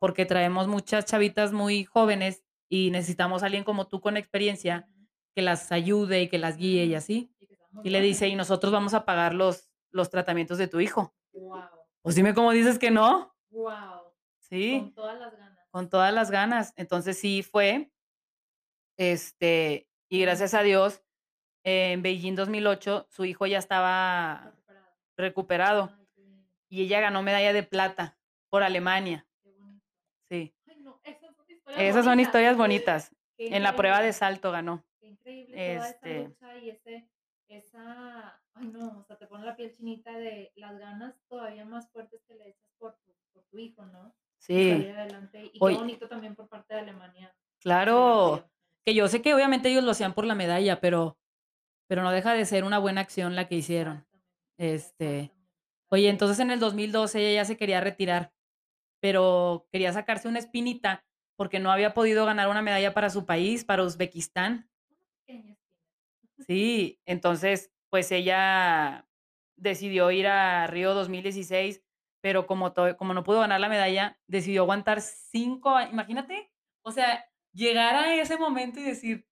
Porque 0.00 0.26
traemos 0.26 0.66
muchas 0.66 1.04
chavitas 1.04 1.52
muy 1.52 1.84
jóvenes 1.84 2.42
y 2.68 2.90
necesitamos 2.90 3.42
a 3.42 3.46
alguien 3.46 3.62
como 3.62 3.86
tú 3.86 4.00
con 4.00 4.16
experiencia 4.16 4.88
que 5.34 5.42
las 5.42 5.70
ayude 5.70 6.22
y 6.22 6.28
que 6.28 6.38
las 6.38 6.56
guíe 6.56 6.84
y 6.84 6.94
así. 6.96 7.30
Y, 7.84 7.88
Y 7.88 7.90
le 7.90 8.00
dice, 8.00 8.26
y 8.28 8.34
nosotros 8.34 8.72
vamos 8.72 8.92
a 8.92 9.04
pagar 9.04 9.34
los, 9.34 9.70
los 9.94 10.10
tratamientos 10.10 10.58
de 10.58 10.68
tu 10.68 10.80
hijo. 10.80 11.14
Guau. 11.32 11.68
Pues 12.02 12.16
dime 12.16 12.34
cómo 12.34 12.50
dices 12.50 12.78
que 12.78 12.90
no. 12.90 13.34
Guau. 13.48 14.12
Sí. 14.38 14.80
Con 14.80 14.94
todas 14.94 15.18
las 15.18 15.36
ganas. 15.36 15.68
con 15.70 15.88
todas 15.88 16.12
las 16.12 16.30
ganas. 16.30 16.72
Entonces 16.76 17.18
sí 17.18 17.42
fue, 17.42 17.90
este, 18.96 19.88
y 20.08 20.20
gracias 20.20 20.52
a 20.54 20.62
Dios, 20.62 21.02
en 21.64 22.02
Beijing 22.02 22.34
2008, 22.34 23.06
su 23.08 23.24
hijo 23.24 23.46
ya 23.46 23.58
estaba 23.58 24.52
recuperado 25.16 25.90
Ay, 26.16 26.46
y 26.68 26.82
ella 26.82 27.00
ganó 27.00 27.22
medalla 27.22 27.52
de 27.52 27.62
plata 27.62 28.18
por 28.50 28.62
Alemania. 28.62 29.26
Qué 29.42 29.50
bonito. 29.52 29.86
Sí, 30.28 30.54
Ay, 30.66 30.80
no, 30.80 31.00
esas 31.04 31.34
son 31.34 31.46
historias 31.50 31.80
esas 31.80 32.04
son 32.04 32.12
bonitas. 32.12 32.28
historias 32.28 32.56
bonitas. 32.56 33.10
En 33.38 33.62
la 33.62 33.74
prueba 33.76 34.00
de 34.00 34.12
salto 34.12 34.50
ganó. 34.52 34.84
Qué 35.00 35.08
increíble 35.08 35.54
toda 35.76 35.88
Este 35.88 36.20
esa 36.20 36.28
lucha 36.28 36.58
y 36.58 36.70
ese, 36.70 37.08
esa, 37.48 38.42
ay 38.54 38.68
no, 38.68 38.98
o 39.00 39.04
sea, 39.04 39.16
te 39.16 39.26
pone 39.26 39.44
la 39.44 39.56
piel 39.56 39.72
chinita 39.72 40.12
de 40.16 40.52
las 40.56 40.78
ganas 40.78 41.14
todavía 41.28 41.64
más 41.64 41.90
fuertes 41.90 42.22
que 42.26 42.34
le 42.34 42.48
echas 42.48 42.70
por 42.78 42.96
tu, 42.96 43.12
por 43.32 43.44
tu 43.44 43.58
hijo, 43.58 43.84
¿no? 43.86 44.14
Sí, 44.38 44.70
salir 44.70 44.90
adelante. 44.90 45.50
Y 45.52 45.58
qué 45.58 45.74
bonito 45.74 46.08
también 46.08 46.34
por 46.34 46.48
parte 46.48 46.74
de 46.74 46.80
Alemania. 46.80 47.34
claro. 47.60 48.48
Que 48.84 48.94
yo 48.94 49.08
sé 49.08 49.22
que 49.22 49.32
obviamente 49.32 49.70
ellos 49.70 49.82
lo 49.82 49.92
hacían 49.92 50.12
por 50.12 50.26
la 50.26 50.34
medalla, 50.34 50.78
pero, 50.78 51.16
pero 51.86 52.02
no 52.02 52.10
deja 52.10 52.34
de 52.34 52.44
ser 52.44 52.64
una 52.64 52.78
buena 52.78 53.00
acción 53.00 53.34
la 53.34 53.48
que 53.48 53.54
hicieron. 53.54 54.06
Este. 54.58 55.32
Oye, 55.88 56.10
entonces 56.10 56.38
en 56.40 56.50
el 56.50 56.60
2012 56.60 57.18
ella 57.18 57.40
ya 57.40 57.44
se 57.46 57.56
quería 57.56 57.80
retirar, 57.80 58.34
pero 59.00 59.66
quería 59.72 59.90
sacarse 59.94 60.28
una 60.28 60.38
espinita 60.38 61.02
porque 61.36 61.60
no 61.60 61.72
había 61.72 61.94
podido 61.94 62.26
ganar 62.26 62.48
una 62.48 62.60
medalla 62.60 62.92
para 62.92 63.08
su 63.08 63.24
país, 63.24 63.64
para 63.64 63.84
Uzbekistán. 63.84 64.68
Sí, 66.46 67.00
entonces 67.06 67.73
pues 67.94 68.10
ella 68.10 69.08
decidió 69.54 70.10
ir 70.10 70.26
a 70.26 70.66
Río 70.66 70.94
2016, 70.94 71.80
pero 72.20 72.44
como, 72.44 72.74
como 72.98 73.14
no 73.14 73.22
pudo 73.22 73.38
ganar 73.38 73.60
la 73.60 73.68
medalla, 73.68 74.18
decidió 74.26 74.62
aguantar 74.62 75.00
cinco 75.00 75.70
años. 75.76 75.92
Imagínate, 75.92 76.50
o 76.82 76.90
sea, 76.90 77.24
llegar 77.52 77.94
a 77.94 78.12
ese 78.16 78.36
momento 78.36 78.80
y 78.80 78.82
decir, 78.82 79.28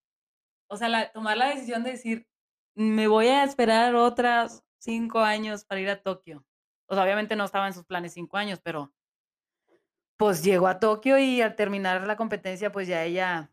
o 0.69 0.77
sea, 0.77 1.11
tomar 1.11 1.35
la 1.35 1.49
decisión 1.49 1.83
de 1.83 1.91
decir, 1.91 2.25
me 2.73 3.09
voy 3.09 3.27
a 3.27 3.43
esperar 3.43 3.95
otras 3.95 4.63
cinco 4.79 5.19
años 5.19 5.65
para 5.65 5.81
ir 5.81 5.89
a 5.89 6.01
Tokio. 6.01 6.45
O 6.87 6.95
sea, 6.95 7.03
obviamente 7.03 7.35
no 7.35 7.43
estaba 7.43 7.67
en 7.67 7.73
sus 7.73 7.83
planes 7.83 8.13
cinco 8.13 8.37
años, 8.37 8.61
pero 8.63 8.93
pues 10.15 10.41
llegó 10.41 10.67
a 10.67 10.79
Tokio 10.79 11.17
y 11.17 11.41
al 11.41 11.57
terminar 11.57 12.07
la 12.07 12.15
competencia, 12.15 12.71
pues 12.71 12.87
ya 12.87 13.03
ella 13.03 13.52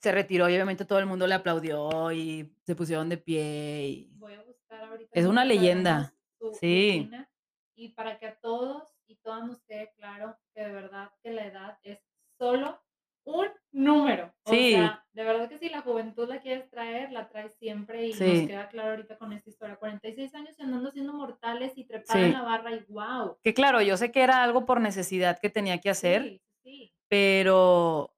se 0.00 0.12
retiró 0.12 0.48
y 0.48 0.54
obviamente 0.54 0.84
todo 0.84 0.98
el 0.98 1.06
mundo 1.06 1.26
le 1.26 1.34
aplaudió 1.34 2.12
y 2.12 2.52
se 2.64 2.74
pusieron 2.74 3.08
de 3.08 3.18
pie. 3.18 3.88
Y... 3.88 4.10
Voy 4.16 4.34
a 4.34 4.42
buscar 4.42 4.84
ahorita. 4.84 5.10
Es 5.12 5.26
una 5.26 5.44
leyenda, 5.44 6.12
su 6.38 6.54
sí. 6.54 7.00
rutina, 7.00 7.30
Y 7.74 7.88
para 7.90 8.18
que 8.18 8.26
a 8.26 8.34
todos 8.40 8.94
y 9.06 9.16
todas 9.16 9.44
nos 9.46 9.62
quede 9.62 9.92
claro 9.96 10.36
que 10.54 10.62
de 10.62 10.72
verdad 10.72 11.10
que 11.22 11.30
la 11.32 11.46
edad 11.46 11.78
es 11.82 12.00
solo 12.38 12.80
un 13.24 13.46
número. 13.72 14.34
O 14.44 14.50
Sí. 14.50 14.72
sea, 14.72 15.04
de 15.12 15.22
verdad 15.24 15.48
que 15.48 15.58
si 15.58 15.68
la 15.68 15.82
juventud 15.82 16.26
la 16.28 16.40
quieres 16.40 16.68
traer, 16.70 17.12
la 17.12 17.28
traes 17.28 17.54
siempre 17.56 18.06
y 18.06 18.12
Sí. 18.14 18.24
nos 18.24 18.48
queda 18.48 18.68
claro 18.68 18.90
ahorita 18.90 19.18
con 19.18 19.32
esta 19.32 19.50
historia. 19.50 19.76
46 19.76 20.34
años 20.34 20.58
y 20.58 20.62
andando 20.62 20.90
siendo 20.90 21.12
mortales 21.12 21.72
y 21.76 21.84
trepada 21.84 22.20
en 22.20 22.32
la 22.32 22.42
barra 22.42 22.72
y 22.74 22.84
wow. 22.88 23.36
Que 23.44 23.52
claro, 23.54 23.82
yo 23.82 23.96
sé 23.96 24.10
que 24.12 24.22
era 24.22 24.42
algo 24.42 24.64
por 24.66 24.80
necesidad 24.80 25.38
que 25.40 25.50
tenía 25.50 25.78
que 25.78 25.90
hacer, 25.90 26.22
Sí, 26.22 26.42
sí. 26.62 26.94
pero, 27.08 28.14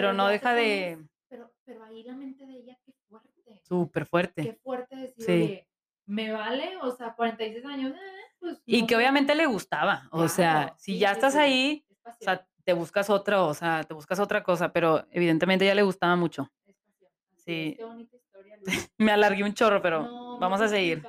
pero 0.00 0.12
no 0.12 0.26
ya 0.26 0.32
deja 0.32 0.54
de 0.54 0.98
Pero, 1.28 1.52
pero 1.64 1.84
ahí 1.84 2.02
la 2.04 2.14
mente 2.14 2.46
de 2.46 2.52
ella, 2.54 2.78
qué 2.84 2.92
fuerte. 3.08 3.60
súper 3.62 4.02
Qué 4.04 4.08
fuerte. 4.08 4.60
fuerte 4.62 4.96
decir, 4.96 5.24
Sí. 5.24 5.32
oye, 5.32 5.68
me 6.06 6.32
vale, 6.32 6.76
o 6.82 6.90
sea, 6.90 7.14
46 7.14 7.64
años, 7.64 7.92
eh, 7.92 8.34
pues. 8.40 8.62
Y 8.66 8.80
no 8.82 8.86
que 8.86 8.96
obviamente 8.96 9.34
le 9.34 9.46
gustaba. 9.46 10.08
O 10.10 10.26
sea, 10.28 10.74
si 10.76 10.94
sí, 10.94 10.98
ya 10.98 11.12
estás 11.12 11.36
ahí, 11.36 11.84
es 11.88 12.16
o 12.16 12.24
sea, 12.24 12.46
te 12.64 12.72
buscas 12.72 13.08
otra, 13.10 13.42
o 13.44 13.54
sea, 13.54 13.84
te 13.84 13.94
buscas 13.94 14.18
otra 14.18 14.42
cosa, 14.42 14.72
pero 14.72 15.06
evidentemente 15.10 15.64
a 15.64 15.68
ella 15.68 15.74
le 15.76 15.82
gustaba 15.82 16.16
mucho. 16.16 16.50
es 16.66 16.76
Sí. 17.36 17.74
qué 17.76 17.84
bonita 17.84 18.16
historia, 18.16 18.56
Luis. 18.64 18.90
Me 18.98 19.12
alargué 19.12 19.44
un 19.44 19.54
chorro, 19.54 19.80
pero 19.80 20.02
No, 20.02 20.38
vamos 20.38 20.60
a 20.60 20.68
seguir. 20.68 21.02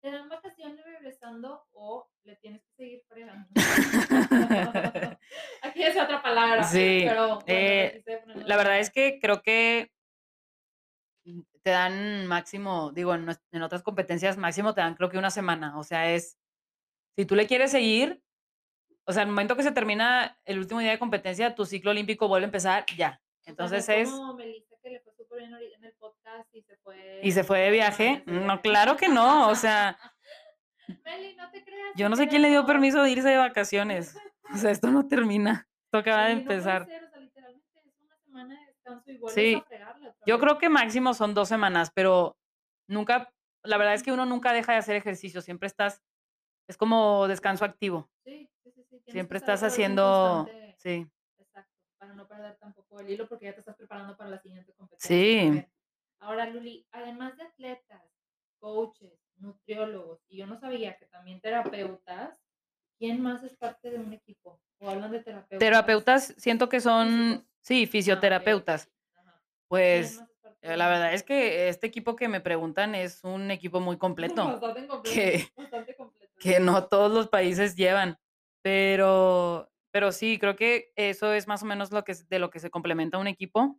¿Te 0.00 0.10
dan 0.10 0.28
vacaciones 0.28 0.84
regresando 0.84 1.64
o 1.72 2.08
le 2.24 2.36
tienes 2.36 2.62
que 2.62 2.72
seguir 2.74 3.02
fregando? 3.06 3.46
Aquí 5.62 5.82
es 5.82 5.96
otra 5.96 6.22
palabra, 6.22 6.62
Sí, 6.64 7.04
pero 7.06 7.26
bueno, 7.26 7.44
eh, 7.46 8.02
la 8.46 8.56
verdad 8.56 8.78
es 8.78 8.90
que 8.90 9.18
creo 9.20 9.42
que 9.42 9.92
te 11.62 11.70
dan 11.70 12.26
máximo, 12.26 12.92
digo, 12.92 13.14
en 13.14 13.28
en 13.52 13.62
otras 13.62 13.82
competencias 13.82 14.36
máximo 14.36 14.74
te 14.74 14.80
dan 14.80 14.94
creo 14.94 15.10
que 15.10 15.18
una 15.18 15.30
semana, 15.30 15.78
o 15.78 15.84
sea, 15.84 16.12
es 16.12 16.38
si 17.16 17.24
tú 17.24 17.34
le 17.34 17.46
quieres 17.46 17.70
seguir, 17.70 18.22
o 19.06 19.12
sea, 19.12 19.22
al 19.22 19.28
momento 19.28 19.56
que 19.56 19.62
se 19.62 19.72
termina 19.72 20.38
el 20.44 20.58
último 20.58 20.80
día 20.80 20.90
de 20.90 20.98
competencia, 20.98 21.54
tu 21.54 21.66
ciclo 21.66 21.90
olímpico 21.90 22.28
vuelve 22.28 22.46
a 22.46 22.48
empezar 22.48 22.84
ya. 22.96 23.20
O 23.40 23.44
sea, 23.44 23.50
no 23.50 23.50
Entonces 23.50 23.88
es 23.88 24.08
es 24.08 24.10
como 24.10 24.34
Melissa 24.34 24.74
que 24.82 24.90
le 24.90 25.00
fue 25.00 25.12
súper 25.14 25.40
bien 25.40 25.54
ahorita 25.54 25.76
en 25.76 25.84
el 25.84 25.92
podcast 25.94 26.54
y 26.54 26.62
se 26.62 26.76
fue 26.78 27.20
¿Y 27.22 27.32
se 27.32 27.44
fue 27.44 27.60
de 27.60 27.70
viaje? 27.70 28.22
No, 28.26 28.60
claro 28.62 28.96
que 28.96 29.08
no, 29.08 29.48
o 29.48 29.54
sea 29.54 29.98
Meli, 30.88 31.34
no 31.36 31.50
te 31.50 31.64
creas, 31.64 31.92
yo 31.96 32.08
no 32.08 32.16
sé 32.16 32.28
quién 32.28 32.42
le 32.42 32.50
dio 32.50 32.66
permiso 32.66 33.02
de 33.02 33.10
irse 33.10 33.28
de 33.28 33.36
vacaciones. 33.38 34.14
O 34.54 34.56
sea, 34.56 34.70
esto 34.70 34.88
no 34.90 35.08
termina, 35.08 35.66
esto 35.86 35.98
acaba 35.98 36.26
de 36.26 36.32
empezar. 36.32 36.88
Sí, 39.26 39.62
yo 40.26 40.38
creo 40.38 40.58
que 40.58 40.68
máximo 40.68 41.14
son 41.14 41.34
2 41.34 41.48
semanas, 41.48 41.90
pero 41.94 42.36
nunca 42.88 43.32
la 43.64 43.78
verdad 43.78 43.94
es 43.94 44.02
que 44.02 44.12
uno 44.12 44.26
nunca 44.26 44.52
deja 44.52 44.72
de 44.72 44.78
hacer 44.78 44.96
ejercicio, 44.96 45.40
siempre 45.40 45.66
estás 45.66 46.02
es 46.68 46.76
como 46.76 47.26
descanso 47.28 47.64
activo. 47.64 48.10
Sí, 48.24 48.48
sí, 48.62 48.72
sí, 48.90 49.02
Siempre 49.08 49.38
estás 49.38 49.62
haciendo 49.62 50.50
sí. 50.78 51.06
exacto, 51.38 51.72
para 51.98 52.14
no 52.14 52.26
perder 52.28 52.56
tampoco 52.58 53.00
el 53.00 53.10
hilo, 53.10 53.28
porque 53.28 53.46
ya 53.46 53.54
te 53.54 53.60
estás 53.60 53.76
preparando 53.76 54.16
para 54.16 54.30
la 54.30 54.38
siguiente 54.38 54.72
competencia 54.74 55.08
Sí. 55.08 55.66
Ahora, 56.20 56.46
Luli, 56.48 56.86
además 56.92 57.36
de 57.36 57.44
atletas, 57.44 58.02
coaches, 58.60 59.23
nutriólogos, 59.36 60.20
y 60.28 60.38
yo 60.38 60.46
no 60.46 60.58
sabía 60.58 60.96
que 60.96 61.06
también 61.06 61.40
terapeutas, 61.40 62.38
¿quién 62.98 63.20
más 63.22 63.42
es 63.42 63.54
parte 63.54 63.90
de 63.90 63.98
un 63.98 64.12
equipo? 64.12 64.60
¿O 64.78 64.90
hablan 64.90 65.10
de 65.12 65.20
terapeutas? 65.20 65.58
Terapeutas 65.58 66.34
siento 66.36 66.68
que 66.68 66.80
son 66.80 67.46
sí, 67.60 67.84
Ah, 67.84 67.90
fisioterapeutas. 67.90 68.88
Ajá. 69.14 69.42
¿Quién 69.42 69.68
Pues, 69.68 70.22
la 70.62 70.88
verdad 70.88 71.12
es 71.12 71.22
que 71.22 71.68
este 71.68 71.86
equipo 71.86 72.16
que 72.16 72.28
me 72.28 72.40
preguntan 72.40 72.94
es 72.94 73.22
un 73.24 73.50
equipo 73.50 73.80
muy 73.80 73.98
completo, 73.98 74.44
Bastante 74.44 74.86
completo, 74.86 75.14
que 75.14 75.48
bastante 75.56 75.94
completo, 75.96 76.34
que 76.38 76.60
no 76.60 76.86
todos 76.86 77.12
los 77.12 77.28
países 77.28 77.76
llevan, 77.76 78.18
pero 78.62 79.70
pero 79.90 80.10
sí, 80.10 80.38
creo 80.40 80.56
que 80.56 80.92
eso 80.96 81.32
es 81.32 81.46
más 81.46 81.62
o 81.62 81.66
menos 81.66 81.92
lo 81.92 82.02
que 82.02 82.14
de 82.14 82.38
lo 82.40 82.50
que 82.50 82.58
se 82.58 82.68
complementa 82.68 83.18
un 83.18 83.28
equipo. 83.28 83.78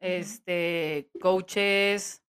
Este, 0.00 1.10
coaches 1.20 2.23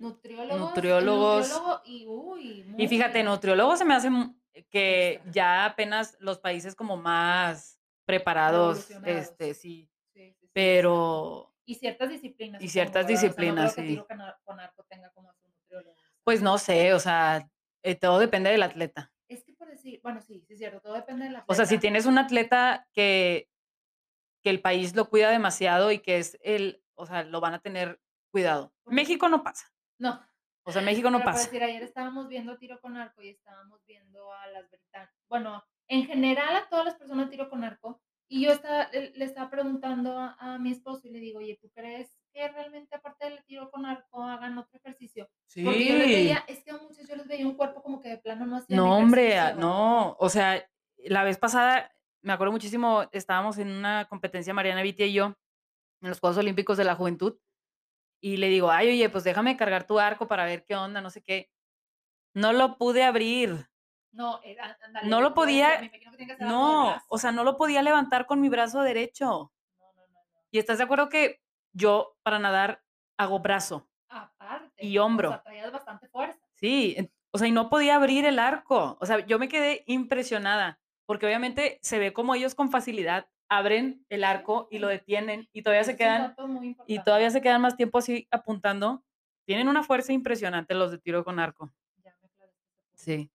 Nutriólogos, 0.00 0.58
nutriólogos 0.58 1.48
nutriólogo 1.50 1.82
y 1.84 2.06
uy, 2.06 2.74
y 2.78 2.88
fíjate, 2.88 3.22
nutriólogos 3.22 3.78
se 3.78 3.84
me 3.84 3.94
hace 3.94 4.08
mm, 4.10 4.34
que 4.70 5.20
ya 5.30 5.66
apenas 5.66 6.16
los 6.20 6.38
países 6.38 6.74
como 6.74 6.96
más 6.96 7.78
preparados, 8.06 8.90
este, 9.04 9.54
sí, 9.54 9.88
Sí, 9.90 9.90
sí, 9.92 10.10
sí, 10.14 10.20
exacto. 10.22 10.48
pero 10.52 11.54
Y 11.66 11.74
ciertas 11.76 12.08
disciplinas, 12.08 12.62
y 12.62 12.68
ciertas 12.68 13.06
¿verdad? 13.06 13.14
O 13.14 13.20
sea, 13.20 13.28
no 13.28 13.34
creo 13.36 13.52
disciplinas, 13.52 13.74
que 13.74 13.82
sí. 13.82 13.88
tiro 13.88 14.06
cana 14.06 14.38
con 14.44 14.58
arco 14.58 14.84
tenga 14.88 15.10
como 15.12 15.32
su 15.34 15.46
nutriólogo, 15.48 15.94
Pues 16.24 16.42
no 16.42 16.58
sé, 16.58 16.92
o 16.94 16.98
sea, 16.98 17.48
eh, 17.82 17.94
todo 17.94 18.18
depende 18.18 18.50
del 18.50 18.62
atleta. 18.62 19.12
Es 19.28 19.44
que 19.44 19.52
por 19.52 19.68
decir 19.68 20.00
bueno, 20.02 20.20
sí, 20.22 20.42
sí 20.46 20.54
es 20.54 20.58
cierto, 20.58 20.80
todo 20.80 20.94
depende 20.94 21.26
del 21.26 21.36
O 21.46 21.54
sea, 21.54 21.66
si 21.66 21.74
atleta. 21.74 21.80
tienes 21.82 22.06
un 22.06 22.18
atleta 22.18 22.88
que 22.92 23.48
que 24.42 24.48
el 24.48 24.62
país 24.62 24.96
lo 24.96 25.04
cuida 25.10 25.28
demasiado 25.30 25.92
y 25.92 25.98
que 25.98 26.16
es 26.16 26.38
el 26.42 26.82
o 26.94 27.04
sea, 27.06 27.22
lo 27.24 27.40
van 27.40 27.52
a 27.54 27.60
tener 27.60 28.00
cuidado. 28.32 28.72
México 28.86 29.28
no 29.28 29.42
pasa. 29.42 29.66
No. 30.00 30.18
O 30.66 30.72
sea, 30.72 30.82
México 30.82 31.10
no 31.10 31.18
Pero 31.18 31.24
pasa. 31.24 31.46
decir, 31.46 31.62
ayer 31.62 31.82
estábamos 31.82 32.28
viendo 32.28 32.56
tiro 32.58 32.80
con 32.80 32.96
arco 32.96 33.22
y 33.22 33.28
estábamos 33.30 33.84
viendo 33.86 34.32
a 34.32 34.46
las 34.48 34.70
brita 34.70 35.12
bueno, 35.28 35.64
en 35.88 36.06
general 36.06 36.56
a 36.56 36.68
todas 36.70 36.84
las 36.86 36.94
personas 36.96 37.30
tiro 37.30 37.50
con 37.50 37.64
arco, 37.64 38.00
y 38.28 38.44
yo 38.44 38.52
estaba 38.52 38.88
le 38.92 39.10
le 39.12 39.24
estaba 39.26 39.50
preguntando 39.50 40.18
a 40.18 40.34
a 40.38 40.58
mi 40.58 40.72
esposo 40.72 41.06
y 41.08 41.10
le 41.10 41.20
digo: 41.20 41.40
"Oye, 41.40 41.58
¿tú 41.60 41.70
crees 41.74 42.16
que 42.32 42.48
realmente 42.48 42.96
aparte 42.96 43.26
del 43.28 43.44
tiro 43.44 43.70
con 43.70 43.86
arco 43.86 44.22
hagan 44.24 44.56
otro 44.58 44.78
ejercicio?". 44.78 45.28
Porque 45.62 45.86
yo 45.86 45.96
les 45.96 46.10
veía 46.12 46.38
Sí. 46.38 46.46
es 46.48 46.64
que 46.64 46.70
a 46.72 46.78
muchos 46.78 47.06
yo 47.08 47.16
les 47.16 47.26
veía 47.28 47.46
un 47.46 47.56
cuerpo 47.56 47.82
como 47.82 48.00
que 48.00 48.08
de 48.10 48.18
plano 48.18 48.46
no 48.46 48.56
hacían 48.56 48.86
No, 48.86 48.98
hombre, 48.98 49.36
ah, 49.36 49.52
no, 49.52 50.16
o 50.20 50.28
sea, 50.28 50.64
la 50.96 51.24
vez 51.24 51.38
pasada, 51.38 51.92
me 52.22 52.32
acuerdo 52.32 52.52
muchísimo, 52.52 53.08
estábamos 53.12 53.58
en 53.58 53.68
una 53.68 54.04
competencia, 54.08 54.54
Mariana 54.54 54.82
Vitia 54.82 55.06
y 55.06 55.12
yo, 55.12 55.34
en 56.02 56.10
los 56.10 56.20
Juegos 56.20 56.38
Olímpicos 56.38 56.78
de 56.78 56.84
la 56.84 56.94
Juventud, 56.96 57.38
y 58.20 58.36
le 58.38 58.48
digo: 58.48 58.70
"Ay, 58.70 58.88
oye, 58.90 59.08
pues 59.10 59.24
déjame 59.24 59.56
cargar 59.56 59.86
tu 59.86 59.98
arco 60.00 60.28
para 60.28 60.44
ver 60.44 60.64
qué 60.64 60.76
onda, 60.76 61.00
no 61.00 61.10
sé 61.10 61.22
qué". 61.22 61.50
No 62.34 62.52
lo 62.52 62.78
pude 62.78 63.04
abrir. 63.04 63.68
No, 64.12 64.40
era 64.42 64.76
ándale, 64.82 65.08
No 65.08 65.20
lo 65.20 65.30
me 65.30 65.34
podía 65.34 65.78
que 65.90 66.00
que 66.00 66.36
no, 66.38 66.96
o 67.08 67.18
sea, 67.18 67.32
no 67.32 67.44
lo 67.44 67.56
podía 67.56 67.82
levantar 67.82 68.26
con 68.26 68.40
mi 68.40 68.48
brazo 68.48 68.82
derecho. 68.82 69.52
No, 69.78 69.92
no, 69.96 70.06
no, 70.08 70.20
no. 70.24 70.40
¿Y 70.50 70.58
estás 70.58 70.78
de 70.78 70.84
acuerdo 70.84 71.08
que 71.08 71.40
yo 71.72 72.16
para 72.22 72.38
nadar 72.38 72.82
hago 73.18 73.40
brazo 73.40 73.88
Aparte, 74.08 74.82
y 74.82 74.98
o 74.98 75.02
hombro? 75.04 75.30
sea, 75.30 75.42
traías 75.42 75.72
bastante 75.72 76.08
fuerza. 76.08 76.38
Sí, 76.56 76.96
o 77.32 77.38
sea, 77.38 77.48
y 77.48 77.52
no 77.52 77.70
podía 77.70 77.96
abrir 77.96 78.24
el 78.24 78.38
arco. 78.38 78.98
O 79.00 79.06
sea, 79.06 79.24
yo 79.26 79.38
me 79.38 79.48
quedé 79.48 79.84
impresionada, 79.86 80.80
porque 81.06 81.26
obviamente 81.26 81.78
se 81.82 81.98
ve 81.98 82.12
cómo 82.12 82.34
ellos 82.34 82.54
con 82.54 82.70
facilidad 82.70 83.28
abren 83.50 84.06
el 84.08 84.24
arco 84.24 84.68
y 84.70 84.78
lo 84.78 84.88
detienen, 84.88 85.48
y 85.52 85.62
todavía 85.62 85.84
se 85.84 85.96
quedan 85.96 86.34
y 86.86 87.00
todavía 87.00 87.30
se 87.30 87.42
quedan 87.42 87.60
más 87.60 87.76
tiempo 87.76 87.98
así 87.98 88.26
apuntando. 88.30 89.04
Tienen 89.44 89.68
una 89.68 89.82
fuerza 89.82 90.12
impresionante 90.12 90.74
los 90.74 90.92
de 90.92 90.98
tiro 90.98 91.24
con 91.24 91.38
arco. 91.40 91.70
Ya 92.02 92.14
me 92.22 92.28
Sí. 92.94 93.30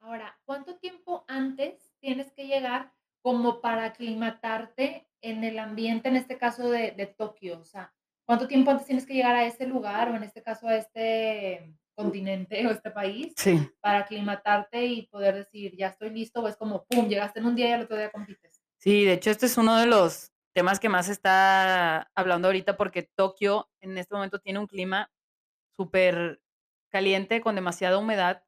Ahora, 0.00 0.38
¿cuánto 0.46 0.76
tiempo 0.76 1.24
antes 1.28 1.92
tienes 2.00 2.32
que 2.32 2.46
llegar 2.46 2.92
como 3.20 3.60
para 3.60 3.84
aclimatarte 3.84 5.06
en 5.20 5.44
el 5.44 5.58
ambiente, 5.58 6.08
en 6.08 6.16
este 6.16 6.38
caso 6.38 6.70
de 6.70 6.92
de 6.92 7.06
Tokio? 7.06 7.60
O 7.60 7.64
sea, 7.64 7.92
¿cuánto 8.24 8.48
tiempo 8.48 8.70
antes 8.70 8.86
tienes 8.86 9.06
que 9.06 9.12
llegar 9.14 9.36
a 9.36 9.44
ese 9.44 9.66
lugar, 9.66 10.08
o 10.10 10.16
en 10.16 10.22
este 10.22 10.42
caso 10.42 10.68
a 10.68 10.76
este 10.76 11.74
continente, 12.02 12.66
o 12.66 12.70
este 12.70 12.90
país, 12.90 13.36
Sí. 13.36 13.70
para 13.80 14.00
aclimatarte 14.00 14.84
y 14.86 15.06
poder 15.08 15.34
decir: 15.36 15.76
"Ya 15.76 15.88
estoy 15.88 16.10
listo", 16.10 16.42
o 16.42 16.48
es 16.48 16.56
como, 16.56 16.84
pum, 16.86 17.08
llegaste 17.08 17.40
en 17.40 17.46
un 17.46 17.56
día 17.56 17.68
y 17.70 17.72
al 17.72 17.82
otro 17.84 17.96
día 17.96 18.10
compites? 18.10 18.60
Sí, 18.82 19.04
de 19.04 19.12
hecho, 19.14 19.30
este 19.30 19.44
es 19.46 19.58
uno 19.58 19.76
de 19.76 19.86
los 19.86 20.32
temas 20.54 20.80
que 20.80 20.88
más 20.88 21.08
está 21.10 22.10
hablando 22.14 22.48
ahorita, 22.48 22.76
porque 22.78 23.02
Tokio 23.02 23.68
en 23.80 23.98
este 23.98 24.14
momento 24.14 24.38
tiene 24.40 24.58
un 24.58 24.66
clima 24.66 25.10
supercaliente 25.76 27.40
con 27.42 27.56
demasiada 27.56 27.98
humedad, 27.98 28.44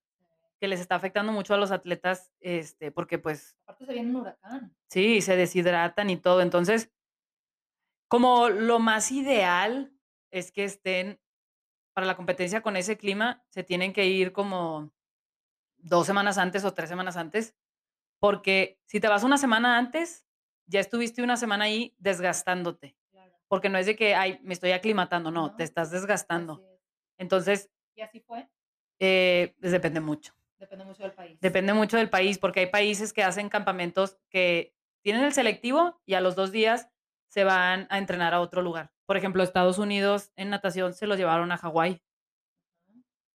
que 0.61 0.69
les 0.69 0.81
está 0.81 0.97
afectando 0.97 1.33
mucho 1.33 1.55
a 1.55 1.59
los 1.59 1.73
atletas, 1.73 2.33
este, 2.41 2.93
porque, 2.93 3.19
pues 3.19 3.57
Aparte 3.67 3.87
se 3.87 3.93
viene 3.95 4.11
un 4.11 4.17
huracán. 4.17 4.75
sí, 4.91 5.23
se 5.23 5.37
deshidratan 5.37 6.11
y 6.11 6.17
todo. 6.19 6.43
Entonces 6.43 6.91
como 8.11 8.51
lo 8.51 8.79
más 8.79 9.11
ideal 9.11 9.91
es 10.31 10.53
que 10.53 10.65
estén 10.65 11.19
para 11.95 12.07
la 12.07 12.17
competencia 12.17 12.63
con 12.63 12.77
ese 12.77 12.97
clima, 12.97 13.45
se 13.51 13.63
tienen 13.65 13.93
que 13.93 14.07
ir 14.07 14.33
como 14.33 14.93
2 15.79 16.07
semanas 16.07 16.39
antes 16.39 16.65
o 16.65 16.75
3 16.75 16.89
semanas 16.89 17.17
antes, 17.17 17.57
porque 18.21 18.81
si 18.87 19.01
te 19.01 19.09
vas 19.09 19.25
una 19.25 19.39
semana 19.39 19.79
antes, 19.79 20.27
ya 20.67 20.81
estuviste 20.81 21.23
una 21.23 21.37
semana 21.37 21.65
ahí 21.67 21.95
desgastándote, 21.99 22.97
Claro. 23.11 23.35
porque 23.49 23.69
no 23.69 23.79
es 23.79 23.87
de 23.87 23.97
que: 23.97 24.15
"Ay, 24.15 24.39
me 24.43 24.55
estoy 24.55 24.73
aclimatando", 24.73 25.31
no, 25.31 25.55
te 25.57 25.65
estás 25.65 25.91
desgastando. 25.91 26.63
es. 26.63 26.81
Entonces 27.19 27.71
¿Y 27.97 28.01
así 28.03 28.21
fue? 28.21 28.49
eh, 29.01 29.55
pues 29.61 29.73
depende 29.73 30.01
mucho. 30.01 30.35
Depende 30.59 30.85
mucho 30.85 31.03
del 31.03 31.13
país. 31.13 31.41
Depende 31.41 31.73
mucho 31.75 31.97
del 31.97 32.09
país, 32.11 32.39
porque 32.39 32.61
hay 32.61 32.67
países 32.67 33.13
que 33.13 33.25
hacen 33.25 33.49
campamentos 33.49 34.19
que 34.31 34.75
tienen 35.03 35.25
el 35.25 35.33
selectivo 35.33 36.01
y 36.07 36.15
a 36.15 36.21
los 36.21 36.37
2 36.37 36.53
días 36.53 36.89
se 37.29 37.43
van 37.45 37.87
a 37.91 37.99
entrenar 37.99 38.35
a 38.35 38.41
otro 38.41 38.63
lugar. 38.63 38.92
Por 39.07 39.17
ejemplo, 39.17 39.43
Estados 39.43 39.79
Unidos 39.79 40.33
en 40.37 40.51
natación 40.51 40.95
se 40.95 41.07
los 41.07 41.19
llevaron 41.19 41.53
a 41.53 41.59
Hawái. 41.59 42.03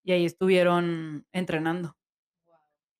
Y 0.03 0.12
ahí 0.12 0.25
estuvieron 0.25 1.27
entrenando. 1.33 1.97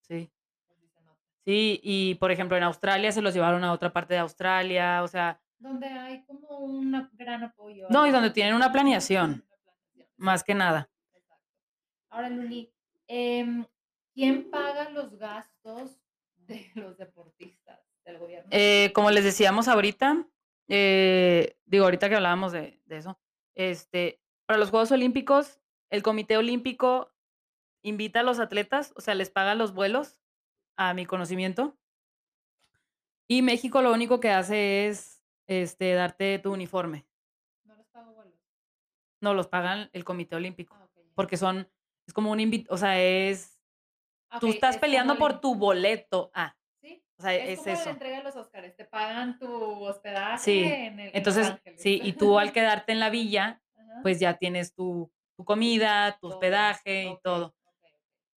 Sí. 0.01 0.31
Pues 0.65 1.19
sí 1.45 1.81
y 1.83 2.15
por 2.17 2.33
ejemplo, 2.33 2.57
en 2.57 2.65
Australia 2.65 3.13
se 3.13 3.23
los 3.23 3.33
llevaron 3.33 3.63
a 3.65 3.73
otra 3.73 3.93
parte 3.93 4.15
de 4.15 4.21
Australia, 4.21 5.03
o 5.03 5.09
sea 5.09 5.41
Donde 5.59 5.87
hay 5.87 6.25
como 6.25 6.59
una 6.59 7.09
gran 7.13 7.45
apoyo 7.45 7.87
No, 7.89 8.07
y 8.07 8.11
donde 8.11 8.31
tienen 8.31 8.55
una 8.55 8.73
planeación. 8.73 9.45
Más 10.17 10.43
que 10.43 10.55
nada. 10.55 10.91
exacto. 11.15 11.45
Ahora, 12.09 12.31
Luli, 12.31 12.73
em, 13.07 13.65
¿quién 14.15 14.51
paga 14.51 14.91
los 14.91 15.17
gastos 15.17 16.01
de 16.37 16.71
los 16.75 16.97
deportistas? 16.97 17.81
¿El 18.05 18.19
gobierno? 18.19 18.49
Eh, 18.51 18.93
como 18.95 19.11
les 19.11 19.25
decíamos 19.25 19.69
ahorita, 19.69 20.27
eh, 20.69 21.57
digo, 21.65 21.85
ahorita 21.85 22.09
que 22.09 22.17
hablábamos 22.17 22.53
de 22.53 22.81
de 22.87 22.97
eso, 22.97 23.19
este, 23.55 24.21
para 24.47 24.59
los 24.59 24.71
Juegos 24.71 24.93
Olímpicos, 24.93 25.61
el 25.91 26.03
Comité 26.03 26.37
Olímpico 26.37 27.13
invita 27.83 28.21
a 28.21 28.23
los 28.23 28.39
atletas, 28.39 28.93
o 28.97 29.01
sea, 29.01 29.15
les 29.15 29.31
paga 29.31 29.55
los 29.55 29.73
vuelos, 29.73 30.21
a 30.77 30.95
mi 30.95 31.07
conocimiento. 31.07 31.77
Y 33.29 33.43
México 33.43 33.83
lo 33.83 33.93
único 33.93 34.21
que 34.21 34.31
hace 34.31 34.87
es, 34.89 35.25
este, 35.47 35.95
darte 35.95 36.39
tu 36.39 36.53
uniforme. 36.53 37.07
¿No 37.65 37.75
les 37.77 37.87
paga 37.89 38.11
vuelos? 38.11 38.35
No, 39.21 39.35
los 39.35 39.49
pagan 39.49 39.91
el 39.93 40.05
Comité 40.05 40.37
Olímpico, 40.37 40.77
Ah, 40.79 40.89
porque 41.15 41.37
son 41.37 41.69
es 42.07 42.13
como 42.13 42.31
un 42.31 42.39
invi 42.39 42.67
o 42.69 42.77
sea, 42.77 43.01
es 43.01 43.57
Ah, 44.29 44.39
tú 44.41 44.49
estás 44.49 44.77
es 44.77 44.81
peleando 44.81 45.15
el 45.15 45.19
por 45.19 45.41
tu 45.41 45.55
boleto 45.55 46.31
a. 46.35 46.57
O 47.19 47.23
sea, 47.23 47.35
es 47.35 47.49
es 47.51 47.59
como 47.61 47.71
la 47.75 47.81
eso. 47.81 47.91
entrega 47.91 48.19
de 48.19 48.25
los 48.25 48.37
Óscares, 48.37 48.77
te 48.77 48.85
pagan 48.85 49.39
tu 49.39 49.85
hospedaje 49.85 50.39
Sí, 50.39 50.63
en 50.65 51.01
el 51.01 51.11
entonces 51.15 51.55
sí, 51.77 51.99
y 52.03 52.13
tú 52.13 52.39
al 52.39 52.53
quedarte 52.53 52.93
en 52.93 53.01
la 53.01 53.09
villa, 53.11 53.63
Ajá. 53.77 54.01
pues 54.03 54.21
ya 54.21 54.35
tienes 54.37 54.75
tu 54.75 55.11
tu 55.37 55.45
comida, 55.45 56.13
tu 56.13 56.29
Todo, 56.29 56.31
hospedaje 56.39 57.05
y 57.11 57.19
todo, 57.23 57.55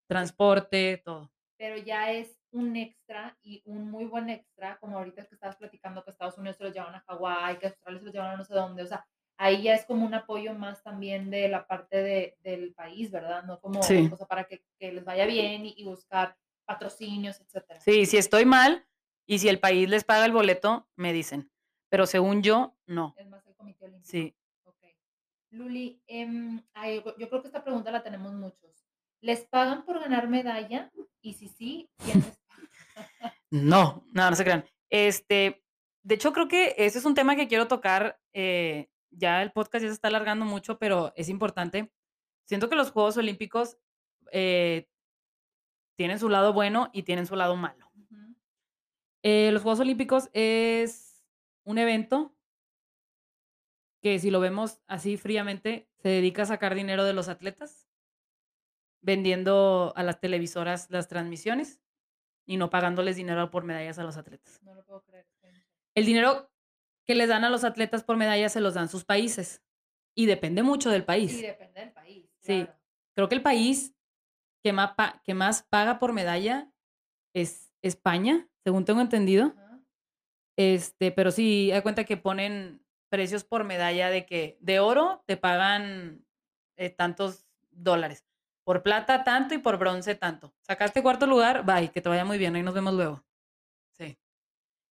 transporte, 0.07 1.01
todo. 1.03 1.31
Pero 1.57 1.77
ya 1.77 2.11
es 2.11 2.37
un 2.51 2.75
extra, 2.75 3.37
y 3.43 3.61
un 3.65 3.89
muy 3.91 4.05
buen 4.05 4.29
extra, 4.29 4.77
como 4.79 4.97
ahorita 4.97 5.25
que 5.25 5.35
estabas 5.35 5.55
platicando 5.57 6.03
que 6.03 6.11
Estados 6.11 6.37
Unidos 6.37 6.57
se 6.57 6.63
los 6.63 6.73
llevan 6.73 6.95
a 6.95 7.01
Hawái, 7.07 7.57
que 7.59 7.67
Australia 7.67 7.99
se 7.99 8.05
los 8.05 8.13
llevan 8.13 8.31
a 8.31 8.37
no 8.37 8.43
sé 8.43 8.53
dónde, 8.53 8.83
o 8.83 8.87
sea, 8.87 9.05
ahí 9.37 9.61
ya 9.63 9.75
es 9.75 9.85
como 9.85 10.05
un 10.05 10.13
apoyo 10.13 10.53
más 10.55 10.81
también 10.83 11.29
de 11.29 11.47
la 11.47 11.67
parte 11.67 12.01
de 12.01 12.37
del 12.39 12.73
país, 12.73 13.11
¿verdad? 13.11 13.43
No 13.43 13.59
como, 13.59 13.83
Sí. 13.83 14.09
o 14.11 14.15
sea, 14.17 14.27
para 14.27 14.45
que 14.45 14.63
que 14.79 14.91
les 14.91 15.05
vaya 15.05 15.25
bien 15.25 15.65
y 15.65 15.73
y 15.77 15.83
buscar 15.85 16.35
patrocinios, 16.69 17.41
etcétera. 17.41 17.79
Sí, 17.79 18.05
si 18.05 18.17
estoy 18.17 18.45
mal, 18.45 18.85
y 19.25 19.39
si 19.39 19.49
el 19.49 19.59
país 19.59 19.89
les 19.89 20.03
paga 20.03 20.25
el 20.25 20.31
boleto, 20.31 20.87
me 20.95 21.13
dicen, 21.13 21.51
pero 21.89 22.05
según 22.05 22.43
yo, 22.43 22.77
no. 22.85 23.15
Es 23.17 23.27
más 23.27 23.45
el 23.47 23.55
Comité 23.55 23.85
Olímpico. 23.85 24.07
Sí. 24.07 24.35
Okey. 24.65 24.95
Luli, 25.49 26.03
ay, 26.75 27.03
yo 27.17 27.27
creo 27.27 27.41
que 27.41 27.47
esta 27.47 27.63
pregunta 27.63 27.89
la 27.89 28.03
tenemos 28.03 28.33
muchos. 28.33 28.85
¿Les 29.19 29.45
pagan 29.45 29.83
por 29.83 29.99
ganar 29.99 30.27
medalla? 30.27 30.91
Y 31.21 31.33
si 31.33 31.47
sí, 31.47 31.89
¿quién 31.97 32.19
les 32.19 32.37
paga? 32.37 32.69
No, 33.51 34.05
no, 34.13 34.29
no 34.29 34.35
se 34.35 34.43
crean. 34.43 34.63
Este, 34.91 35.63
de 36.03 36.15
hecho, 36.15 36.33
creo 36.33 36.47
que 36.47 36.75
ese 36.77 36.99
es 36.99 37.05
un 37.05 37.15
tema 37.15 37.35
que 37.35 37.47
quiero 37.47 37.67
tocar, 37.67 38.19
eh, 38.33 38.91
ya 39.09 39.41
el 39.41 39.51
podcast 39.51 39.81
ya 39.81 39.89
se 39.89 39.95
está 39.95 40.09
alargando 40.09 40.45
mucho, 40.45 40.77
pero 40.77 41.13
es 41.15 41.29
importante. 41.29 41.91
Siento 42.45 42.69
que 42.69 42.75
los 42.75 42.91
Juegos 42.91 43.17
Olímpicos, 43.17 43.79
eh 44.31 44.87
tienen 45.99 46.17
su 46.17 46.29
lado 46.29 46.53
bueno 46.53 46.89
y 46.93 47.03
tienen 47.03 47.27
su 47.27 47.35
lado 47.35 47.57
malo. 47.57 47.91
Eh, 49.21 49.49
los 49.51 49.61
Juegos 49.63 49.81
Olímpicos 49.81 50.29
es 50.31 51.25
un 51.65 51.77
evento 51.77 52.33
que 54.01 54.17
si 54.17 54.31
lo 54.31 54.39
vemos 54.39 54.79
así 54.87 55.17
fríamente, 55.17 55.89
se 55.97 56.07
dedica 56.07 56.43
a 56.43 56.45
sacar 56.45 56.73
dinero 56.73 57.03
de 57.03 57.11
los 57.11 57.27
atletas 57.27 57.85
vendiendo 59.01 59.91
a 59.97 60.03
las 60.03 60.21
televisoras 60.21 60.89
las 60.89 61.09
transmisiones 61.09 61.81
y 62.45 62.55
no 62.55 62.69
pagándoles 62.69 63.17
dinero 63.17 63.51
por 63.51 63.65
medallas 63.65 63.99
a 63.99 64.05
los 64.05 64.15
atletas. 64.15 64.61
No 64.63 64.73
lo 64.75 64.85
puedo 64.85 65.01
creer. 65.03 65.27
El 65.95 66.05
dinero 66.05 66.49
que 67.05 67.13
les 67.15 67.27
dan 67.27 67.43
a 67.43 67.49
los 67.49 67.65
atletas 67.65 68.05
por 68.05 68.15
medallas 68.15 68.53
se 68.53 68.61
los 68.61 68.73
dan 68.73 68.87
sus 68.87 69.03
países 69.03 69.61
y 70.15 70.27
depende 70.27 70.63
mucho 70.63 70.89
del 70.91 71.01
Y 71.01 71.05
país. 71.05 71.41
depende 71.41 71.81
del 71.81 71.91
país, 71.91 72.29
Sí. 72.39 72.63
claro. 72.63 72.79
Creo 73.15 73.27
que 73.27 73.35
el 73.35 73.41
país 73.41 73.93
que 74.63 74.73
más, 74.73 74.91
que 75.23 75.33
más 75.33 75.63
paga 75.63 75.99
por 75.99 76.13
medalla 76.13 76.71
es 77.33 77.71
España, 77.81 78.47
según 78.63 78.85
tengo 78.85 79.01
entendido. 79.01 79.53
Este, 80.57 81.11
pero 81.11 81.31
sí, 81.31 81.71
de 81.71 81.81
cuenta 81.81 82.03
que 82.03 82.17
ponen 82.17 82.83
precios 83.09 83.43
por 83.43 83.63
medalla 83.63 84.09
de 84.09 84.25
que 84.25 84.57
de 84.59 84.79
oro 84.79 85.23
te 85.25 85.37
pagan 85.37 86.25
eh, 86.77 86.89
tantos 86.89 87.45
dólares, 87.71 88.25
por 88.65 88.83
plata 88.83 89.23
tanto 89.23 89.55
y 89.55 89.57
por 89.59 89.77
bronce 89.77 90.15
tanto. 90.15 90.53
Sacaste 90.61 91.01
cuarto 91.01 91.25
lugar, 91.25 91.65
bye, 91.65 91.89
que 91.89 92.01
te 92.01 92.09
vaya 92.09 92.25
muy 92.25 92.37
bien, 92.37 92.55
ahí 92.55 92.63
nos 92.63 92.73
vemos 92.73 92.93
luego. 92.93 93.23
Sí. 93.97 94.17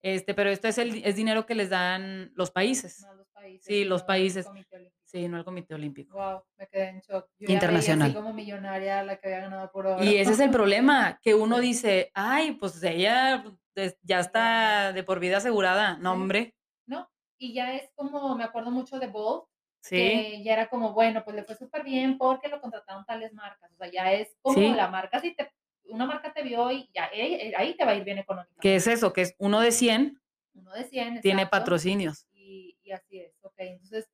Este, 0.01 0.33
pero 0.33 0.49
esto 0.49 0.67
es 0.67 0.77
el 0.77 1.03
es 1.03 1.15
dinero 1.15 1.45
que 1.45 1.55
les 1.55 1.69
dan 1.69 2.31
los 2.35 2.51
países. 2.51 3.01
Más 3.01 3.15
los 3.15 3.29
países. 3.29 3.65
Sí, 3.65 3.85
los 3.85 4.03
países. 4.03 4.45
Comité. 4.45 4.92
Sí, 5.13 5.27
no 5.27 5.37
el 5.37 5.45
Comité 5.45 5.75
Olímpico. 5.75 6.13
Guau, 6.15 6.43
me 6.57 6.67
quedé 6.67 6.89
en 6.89 6.99
shock. 7.01 7.27
Yo 7.37 7.47
ya 7.47 7.53
Internacional. 7.53 8.07
así 8.07 8.15
como 8.15 8.33
millonaria 8.33 9.03
la 9.03 9.17
que 9.17 9.27
había 9.27 9.41
ganado 9.41 9.71
por 9.71 9.85
oro. 9.85 10.03
Y 10.03 10.15
ese 10.17 10.31
es 10.31 10.39
el 10.39 10.49
problema, 10.51 11.19
que 11.21 11.35
uno 11.35 11.59
dice, 11.59 12.09
ay, 12.15 12.53
pues 12.53 12.81
ella 12.83 13.43
pues, 13.75 13.95
ya 14.01 14.19
está 14.19 14.91
de 14.91 15.03
por 15.03 15.19
vida 15.19 15.37
asegurada. 15.37 15.97
No, 15.99 16.13
hombre. 16.13 16.55
¿No? 16.87 17.07
Y 17.37 17.53
ya 17.53 17.75
es 17.75 17.91
como, 17.93 18.35
me 18.35 18.43
acuerdo 18.43 18.71
mucho 18.71 18.97
de 18.97 19.05
Bolt, 19.07 19.45
Sí. 19.83 19.97
que 19.97 20.43
ya 20.43 20.53
era 20.53 20.67
como, 20.69 20.93
bueno, 20.93 21.23
pues 21.23 21.35
le 21.35 21.43
fue 21.43 21.55
súper 21.57 21.83
bien 21.83 22.17
porque 22.17 22.47
lo 22.47 22.59
contrataron 22.59 23.05
tales 23.05 23.33
marcas. 23.33 23.69
O 23.71 23.75
sea, 23.75 23.91
ya 23.91 24.13
es 24.13 24.35
como 24.41 24.55
Sí. 24.57 24.69
la 24.73 24.87
marca, 24.87 25.19
si 25.19 25.35
te, 25.35 25.51
una 25.89 26.05
marca 26.07 26.33
te 26.33 26.41
vio 26.41 26.71
y 26.71 26.89
ya 26.93 27.09
eh, 27.13 27.53
ahí 27.55 27.75
te 27.75 27.83
va 27.85 27.91
a 27.91 27.95
ir 27.95 28.03
bien 28.05 28.17
económicamente. 28.17 28.61
¿Qué 28.61 28.77
es 28.77 28.87
eso? 28.87 29.11
Que 29.13 29.21
es 29.21 29.35
uno 29.37 29.59
de 29.59 29.71
100 29.71 30.19
Uno 30.55 30.71
de 30.73 30.85
100, 30.85 31.21
tiene 31.21 31.41
exacto, 31.43 31.57
patrocinios. 31.59 32.25
Y, 32.33 32.77
y 32.81 32.91
así 32.93 33.19
es, 33.19 33.33
ok. 33.41 33.53
Entonces, 33.57 34.07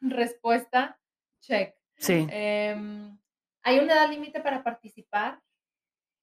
respuesta, 0.00 1.00
check. 1.40 1.74
Sí. 1.96 2.26
Em, 2.30 3.18
¿Hay 3.62 3.78
una 3.78 3.94
edad 3.94 4.10
límite 4.10 4.40
para 4.40 4.62
participar? 4.62 5.40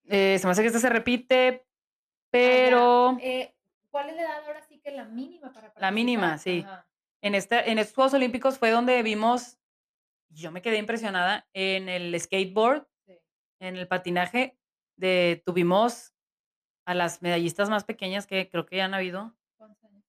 Eh, 0.06 0.38
se 0.40 0.46
me 0.48 0.52
hace 0.52 0.62
que 0.62 0.68
esta 0.68 0.80
se 0.80 0.90
repite, 0.90 1.64
Ah, 1.64 2.28
pero 2.32 3.18
Eh, 3.22 3.54
¿Cuál 3.90 4.10
es 4.10 4.16
la 4.16 4.22
edad 4.22 4.46
ahora 4.46 4.62
sí 4.62 4.80
que 4.80 4.92
la 4.92 5.04
mínima 5.06 5.48
para 5.50 5.68
participar? 5.68 5.82
La 5.82 5.92
mínima, 5.92 6.38
sí. 6.38 6.64
Ajá. 6.66 6.88
en, 7.22 7.36
esta, 7.36 7.60
en 7.64 7.78
estos 7.78 7.94
Juegos 7.96 8.14
Olímpicos 8.14 8.58
fue 8.58 8.72
donde 8.72 9.04
vimos, 9.04 9.60
yo 10.30 10.50
me 10.52 10.62
quedé 10.62 10.78
impresionada 10.78 11.48
en 11.54 11.90
el 11.90 12.18
skateboard, 12.20 12.88
Sí. 13.06 13.20
en 13.60 13.76
el 13.76 13.88
patinaje, 13.88 14.58
de, 14.96 15.44
tuvimos 15.46 16.14
a 16.86 16.94
las 16.96 17.22
medallistas 17.22 17.70
más 17.70 17.84
pequeñas 17.84 18.26
que 18.28 18.50
creo 18.50 18.66
que 18.66 18.78
ya 18.78 18.86
han 18.86 18.94
habido, 18.94 19.36
¿Cuántos 19.58 19.84
años? 19.84 20.04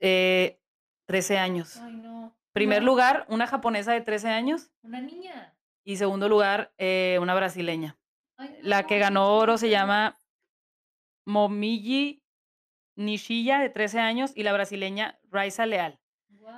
eh, 0.00 0.60
13 1.06 1.38
años. 1.38 1.76
Ay, 1.76 1.92
no. 1.96 2.36
Primer 2.52 2.82
no, 2.82 2.86
lugar, 2.86 3.26
una 3.28 3.46
japonesa 3.46 3.92
de 3.92 4.00
13 4.00 4.28
años 4.28 4.70
Una 4.82 5.00
niña. 5.00 5.56
y 5.84 5.96
segundo 5.96 6.28
lugar, 6.28 6.72
eh, 6.78 7.18
una 7.20 7.34
brasileña. 7.34 7.98
Ay, 8.36 8.58
La 8.62 8.86
que 8.86 8.98
ganó 8.98 9.36
oro 9.36 9.56
se 9.58 9.70
llama 9.70 10.18
Momiji 11.26 12.22
Nishida, 12.96 13.60
de 13.60 13.70
13 13.70 14.00
años, 14.00 14.32
y 14.34 14.42
la 14.42 14.52
brasileña 14.52 15.18
Raisa 15.30 15.64
Leal. 15.66 16.00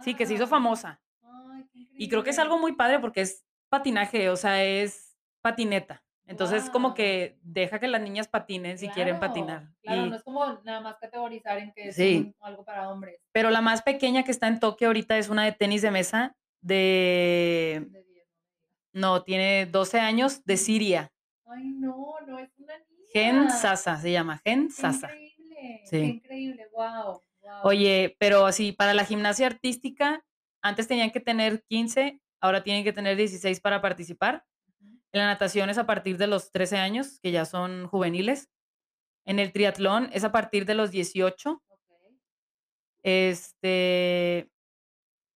Sí, 0.03 0.15
que 0.15 0.27
se 0.27 0.35
hizo 0.35 0.47
famosa. 0.47 1.01
Ay, 1.23 1.69
qué 1.73 1.87
Y 1.97 2.09
creo 2.09 2.23
que 2.23 2.31
es 2.31 2.39
algo 2.39 2.59
muy 2.59 2.73
padre 2.73 2.99
porque 2.99 3.21
es 3.21 3.45
patinaje, 3.69 4.29
o 4.31 4.37
sea, 4.37 4.65
es 4.65 5.17
patineta. 5.43 6.05
Entonces, 6.33 6.69
como 6.71 6.95
que 6.95 7.37
deja 7.43 7.79
que 7.79 7.87
las 7.89 8.01
niñas 8.01 8.27
patinen 8.29 8.79
si 8.79 8.89
quieren 8.89 9.21
patinar. 9.21 9.69
Claro, 9.83 10.07
Y- 10.07 10.11
no 10.11 10.17
es 10.17 10.23
como 10.23 10.45
nada 10.65 10.81
más 10.81 10.97
categorizar 10.97 11.59
en 11.59 11.73
que 11.73 11.89
es 11.89 11.97
Sí. 11.97 12.17
un- 12.17 12.35
algo 12.41 12.65
para 12.65 12.89
hombres. 12.91 13.19
pero 13.33 13.51
la 13.51 13.61
más 13.61 13.83
pequeña 13.83 14.25
que 14.25 14.31
está 14.31 14.47
en 14.49 14.59
Tokio 14.61 14.89
ahorita 14.89 15.17
es 15.19 15.29
una 15.29 15.45
de 15.45 15.53
tenis 15.53 15.83
de 15.83 15.91
mesa 15.91 16.35
de... 16.61 17.87
De 17.91 18.03
10, 18.05 18.27
No, 18.93 19.23
tiene 19.23 19.67
12 19.67 20.01
años, 20.01 20.45
de 20.45 20.57
Siria. 20.57 21.13
Ay, 21.47 21.65
no, 21.65 22.15
no 22.27 22.39
es 22.39 22.51
una 22.59 22.75
niña. 22.79 22.89
Gen 23.13 23.51
Sasa 23.51 23.97
se 23.99 24.11
llama, 24.13 24.41
Gen 24.45 24.71
Sasa. 24.71 25.09
increíble. 25.09 25.83
Sí. 25.85 25.97
Increíble, 25.99 26.67
wow. 26.73 27.21
Oye, 27.65 28.17
pero 28.19 28.51
sí, 28.53 28.73
para 28.73 28.95
la 28.95 29.05
gimnasia 29.05 29.47
artística, 29.47 30.25
antes 30.63 30.89
tenían 30.89 31.11
que 31.11 31.21
tener 31.21 31.63
15, 31.69 32.21
ahora 32.41 32.63
tienen 32.63 32.85
que 32.85 32.93
tener 32.93 33.17
16 33.17 33.61
para 33.61 33.81
participar. 33.83 34.45
En 35.13 35.21
la 35.21 35.27
natación 35.27 35.69
es 35.69 35.79
a 35.79 35.87
partir 35.87 36.17
de 36.17 36.27
los 36.27 36.53
13 36.53 36.79
años, 36.79 37.21
que 37.21 37.33
ya 37.33 37.45
son 37.45 37.87
juveniles. 37.87 38.51
En 39.27 39.39
el 39.39 39.53
triatlón 39.53 40.09
es 40.13 40.25
a 40.25 40.33
partir 40.33 40.65
de 40.65 40.75
los 40.75 40.91
18. 40.91 41.63
Este. 43.03 44.51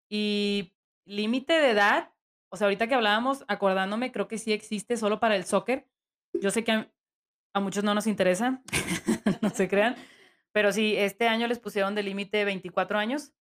Y 0.09 0.73
límite 1.05 1.53
de 1.53 1.71
edad, 1.71 2.13
o 2.49 2.57
sea, 2.57 2.65
ahorita 2.65 2.87
que 2.87 2.95
hablábamos, 2.95 3.43
acordándome, 3.47 4.11
creo 4.11 4.27
que 4.27 4.37
sí 4.37 4.53
existe 4.53 4.97
solo 4.97 5.19
para 5.19 5.35
el 5.35 5.45
soccer. 5.45 5.87
Yo 6.33 6.51
sé 6.51 6.63
que 6.63 6.71
a, 6.71 6.91
a 7.53 7.59
muchos 7.59 7.83
no 7.83 7.93
nos 7.93 8.07
interesa, 8.07 8.61
no 9.41 9.49
se 9.49 9.67
crean, 9.67 9.95
pero 10.51 10.71
sí, 10.71 10.95
este 10.95 11.27
año 11.27 11.47
les 11.47 11.59
pusieron 11.59 11.95
de 11.95 12.03
límite 12.03 12.45
24 12.45 12.97
años, 12.97 13.33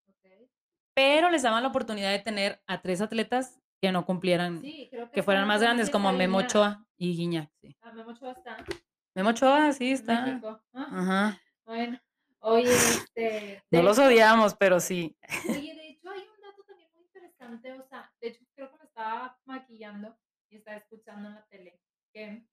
pero 0.95 1.31
les 1.31 1.43
daban 1.43 1.63
la 1.63 1.69
oportunidad 1.69 2.11
de 2.11 2.19
tener 2.19 2.63
a 2.67 2.81
tres 2.81 3.01
atletas 3.01 3.61
que 3.81 3.93
no 3.93 4.05
cumplieran, 4.07 4.61
Sí, 4.63 4.89
creo 4.91 5.07
que, 5.09 5.13
que 5.15 5.23
fueran 5.23 5.47
más 5.47 5.61
grandes, 5.61 5.91
como 5.91 6.13
Memo. 6.13 6.39
Ochoa 6.39 6.87
y 6.97 7.17
Guiñac. 7.17 7.51
Sí. 7.61 7.77
Ah, 7.83 7.93
Memo 7.93 8.11
Ochoa 8.11 8.33
está. 8.33 8.57
Memo 9.15 9.31
Ochoa, 9.31 9.73
sí, 9.73 9.93
está. 9.93 10.25
México. 10.27 10.61
Ah, 10.73 10.89
Ajá. 10.91 11.41
Bueno, 11.67 12.01
oye, 12.41 12.71
este. 12.73 13.63
No 13.71 13.79
de 13.79 13.85
los 13.85 13.99
odiamos, 13.99 14.55
pero 14.55 14.81
sí. 14.81 15.17
Oye, 15.49 15.75
de 15.75 15.89
hecho 15.91 16.11
hay 16.11 16.21
un 16.21 16.41
dato 16.43 16.63
también 16.67 16.89
muy 16.95 17.03
interesante, 17.05 17.73
o 17.73 17.87
sea, 17.89 18.11
de 18.21 18.29
hecho 18.29 18.45
creo 18.55 18.71
que 18.71 18.79
me 18.79 18.85
estaba 18.85 19.39
maquillando 19.45 20.17
y 20.51 20.57
estaba 20.57 20.77
escuchando 20.79 21.29
en 21.29 21.35
la 21.35 21.47
tele 21.47 21.81
que 22.13 22.47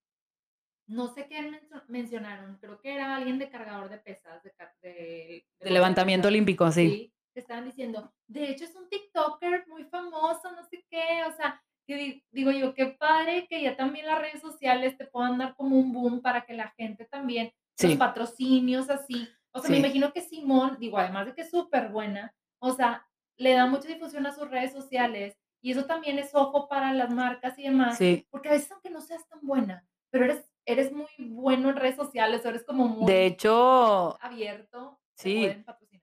no 0.87 1.13
sé 1.13 1.27
qué 1.27 1.41
mencio- 1.41 1.83
mencionaron, 1.87 2.57
creo 2.57 2.81
que 2.81 2.93
era 2.93 3.15
alguien 3.15 3.37
de 3.39 3.49
cargador 3.49 3.89
de 3.89 3.97
pesas, 3.99 4.43
de, 4.43 4.51
ca- 4.51 4.75
de, 4.81 5.45
De 5.61 5.69
levantamiento 5.69 6.27
olímpico 6.27 6.65
olímpico, 6.65 6.71
sí. 6.71 6.89
Sí, 6.89 7.13
que 7.33 7.39
estaban 7.39 7.65
diciendo, 7.65 8.11
de 8.27 8.49
hecho 8.49 8.65
es 8.65 8.75
un 8.75 8.89
TikToker 8.89 9.65
muy 9.67 9.83
famoso, 9.85 10.51
no 10.51 10.63
sé 10.63 10.85
qué, 10.89 11.23
o 11.27 11.31
sea, 11.33 11.61
que 11.87 11.95
di- 11.95 12.23
digo 12.31 12.51
yo, 12.51 12.73
qué 12.73 12.87
padre 12.87 13.47
que 13.49 13.61
ya 13.61 13.75
también 13.75 14.05
las 14.05 14.19
redes 14.19 14.41
sociales 14.41 14.97
te 14.97 15.05
puedan 15.07 15.37
dar 15.37 15.55
como 15.55 15.77
un 15.77 15.91
boom 15.93 16.21
para 16.21 16.45
que 16.45 16.53
la 16.53 16.69
gente 16.77 17.05
también, 17.05 17.51
los 17.81 17.91
Sí. 17.93 17.97
patrocinios 17.97 18.89
así, 18.89 19.27
o 19.51 19.59
sea, 19.59 19.69
me 19.69 19.77
Sí. 19.77 19.81
imagino 19.83 20.13
que 20.13 20.21
Simón, 20.21 20.77
digo, 20.79 20.97
además 20.97 21.25
de 21.27 21.33
que 21.35 21.41
es 21.41 21.49
súper 21.49 21.89
buena, 21.89 22.33
o 22.59 22.73
sea, 22.73 23.07
le 23.37 23.53
da 23.53 23.65
mucha 23.65 23.87
difusión 23.87 24.25
a 24.27 24.33
sus 24.33 24.49
redes 24.49 24.71
sociales 24.73 25.37
Y 25.63 25.73
eso 25.73 25.85
también 25.85 26.17
es 26.17 26.33
ojo 26.33 26.67
para 26.67 26.91
las 26.91 27.11
marcas 27.13 27.59
y 27.59 27.63
demás, 27.65 27.95
Sí. 27.95 28.25
porque 28.31 28.49
a 28.49 28.53
veces 28.53 28.71
aunque 28.71 28.89
no 28.89 28.99
seas 28.99 29.27
tan 29.27 29.41
buena, 29.43 29.85
pero 30.09 30.25
eres 30.25 30.47
eres 30.65 30.91
muy 30.91 31.05
bueno 31.19 31.69
en 31.69 31.75
redes 31.75 31.95
sociales, 31.97 32.43
o 32.43 32.49
eres 32.49 32.63
como 32.63 32.87
De 32.87 32.93
muy 32.95 33.11
hecho 33.13 34.17
abierto, 34.23 34.99
sí. 35.13 35.45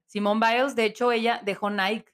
Simone 0.08 0.40
Biles, 0.44 0.74
de 0.74 0.86
hecho, 0.86 1.12
ella 1.12 1.40
dejó 1.44 1.70
Nike. 1.70 2.12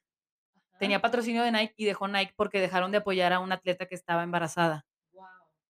Tenía 0.78 1.00
patrocinio 1.00 1.42
de 1.44 1.52
Nike 1.52 1.74
y 1.76 1.84
dejó 1.84 2.08
Nike 2.08 2.34
porque 2.36 2.60
dejaron 2.60 2.90
de 2.90 2.98
apoyar 2.98 3.32
a 3.32 3.38
una 3.38 3.54
atleta 3.54 3.86
que 3.86 3.94
estaba 3.94 4.24
embarazada. 4.24 4.84
Guau. 5.12 5.28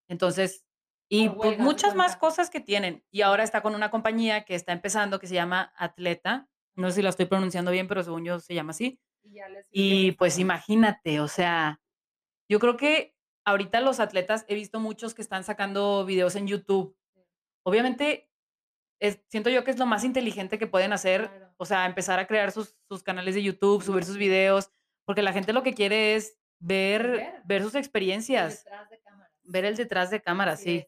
Entonces, 0.09 0.64
y 1.09 1.29
pues 1.29 1.59
muchas 1.59 1.95
más 1.95 2.16
cosas 2.16 2.51
que 2.51 2.61
tienen. 2.61 3.05
Y 3.11 3.22
ahora 3.22 3.45
está 3.45 3.61
con 3.61 3.75
una 3.75 3.91
compañía 3.91 4.45
que 4.45 4.55
está 4.55 4.72
empezando 4.72 5.20
que 5.20 5.27
se 5.27 5.35
llama 5.35 5.72
Atleta. 5.77 6.49
No 6.75 6.89
sé 6.89 6.97
si 6.97 7.03
la 7.03 7.11
estoy 7.11 7.27
pronunciando 7.27 7.70
bien, 7.70 7.87
pero 7.87 8.03
según 8.03 8.25
yo 8.25 8.41
se 8.41 8.55
llama 8.55 8.70
así. 8.70 8.99
Y 9.22 9.35
ya 9.35 9.49
les 9.49 9.66
Y 9.70 10.12
pues 10.12 10.39
imagínate. 10.39 11.20
o 11.20 11.29
sea, 11.29 11.81
yo 12.49 12.59
creo 12.59 12.77
que 12.77 13.14
ahorita 13.45 13.81
los 13.81 14.01
atletas, 14.01 14.47
he 14.49 14.55
visto 14.55 14.81
muchos 14.81 15.14
que 15.14 15.22
están 15.22 15.45
sacando 15.45 16.05
videos 16.07 16.35
en 16.37 16.47
YouTube. 16.47 16.97
Obviamente, 17.62 18.31
es 18.99 19.20
siento 19.29 19.51
yo 19.51 19.62
que 19.64 19.70
es 19.70 19.79
lo 19.79 19.87
más 19.87 20.05
inteligente 20.05 20.59
que 20.59 20.66
pueden 20.66 20.93
hacer. 20.93 21.43
O 21.57 21.65
sea, 21.65 21.87
empezar 21.87 22.19
a 22.19 22.27
crear 22.27 22.53
sus 22.53 22.77
sus 22.89 23.03
canales 23.03 23.35
de 23.35 23.43
YouTube, 23.43 23.83
subir 23.83 24.05
sus 24.05 24.17
videos, 24.19 24.71
porque 25.05 25.23
la 25.23 25.33
gente 25.33 25.53
lo 25.53 25.63
que 25.63 25.75
quiere 25.75 26.15
es 26.17 26.37
ver 26.59 27.03
Ver. 27.11 27.43
ver 27.45 27.63
sus 27.63 27.75
El 27.75 27.81
experiencias, 27.81 28.65
detrás 28.65 28.91
de 28.91 29.01
cámaras. 29.01 29.33
ver 29.45 29.65
el 29.65 29.77
detrás 29.77 30.11
de 30.11 30.23
cámara, 30.23 30.53
Así 30.53 30.81
sí. 30.81 30.87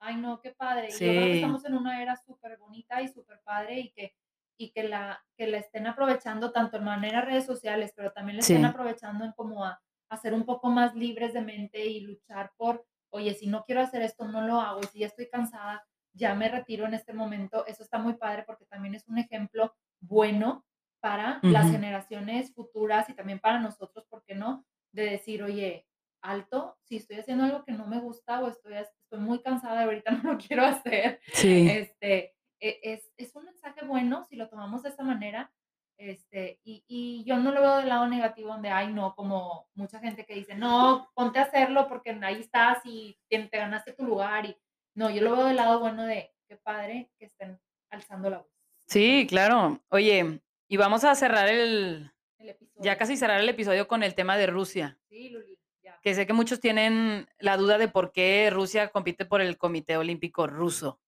Ay, 0.00 0.16
no, 0.16 0.40
qué 0.40 0.52
padre. 0.52 0.88
Y 0.88 0.92
yo 0.92 0.98
creo 0.98 1.14
que 1.14 1.32
Sí. 1.32 1.34
estamos 1.36 1.64
en 1.64 1.74
una 1.74 2.02
era 2.02 2.16
superbonita 2.16 3.02
y 3.02 3.08
superpadre, 3.08 3.80
y 3.80 3.92
que 3.92 4.14
y 4.56 4.70
que 4.70 4.84
la 4.84 5.24
que 5.36 5.48
la 5.48 5.58
estén 5.58 5.86
aprovechando 5.88 6.52
tanto 6.52 6.76
en 6.76 6.84
manera 6.84 7.20
redes 7.22 7.44
sociales, 7.46 7.92
pero 7.96 8.12
también 8.12 8.36
la 8.36 8.42
estén 8.42 8.58
Sí. 8.58 8.64
aprovechando 8.64 9.24
en 9.24 9.32
como 9.32 9.64
a 9.64 9.80
a 10.10 10.16
ser 10.18 10.34
un 10.34 10.44
poco 10.44 10.68
más 10.70 10.94
libres 10.94 11.32
de 11.32 11.40
mente 11.42 11.86
y 11.86 12.00
luchar 12.00 12.52
por, 12.56 12.86
oye, 13.10 13.34
si 13.34 13.46
no 13.48 13.64
quiero 13.64 13.80
hacer 13.80 14.02
esto, 14.02 14.26
no 14.28 14.42
lo 14.46 14.60
hago, 14.60 14.80
y 14.82 14.86
si 14.86 14.98
ya 15.00 15.06
estoy 15.08 15.28
cansada, 15.28 15.84
ya 16.12 16.34
me 16.36 16.48
retiro 16.48 16.86
en 16.86 16.94
este 16.94 17.12
momento. 17.14 17.66
Eso 17.66 17.82
está 17.82 17.98
muy 17.98 18.14
padre, 18.14 18.44
porque 18.46 18.66
también 18.66 18.94
es 18.94 19.08
un 19.08 19.18
ejemplo 19.18 19.74
bueno 20.06 20.64
para 21.00 21.44
las 21.48 21.70
Ujú. 21.70 21.70
generaciones 21.70 22.54
futuras 22.54 23.08
y 23.10 23.14
también 23.14 23.40
para 23.40 23.60
nosotros, 23.60 24.06
¿por 24.06 24.24
qué 24.24 24.34
no? 24.34 24.66
De 24.92 25.04
decir: 25.10 25.42
"Oye, 25.42 25.86
alto, 26.22 26.78
si 26.82 26.96
estoy 26.96 27.18
haciendo 27.18 27.44
algo 27.44 27.64
que 27.64 27.72
no 27.72 27.86
me 27.86 28.00
gusta 28.00 28.40
o 28.42 28.48
estoy 28.48 28.74
estoy 28.74 29.20
muy 29.20 29.42
cansada 29.42 29.84
ahorita 29.84 30.10
no 30.24 30.32
lo 30.34 30.38
quiero 30.38 30.64
hacer", 30.64 31.20
Sí. 31.32 31.80
este, 31.80 32.34
e 32.60 32.80
es 32.82 33.12
es 33.16 33.34
un 33.36 33.44
mensaje 33.46 33.84
bueno 33.86 34.24
si 34.24 34.36
lo 34.36 34.48
tomamos 34.48 34.82
de 34.82 34.90
esa 34.90 35.02
manera, 35.04 35.52
este, 35.98 36.60
y 36.64 36.84
y 36.88 37.24
yo 37.24 37.36
no 37.38 37.52
lo 37.52 37.60
veo 37.60 37.76
del 37.78 37.88
lado 37.88 38.08
negativo 38.08 38.48
donde, 38.50 38.70
ay, 38.70 38.92
no, 38.92 39.14
como 39.14 39.68
mucha 39.74 40.00
gente 40.00 40.24
que 40.26 40.34
dice: 40.34 40.54
"No, 40.54 41.10
ponte 41.14 41.38
a 41.38 41.42
hacerlo 41.42 41.88
porque 41.88 42.18
ahí 42.22 42.40
estás 42.40 42.78
y 42.84 43.18
te 43.28 43.38
te 43.48 43.58
ganaste 43.58 43.92
tu 43.94 44.04
lugar", 44.04 44.46
y 44.46 44.56
no, 44.96 45.10
yo 45.10 45.22
lo 45.22 45.32
veo 45.36 45.46
del 45.46 45.56
lado 45.56 45.80
bueno 45.80 46.04
de 46.04 46.34
qué 46.48 46.56
padre 46.56 47.10
que 47.18 47.26
estén 47.26 47.60
alzando 47.90 48.30
la 48.30 48.38
voz. 48.38 48.53
Sí, 48.94 49.26
claro. 49.28 49.82
Oye, 49.88 50.40
y 50.68 50.76
vamos 50.76 51.02
a 51.02 51.16
cerrar 51.16 51.48
el 51.48 52.12
El 52.38 52.56
ya 52.76 52.96
casi 52.96 53.16
cerrar 53.16 53.40
el 53.40 53.48
episodio 53.48 53.88
con 53.88 54.04
el 54.04 54.14
tema 54.14 54.36
de 54.36 54.46
Rusia. 54.46 55.00
Sí, 55.08 55.30
Luli, 55.30 55.58
ya. 55.82 55.98
Que 56.00 56.14
sé 56.14 56.28
que 56.28 56.32
muchos 56.32 56.60
tienen 56.60 57.28
la 57.40 57.56
duda 57.56 57.76
de 57.76 57.88
por 57.88 58.12
qué 58.12 58.50
Rusia 58.52 58.90
compite 58.90 59.24
por 59.24 59.40
el 59.40 59.58
Comité 59.58 59.96
Olímpico 59.96 60.46
Ruso. 60.46 61.00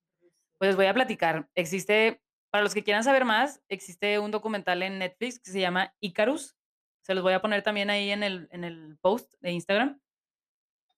Pues 0.58 0.70
les 0.70 0.76
voy 0.76 0.86
a 0.86 0.94
platicar. 0.94 1.48
Existe, 1.54 2.20
para 2.50 2.64
los 2.64 2.74
que 2.74 2.82
quieran 2.82 3.04
saber 3.04 3.24
más, 3.24 3.62
existe 3.68 4.18
un 4.18 4.32
documental 4.32 4.82
en 4.82 4.98
Netflix 4.98 5.38
que 5.38 5.52
se 5.52 5.60
llama 5.60 5.94
Icarus. 6.00 6.56
Se 7.02 7.14
los 7.14 7.22
voy 7.22 7.34
a 7.34 7.40
poner 7.40 7.62
también 7.62 7.88
ahí 7.88 8.10
en 8.10 8.24
el 8.24 8.48
en 8.50 8.64
el 8.64 8.98
post 9.00 9.32
de 9.38 9.52
Instagram. 9.52 10.00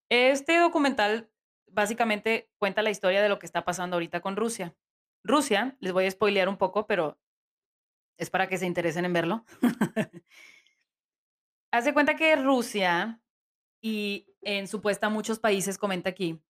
Este 0.08 0.56
documental 0.56 1.28
básicamente 1.66 2.48
cuenta 2.56 2.80
la 2.80 2.88
historia 2.88 3.20
de 3.20 3.28
lo 3.28 3.38
que 3.38 3.44
está 3.44 3.66
pasando 3.66 3.96
ahorita 3.96 4.22
con 4.22 4.36
Rusia. 4.36 4.74
Rusia, 5.24 5.76
les 5.80 5.92
voy 5.92 6.04
a 6.04 6.08
espoilear 6.08 6.48
un 6.48 6.56
poco, 6.56 6.86
pero 6.86 7.18
es 8.16 8.30
para 8.30 8.48
que 8.48 8.58
se 8.58 8.66
interesen 8.66 9.04
en 9.04 9.12
verlo. 9.12 9.44
Haz 11.72 11.84
de 11.84 11.92
cuenta 11.92 12.16
que 12.16 12.36
Rusia, 12.36 13.20
y 13.82 14.26
en 14.42 14.66
supuesta 14.68 15.08
muchos 15.08 15.38
países, 15.38 15.78
comenta 15.78 16.10
aquí 16.10 16.40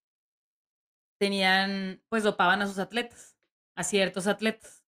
tenían, 1.19 2.01
pues 2.09 2.23
dopaban 2.23 2.63
a 2.63 2.67
sus 2.67 2.79
atletas, 2.79 3.37
a 3.77 3.85
ciertos 3.85 4.27
atletas. 4.27 4.85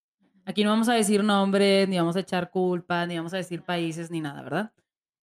Aquí 0.46 0.64
no 0.64 0.70
vamos 0.70 0.88
a 0.88 0.94
decir 0.94 1.22
nombres, 1.22 1.88
ni 1.88 1.98
vamos 1.98 2.16
a 2.16 2.20
echar 2.20 2.50
culpa, 2.50 3.04
ni 3.06 3.16
vamos 3.16 3.34
a 3.34 3.36
decir 3.36 3.62
países, 3.62 4.10
ni 4.10 4.20
nada, 4.20 4.42
¿verdad? 4.42 4.72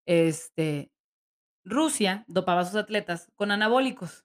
Este, 0.06 0.92
Rusia 1.64 2.26
dopaba 2.28 2.62
a 2.62 2.66
sus 2.66 2.76
atletas 2.76 3.32
con 3.36 3.52
anabólicos. 3.52 4.25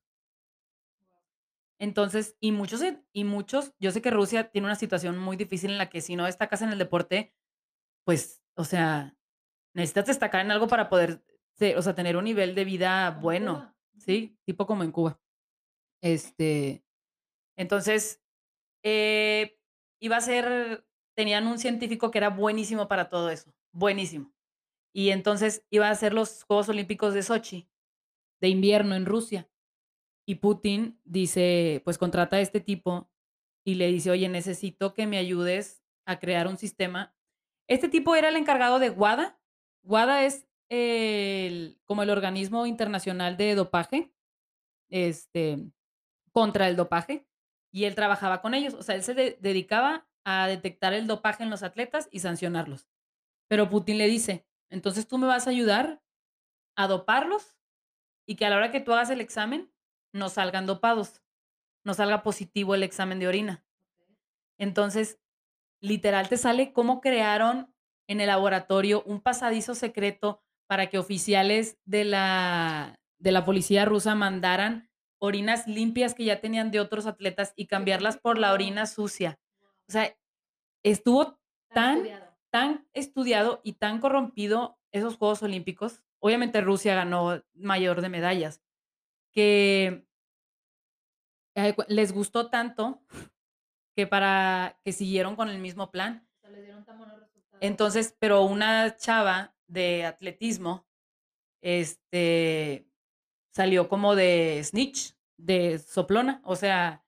Entonces, 1.81 2.37
y 2.41 2.53
muchos 2.53 2.83
y 3.13 3.25
muchos 3.25 3.73
yo 3.81 3.91
sé 3.91 4.03
que 4.03 4.11
Rusia 4.11 4.51
tiene 4.51 4.67
una 4.67 4.77
situación 4.77 5.19
muy 5.19 5.37
difícil 5.37 5.71
en 5.71 5.79
la 5.79 5.89
que 5.89 6.01
si 6.01 6.15
no 6.15 6.27
destacas 6.27 6.63
en 6.63 6.71
el 6.71 6.79
deporte, 6.79 7.35
pues, 8.05 8.43
o 8.55 8.65
sea, 8.65 9.17
necesitas 9.75 10.07
destacar 10.07 10.45
en 10.45 10.51
algo 10.51 10.69
para 10.69 10.89
poder 10.89 11.25
o 11.77 11.83
sea, 11.83 11.95
tener 11.95 12.17
un 12.17 12.25
nivel 12.25 12.55
de 12.55 12.65
vida 12.65 13.11
bueno. 13.21 13.75
¿sí? 13.99 14.39
Tipo 14.45 14.67
como 14.67 14.83
en 14.83 14.93
Cuba. 14.93 15.21
Este, 16.03 16.85
entonces, 17.57 18.23
eh, 18.83 19.59
iba 20.01 20.17
a 20.17 20.21
ser 20.21 20.87
tenían 21.15 21.47
un 21.47 21.59
científico 21.59 22.11
que 22.11 22.19
era 22.19 22.31
buenísimo 22.31 22.89
para 22.89 23.11
todo 23.11 23.29
eso, 23.29 23.53
buenísimo. 23.73 24.33
Y 24.95 25.11
entonces 25.11 25.67
iba 25.69 25.89
a 25.89 25.91
hacer 25.91 26.15
los 26.15 26.45
Juegos 26.45 26.71
Olímpicos 26.71 27.13
de 27.13 27.23
Sochi, 27.23 27.69
de 28.41 28.49
invierno 28.49 28.95
en 28.95 29.05
Rusia. 29.05 29.50
Y 30.27 30.37
Putin 30.37 31.01
dice, 31.05 31.83
pues 31.85 31.99
contrata 31.99 32.37
a 32.37 32.41
este 32.41 32.61
tipo 32.61 33.11
y 33.65 33.75
le 33.75 33.89
dice: 33.89 34.11
"Oye, 34.11 34.29
necesito 34.29 34.95
que 34.95 35.07
me 35.07 35.19
ayudes 35.19 35.83
a 36.07 36.19
crear 36.21 36.47
un 36.47 36.57
sistema". 36.57 37.15
Este 37.69 37.89
tipo 37.89 38.17
era 38.17 38.29
el 38.29 38.37
encargado 38.37 38.79
de 38.79 38.91
WADA. 38.91 39.41
WADA 39.83 40.25
es 40.25 40.47
el 40.71 41.81
como 41.85 42.03
el 42.03 42.11
organismo 42.11 42.67
internacional 42.67 43.37
de 43.37 43.55
dopaje, 43.55 44.13
este, 44.91 45.73
contra 46.33 46.69
el 46.69 46.77
dopaje, 46.77 47.27
y 47.73 47.85
él 47.85 47.95
trabajaba 47.95 48.43
con 48.43 48.55
ellos. 48.55 48.75
O 48.75 48.83
sea, 48.83 48.95
él 48.97 49.03
se 49.03 49.15
de 49.15 49.39
dedicaba 49.41 50.09
a 50.25 50.47
detectar 50.49 50.93
el 50.95 51.07
dopaje 51.07 51.43
en 51.43 51.51
los 51.51 51.63
atletas 51.63 52.09
y 52.13 52.21
sancionarlos. 52.21 52.89
Pero 53.49 53.69
Putin 53.71 53.99
le 53.99 54.09
dice: 54.09 54.47
"Entonces, 54.71 55.09
tú 55.09 55.19
me 55.19 55.27
vas 55.27 55.47
a 55.47 55.51
ayudar 55.51 56.03
a 56.77 56.89
doparlos 56.89 57.57
y 58.27 58.37
que 58.37 58.47
a 58.47 58.51
la 58.51 58.57
hora 58.57 58.73
que 58.73 58.81
tú 58.81 58.93
hagas 58.93 59.11
el 59.11 59.21
examen 59.21 59.73
no 60.13 60.29
salgan 60.29 60.67
dopados, 60.67 61.23
no 61.85 61.95
salga 61.95 62.23
positivo 62.23 62.75
el 62.75 62.83
examen 62.83 63.19
de 63.21 63.29
orina". 63.29 63.65
Entonces, 64.59 65.19
literal 65.81 66.29
te 66.29 66.37
sale 66.37 66.73
cómo 66.73 67.01
crearon 67.01 67.75
en 68.09 68.21
el 68.21 68.29
laboratorio 68.29 69.03
un 69.07 69.21
pasadizo 69.21 69.75
secreto 69.75 70.43
para 70.69 70.89
que 70.89 70.99
oficiales 70.99 71.79
de 71.85 72.05
la 72.05 73.01
de 73.19 73.33
la 73.33 73.45
policía 73.45 73.85
rusa 73.85 74.15
mandaran 74.15 74.91
orinas 75.19 75.67
limpias 75.69 76.15
que 76.15 76.25
ya 76.25 76.41
tenían 76.41 76.71
de 76.71 76.81
otros 76.81 77.07
atletas 77.07 77.53
y 77.57 77.67
cambiarlas 77.67 78.19
por 78.19 78.39
la 78.39 78.53
orina 78.53 78.87
sucia. 78.87 79.39
O 79.89 79.93
sea, 79.93 80.17
estuvo 80.85 81.41
Tan 81.69 81.75
tan, 81.75 81.97
estudiado. 81.99 82.37
tan 82.51 82.89
estudiado 82.95 83.61
y 83.65 83.75
tan 83.75 84.01
corrompido 84.01 84.79
esos 84.93 85.17
Juegos 85.17 85.43
Olímpicos. 85.43 86.03
Obviamente, 86.21 86.61
Rusia 86.61 86.95
ganó 86.95 87.43
mayor 87.55 88.01
de 88.03 88.09
medallas, 88.09 88.63
que 89.33 90.07
cue 91.75 91.87
les 91.89 92.13
gustó 92.13 92.49
tanto 92.49 93.03
que 93.97 94.07
para 94.07 94.79
que 94.85 94.93
siguieron 94.93 95.37
con 95.37 95.49
el 95.49 95.59
mismo 95.59 95.91
plan. 95.91 96.27
O 96.39 96.41
sea, 96.41 96.51
les 96.51 96.65
dieron 96.65 96.85
tan 96.85 96.99
buenos 96.99 97.19
resultados. 97.19 97.59
Entonces, 97.61 98.17
pero 98.19 98.43
una 98.43 98.97
chava 98.97 99.55
de 99.67 100.05
atletismo, 100.05 100.87
este, 101.61 102.89
salió 103.53 103.89
como 103.89 104.15
de 104.15 104.61
snitch, 104.65 105.17
de 105.37 105.79
soplona. 105.79 106.41
O 106.45 106.57
sea, 106.57 107.05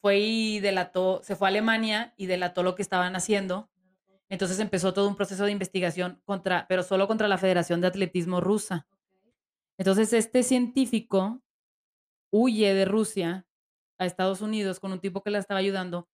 fue 0.00 0.18
y 0.18 0.60
delató 0.60 1.22
se 1.22 1.36
fue 1.36 1.48
a 1.48 1.50
Alemania 1.50 2.14
y 2.16 2.26
delató 2.26 2.62
lo 2.62 2.74
que 2.74 2.82
estaban 2.82 3.16
haciendo. 3.16 3.70
Entonces, 4.28 4.58
empezó 4.58 4.92
todo 4.92 5.08
un 5.08 5.16
proceso 5.16 5.44
de 5.44 5.52
investigación 5.52 6.20
contra 6.24 6.66
pero 6.68 6.82
solo 6.82 7.06
contra 7.06 7.28
la 7.28 7.38
Federación 7.38 7.80
de 7.80 7.86
Atletismo 7.86 8.40
Rusa. 8.40 8.86
Entonces, 9.78 10.12
este 10.12 10.42
científico 10.42 11.43
huye 12.34 12.74
de 12.74 12.84
Rusia 12.86 13.46
a 13.98 14.06
Estados 14.06 14.40
Unidos 14.42 14.80
con 14.80 14.92
un 14.92 15.00
tipo 15.00 15.22
que 15.22 15.30
la 15.30 15.38
estaba 15.38 15.60
ayudando 15.60 16.08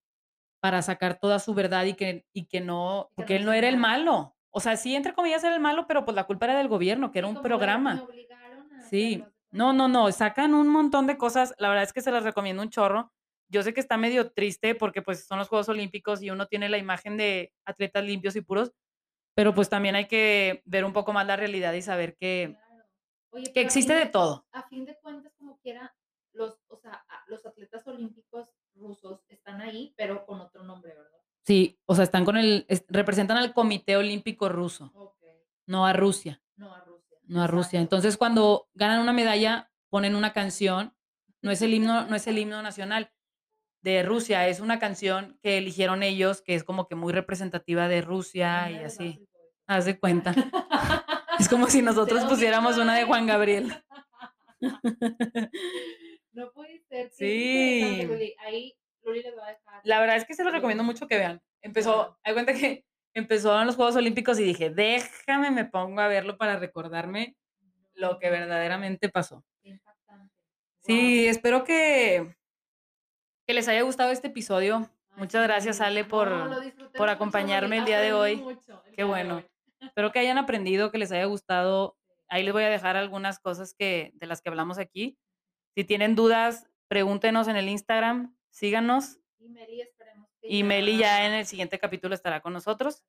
para 0.62 0.82
sacar 0.82 1.18
toda 1.20 1.38
su 1.40 1.54
verdad 1.54 1.86
y 1.86 1.94
que 1.94 2.26
y 2.34 2.46
que 2.46 2.60
no 2.60 3.10
porque 3.16 3.36
él 3.36 3.44
no 3.46 3.52
era 3.54 3.68
el 3.68 3.78
malo. 3.78 4.36
O 4.52 4.60
sea, 4.60 4.76
sí, 4.76 4.94
entre 4.96 5.14
comillas, 5.14 5.44
era 5.44 5.54
el 5.54 5.60
malo, 5.62 5.86
pero, 5.88 6.04
pues, 6.04 6.14
la 6.16 6.24
culpa 6.26 6.46
era 6.46 6.58
del 6.58 6.68
gobierno, 6.68 7.12
que 7.12 7.20
era 7.20 7.28
un 7.28 7.34
de: 7.34 7.40
"Me 7.40 7.48
programa. 7.48 8.02
obligaron 8.02 8.72
a 8.72 8.78
hacerlo", 8.78 8.90
Sí. 8.90 9.24
de 9.24 9.32
No, 9.52 9.72
no, 9.72 9.88
no, 9.88 10.12
sacan 10.12 10.54
un 10.54 10.68
montón 10.68 11.06
de 11.08 11.18
cosas. 11.18 11.54
La 11.58 11.68
verdad 11.70 11.84
es 11.84 11.92
que 11.92 12.02
se 12.02 12.12
las 12.12 12.24
recomiendo 12.24 12.62
un 12.62 12.70
chorro. 12.70 13.12
Yo 13.50 13.62
sé 13.64 13.74
que 13.74 13.80
está 13.80 13.96
medio 13.98 14.32
triste 14.32 14.74
porque, 14.76 15.02
pues, 15.02 15.26
son 15.26 15.38
los 15.38 15.48
Juegos 15.48 15.68
Olímpicos 15.70 16.22
y 16.22 16.30
uno 16.30 16.46
tiene 16.46 16.68
la 16.68 16.78
imagen 16.78 17.16
de 17.16 17.52
atletas 17.66 18.04
limpios 18.04 18.36
y 18.36 18.42
puros, 18.42 18.72
pero, 19.36 19.54
pues, 19.54 19.68
también 19.70 19.96
hay 19.96 20.06
que 20.08 20.62
ver 20.66 20.84
un 20.84 20.92
poco 20.94 21.12
más 21.12 21.26
la 21.26 21.36
realidad 21.36 21.72
y 21.74 21.82
saber 21.82 22.16
que 22.16 22.56
Claro. 22.58 22.84
Oye, 23.32 23.52
Que 23.54 23.60
existe 23.62 23.94
fin 23.94 24.04
de 24.04 24.06
todo. 24.10 24.44
A 24.52 24.62
fin 24.68 24.84
de 24.84 24.96
cuentas, 25.02 25.32
como 25.38 25.58
quiera, 25.60 25.94
los, 26.32 26.58
o 26.68 26.76
sea, 26.76 27.04
los 27.26 27.44
atletas 27.46 27.86
olímpicos 27.86 28.48
rusos 28.74 29.24
están 29.28 29.60
ahí, 29.60 29.94
pero 29.96 30.24
con 30.26 30.40
otro 30.40 30.62
nombre, 30.62 30.94
¿verdad? 30.94 31.18
Sí, 31.44 31.78
o 31.86 31.94
sea, 31.94 32.04
están 32.04 32.24
con 32.24 32.36
el 32.36 32.66
es 32.68 32.84
representan 32.88 33.36
al 33.36 33.54
Comité 33.54 33.96
Olímpico 33.96 34.48
Ruso, 34.48 34.92
no 35.66 35.86
a 35.86 35.92
Rusia, 35.92 36.42
no 36.56 36.74
a 36.74 36.80
Rusia. 36.80 37.18
no 37.26 37.42
a 37.42 37.46
Rusia. 37.46 37.80
Entonces, 37.80 38.16
cuando 38.16 38.68
ganan 38.74 39.00
una 39.00 39.12
medalla, 39.12 39.70
ponen 39.88 40.14
una 40.14 40.32
canción, 40.32 40.94
no 41.42 41.50
es 41.50 41.62
el 41.62 41.74
himno 41.74 42.06
no 42.06 42.16
es 42.16 42.26
el 42.26 42.38
himno 42.38 42.62
nacional 42.62 43.12
de 43.82 44.02
Rusia, 44.02 44.46
es 44.48 44.60
una 44.60 44.78
canción 44.78 45.38
que 45.42 45.58
eligieron 45.58 46.02
ellos, 46.02 46.42
que 46.42 46.54
es 46.54 46.64
como 46.64 46.86
que 46.86 46.94
muy 46.94 47.12
representativa 47.12 47.88
de 47.88 48.02
Rusia 48.02 48.70
y 48.70 48.76
así. 48.76 49.26
Haz 49.66 49.84
de 49.84 49.98
cuenta. 49.98 50.34
Es 51.38 51.48
como 51.48 51.68
si 51.68 51.80
nosotros 51.82 52.24
pusiéramos 52.24 52.76
una 52.76 52.96
de 52.96 53.04
Juan. 53.04 53.26
Gabriel. 53.26 53.72
No 56.32 56.52
puede 56.52 56.78
ser. 56.80 57.10
Sí. 57.10 58.02
Luli. 58.06 58.34
Ahí 58.38 58.74
Luli 59.02 59.22
les 59.22 59.36
va 59.36 59.46
a 59.46 59.50
dejar. 59.50 59.80
La 59.84 60.00
verdad 60.00 60.16
es 60.16 60.24
que 60.24 60.34
se 60.34 60.44
los 60.44 60.52
recomiendo 60.52 60.84
mucho 60.84 61.06
que 61.06 61.18
vean. 61.18 61.42
Empezó, 61.62 62.18
hay 62.22 62.32
cuenta 62.32 62.54
que 62.54 62.84
empezó 63.14 63.58
en 63.60 63.66
los 63.66 63.76
Juegos 63.76 63.96
Olímpicos 63.96 64.38
y 64.38 64.44
dije, 64.44 64.70
déjame, 64.70 65.50
me 65.50 65.64
pongo 65.64 66.00
a 66.00 66.08
verlo 66.08 66.36
para 66.36 66.58
recordarme 66.58 67.36
lo 67.94 68.18
que 68.18 68.30
verdaderamente 68.30 69.08
pasó. 69.08 69.44
Impactante. 69.62 70.34
Sí, 70.82 71.26
espero 71.26 71.64
que, 71.64 72.34
que 73.46 73.54
les 73.54 73.68
haya 73.68 73.82
gustado 73.82 74.10
este 74.10 74.28
episodio. 74.28 74.88
Ay, 75.10 75.18
Muchas 75.18 75.42
gracias. 75.42 75.80
Ale, 75.80 76.04
por, 76.04 76.30
lo 76.30 76.92
por 76.92 77.08
acompañarme 77.08 77.78
el 77.78 77.84
día 77.84 78.00
de 78.00 78.12
hoy. 78.12 78.36
mucho 78.36 78.82
Qué 78.94 79.04
bueno. 79.04 79.36
hoy. 79.36 79.46
Espero 79.80 80.12
que 80.12 80.18
hayan 80.18 80.38
aprendido, 80.38 80.90
que 80.90 80.98
les 80.98 81.10
haya 81.12 81.24
gustado. 81.24 81.96
Ahí 82.28 82.44
les 82.44 82.52
voy 82.52 82.64
a 82.64 82.68
dejar 82.68 82.96
algunas 82.96 83.38
cosas 83.38 83.74
que, 83.74 84.12
de 84.14 84.26
las 84.26 84.40
que 84.40 84.50
hablamos 84.50 84.78
aquí. 84.78 85.18
Si 85.74 85.84
tienen 85.84 86.14
dudas, 86.14 86.68
pregúntenos 86.88 87.48
en 87.48 87.56
el 87.56 87.68
Instagram, 87.68 88.34
síganos. 88.50 89.18
Y 89.38 89.48
Meli, 89.48 89.80
esperemos 89.80 90.28
que 90.40 90.48
Y 90.48 90.62
Meli 90.62 90.98
ya 90.98 91.26
en 91.26 91.32
el 91.32 91.46
siguiente 91.46 91.78
capítulo 91.78 92.14
estará 92.14 92.40
con 92.40 92.52
nosotros. 92.52 93.04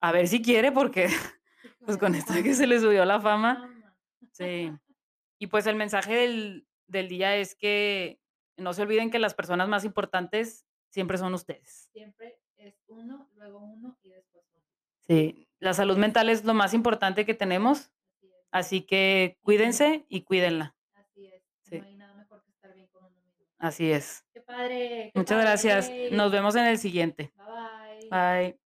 A 0.00 0.12
ver 0.12 0.28
si 0.28 0.42
quiere, 0.42 0.72
porque 0.72 1.08
pues 1.84 1.96
con 1.96 2.14
esto 2.14 2.34
que 2.42 2.54
se 2.54 2.66
le 2.66 2.80
subió 2.80 3.04
la 3.04 3.20
fama. 3.20 3.70
Sí. 4.32 4.70
Y 5.40 5.46
pues 5.46 5.68
el 5.68 5.76
mensaje 5.76 6.16
del, 6.16 6.66
del 6.88 7.08
día 7.08 7.36
es 7.36 7.54
que 7.54 8.20
no 8.56 8.72
se 8.72 8.82
olviden 8.82 9.08
que 9.08 9.20
las 9.20 9.34
personas 9.34 9.68
más 9.68 9.84
importantes 9.84 10.66
siempre 10.90 11.16
son 11.16 11.32
ustedes. 11.32 11.88
Siempre 11.92 12.40
es 12.56 12.82
uno, 12.88 13.30
luego 13.36 13.60
uno 13.60 13.96
y 14.02 14.10
después 14.10 14.44
uno. 14.52 14.64
Sí. 15.06 15.48
La 15.60 15.74
salud 15.74 15.96
mental 15.96 16.28
es 16.28 16.44
lo 16.44 16.54
más 16.54 16.74
importante 16.74 17.24
que 17.24 17.34
tenemos, 17.34 17.92
así 18.50 18.82
que 18.82 19.38
cuídense 19.42 20.06
y 20.08 20.22
cuídenla. 20.22 20.74
Así 20.94 21.26
es. 21.26 21.42
Sí. 21.62 21.78
No 21.78 21.86
hay 21.86 21.94
nada 21.94 22.14
mejor 22.14 22.42
que 22.42 22.50
estar 22.50 22.74
bien 22.74 22.88
con 22.88 23.04
uno 23.04 23.22
mismo. 23.22 23.46
Así 23.58 23.90
es. 23.90 24.24
Qué 24.32 24.40
padre. 24.40 25.10
qué 25.12 25.18
Muchas 25.18 25.40
gracias. 25.40 25.90
Nos 26.12 26.30
vemos 26.30 26.54
en 26.56 26.66
el 26.66 26.78
siguiente. 26.78 27.32
Bye 27.36 27.46
bye. 27.46 28.08
Bye. 28.10 28.67